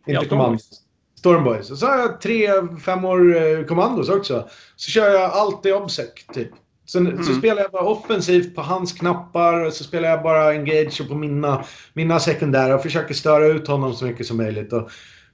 inte 0.07 0.25
ja, 0.25 0.29
kommandos. 0.29 0.83
Stormboys. 1.23 1.71
Och 1.71 1.79
så 1.79 1.87
har 1.87 1.99
jag 1.99 2.21
tre 2.21 2.49
femmor 2.85 3.37
eh, 3.37 3.65
kommandos 3.65 4.09
också. 4.09 4.49
Så 4.77 4.91
kör 4.91 5.11
jag 5.11 5.31
alltid 5.31 5.75
obsec, 5.75 6.09
typ. 6.35 6.49
Så, 6.85 6.99
mm. 6.99 7.23
så 7.23 7.35
spelar 7.35 7.63
jag 7.63 7.71
bara 7.71 7.85
offensivt 7.85 8.55
på 8.55 8.63
hans 8.63 8.93
knappar 8.93 9.65
och 9.65 9.73
så 9.73 9.85
spelar 9.85 10.09
jag 10.09 10.23
bara 10.23 10.51
engage 10.51 11.09
på 11.09 11.15
mina, 11.15 11.65
mina 11.93 12.21
sekundära 12.21 12.75
och 12.75 12.83
försöker 12.83 13.15
störa 13.15 13.47
ut 13.47 13.69
honom 13.69 13.95
så 13.95 14.05
mycket 14.05 14.27
som 14.27 14.37
möjligt. 14.37 14.73
Och 14.73 14.91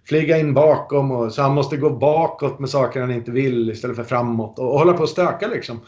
flyga 0.08 0.38
in 0.38 0.54
bakom 0.54 1.10
och, 1.10 1.32
så 1.32 1.42
han 1.42 1.54
måste 1.54 1.76
gå 1.76 1.90
bakåt 1.90 2.58
med 2.58 2.70
saker 2.70 3.00
han 3.00 3.10
inte 3.10 3.30
vill 3.30 3.70
istället 3.70 3.96
för 3.96 4.04
framåt 4.04 4.58
och, 4.58 4.72
och 4.72 4.78
hålla 4.78 4.92
på 4.92 5.02
och 5.02 5.08
stöka 5.08 5.48
liksom. 5.48 5.80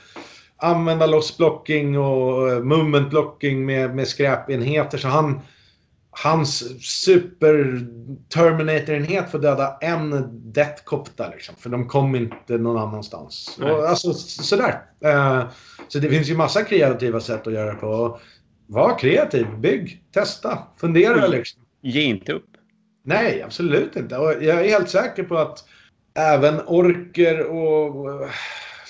Använda 0.56 1.06
loss 1.06 1.36
blocking 1.36 1.98
och 1.98 2.66
movement 2.66 3.10
blocking 3.10 3.66
med, 3.66 3.94
med 3.94 4.08
skräpenheter 4.08 4.98
så 4.98 5.08
han 5.08 5.40
hans 6.10 6.82
super 6.84 7.86
Terminator-enhet 8.34 9.30
får 9.30 9.38
döda 9.38 9.78
en 9.80 10.30
Death 10.52 10.84
Copta 10.84 11.30
liksom. 11.30 11.54
För 11.58 11.70
de 11.70 11.88
kom 11.88 12.14
inte 12.14 12.58
någon 12.58 12.78
annanstans. 12.78 13.58
Och, 13.62 13.88
alltså 13.88 14.12
sådär. 14.12 14.82
Uh, 15.04 15.44
så 15.88 15.98
det 15.98 16.08
finns 16.08 16.28
ju 16.28 16.36
massa 16.36 16.64
kreativa 16.64 17.20
sätt 17.20 17.46
att 17.46 17.52
göra 17.52 17.72
det 17.72 17.78
på. 17.78 18.20
Var 18.66 18.98
kreativ, 18.98 19.46
bygg, 19.58 20.04
testa, 20.12 20.58
fundera 20.76 21.26
liksom. 21.26 21.62
Ge 21.82 22.02
inte 22.02 22.32
upp. 22.32 22.46
Nej, 23.04 23.42
absolut 23.42 23.96
inte. 23.96 24.18
Och 24.18 24.30
jag 24.30 24.64
är 24.64 24.68
helt 24.68 24.90
säker 24.90 25.22
på 25.22 25.36
att 25.36 25.64
även 26.14 26.60
orker 26.66 27.46
och 27.46 28.28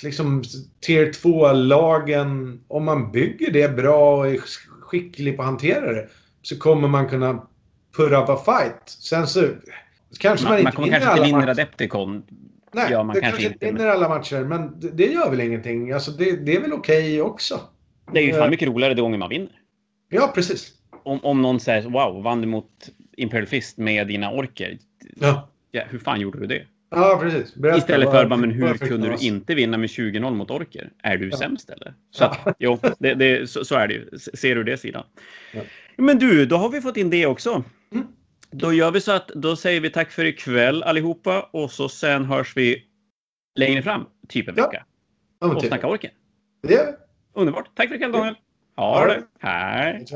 liksom 0.03 0.43
tier 0.81 1.07
2-lagen, 1.07 2.61
om 2.69 2.85
man 2.85 3.13
bygger 3.13 3.51
det 3.51 3.77
bra 3.77 4.17
och 4.17 4.29
är 4.29 4.41
skicklig 4.81 5.37
på 5.37 5.43
att 5.43 5.49
hantera 5.49 5.93
det, 5.93 6.09
så 6.43 6.59
kommer 6.59 6.89
man 6.89 7.09
kunna 7.09 7.47
put 7.97 8.13
up 8.13 8.29
a 8.29 8.37
fight. 8.45 8.83
Sen 8.87 9.27
så 9.27 9.49
kanske 10.19 10.49
man, 10.49 10.53
man 10.53 10.59
inte 10.59 10.65
man 10.65 10.73
kommer 10.73 10.89
kanske 10.89 11.11
inte 11.11 11.39
vinna 11.39 11.51
Adepticon. 11.51 12.23
Nej, 12.73 12.89
ja, 12.91 13.03
man 13.03 13.15
det 13.15 13.21
kanske 13.21 13.43
inte 13.43 13.67
vinner 13.67 13.87
alla 13.87 14.09
matcher, 14.09 14.45
men 14.45 14.81
det, 14.81 14.89
det, 14.89 15.07
gör 15.07 15.31
väl 15.31 15.41
ingenting. 15.41 15.93
Alltså, 15.93 16.11
det, 16.11 16.37
det 16.37 16.57
är 16.57 16.61
väl 16.61 16.73
okej 16.73 16.99
okay 16.99 17.21
också. 17.21 17.61
Det 18.13 18.21
är 18.21 18.25
ju 18.25 18.33
fan 18.33 18.43
eh. 18.43 18.51
mycket 18.51 18.69
roligare 18.69 18.95
de 18.95 19.03
gånger 19.03 19.19
man 19.19 19.29
vinner. 19.29 19.53
Ja, 20.09 20.33
precis. 20.35 20.73
Om, 21.03 21.25
om 21.25 21.43
någon 21.43 21.61
säger 21.61 21.83
wow, 21.83 22.23
vann 22.23 22.41
du 22.41 22.47
mot 22.47 22.91
Imperial 23.17 23.47
Fist 23.47 23.79
med 23.79 24.07
dina 24.07 24.31
orker? 24.31 24.79
Ja. 25.17 25.49
ja 25.71 25.83
hur 25.89 25.99
fan 25.99 26.21
gjorde 26.21 26.39
du 26.41 26.47
det? 26.47 26.63
Ja, 26.91 27.19
precis. 27.23 27.55
Berätta 27.55 27.79
Istället 27.79 28.11
för 28.11 28.27
bara, 28.27 28.41
men 28.41 28.51
hur 28.51 28.75
kunde 28.75 29.09
du 29.09 29.27
inte 29.27 29.55
vinna 29.55 29.79
med 29.79 29.89
20-0 29.89 30.35
mot 30.35 30.51
orker? 30.51 30.91
Är 31.03 31.17
du 31.17 31.29
ja. 31.29 31.37
sämst 31.37 31.71
eller? 31.71 31.95
Så 32.11 32.25
att, 32.25 32.57
jo, 32.59 32.79
det, 32.99 33.15
det, 33.15 33.51
så, 33.51 33.65
så, 33.65 33.75
är 33.75 33.89
det 33.89 33.95
ju. 33.95 34.09
Ser 34.19 34.55
du 34.55 34.65
det 34.65 34.77
sidan? 34.77 35.05
Ja. 35.55 35.61
Men 36.01 36.19
du, 36.19 36.47
då 36.47 36.57
har 36.57 36.69
vi 36.69 36.81
fått 36.81 36.97
in 36.97 37.11
det 37.11 37.27
också. 37.27 37.65
Mm. 37.93 38.07
Då 38.51 38.73
gör 38.73 38.91
vi 38.91 39.01
så 39.01 39.13
att 39.13 39.29
då 39.29 39.57
säger 39.57 39.81
vi 39.81 39.91
tack 39.91 40.11
för 40.11 40.25
ikväll 40.25 40.83
allihopa 40.83 41.49
och 41.53 41.71
så 41.71 41.89
sen 41.89 42.25
hörs 42.25 42.57
vi 42.57 42.85
längre 43.55 43.83
fram, 43.83 44.07
typ 44.29 44.49
en 44.49 44.55
vecka. 44.55 44.85
Ja. 45.41 45.55
Och 45.55 45.63
snackar 45.63 45.89
orken. 45.89 46.11
Det 46.63 46.75
gör 46.75 46.87
vi. 46.87 46.93
Underbart. 47.41 47.71
Tack 47.75 47.89
för 47.89 47.95
ikväll 47.95 48.13
Daniel. 48.13 48.35
Ha 48.77 49.07
det. 49.07 49.23
Hej. 49.39 50.07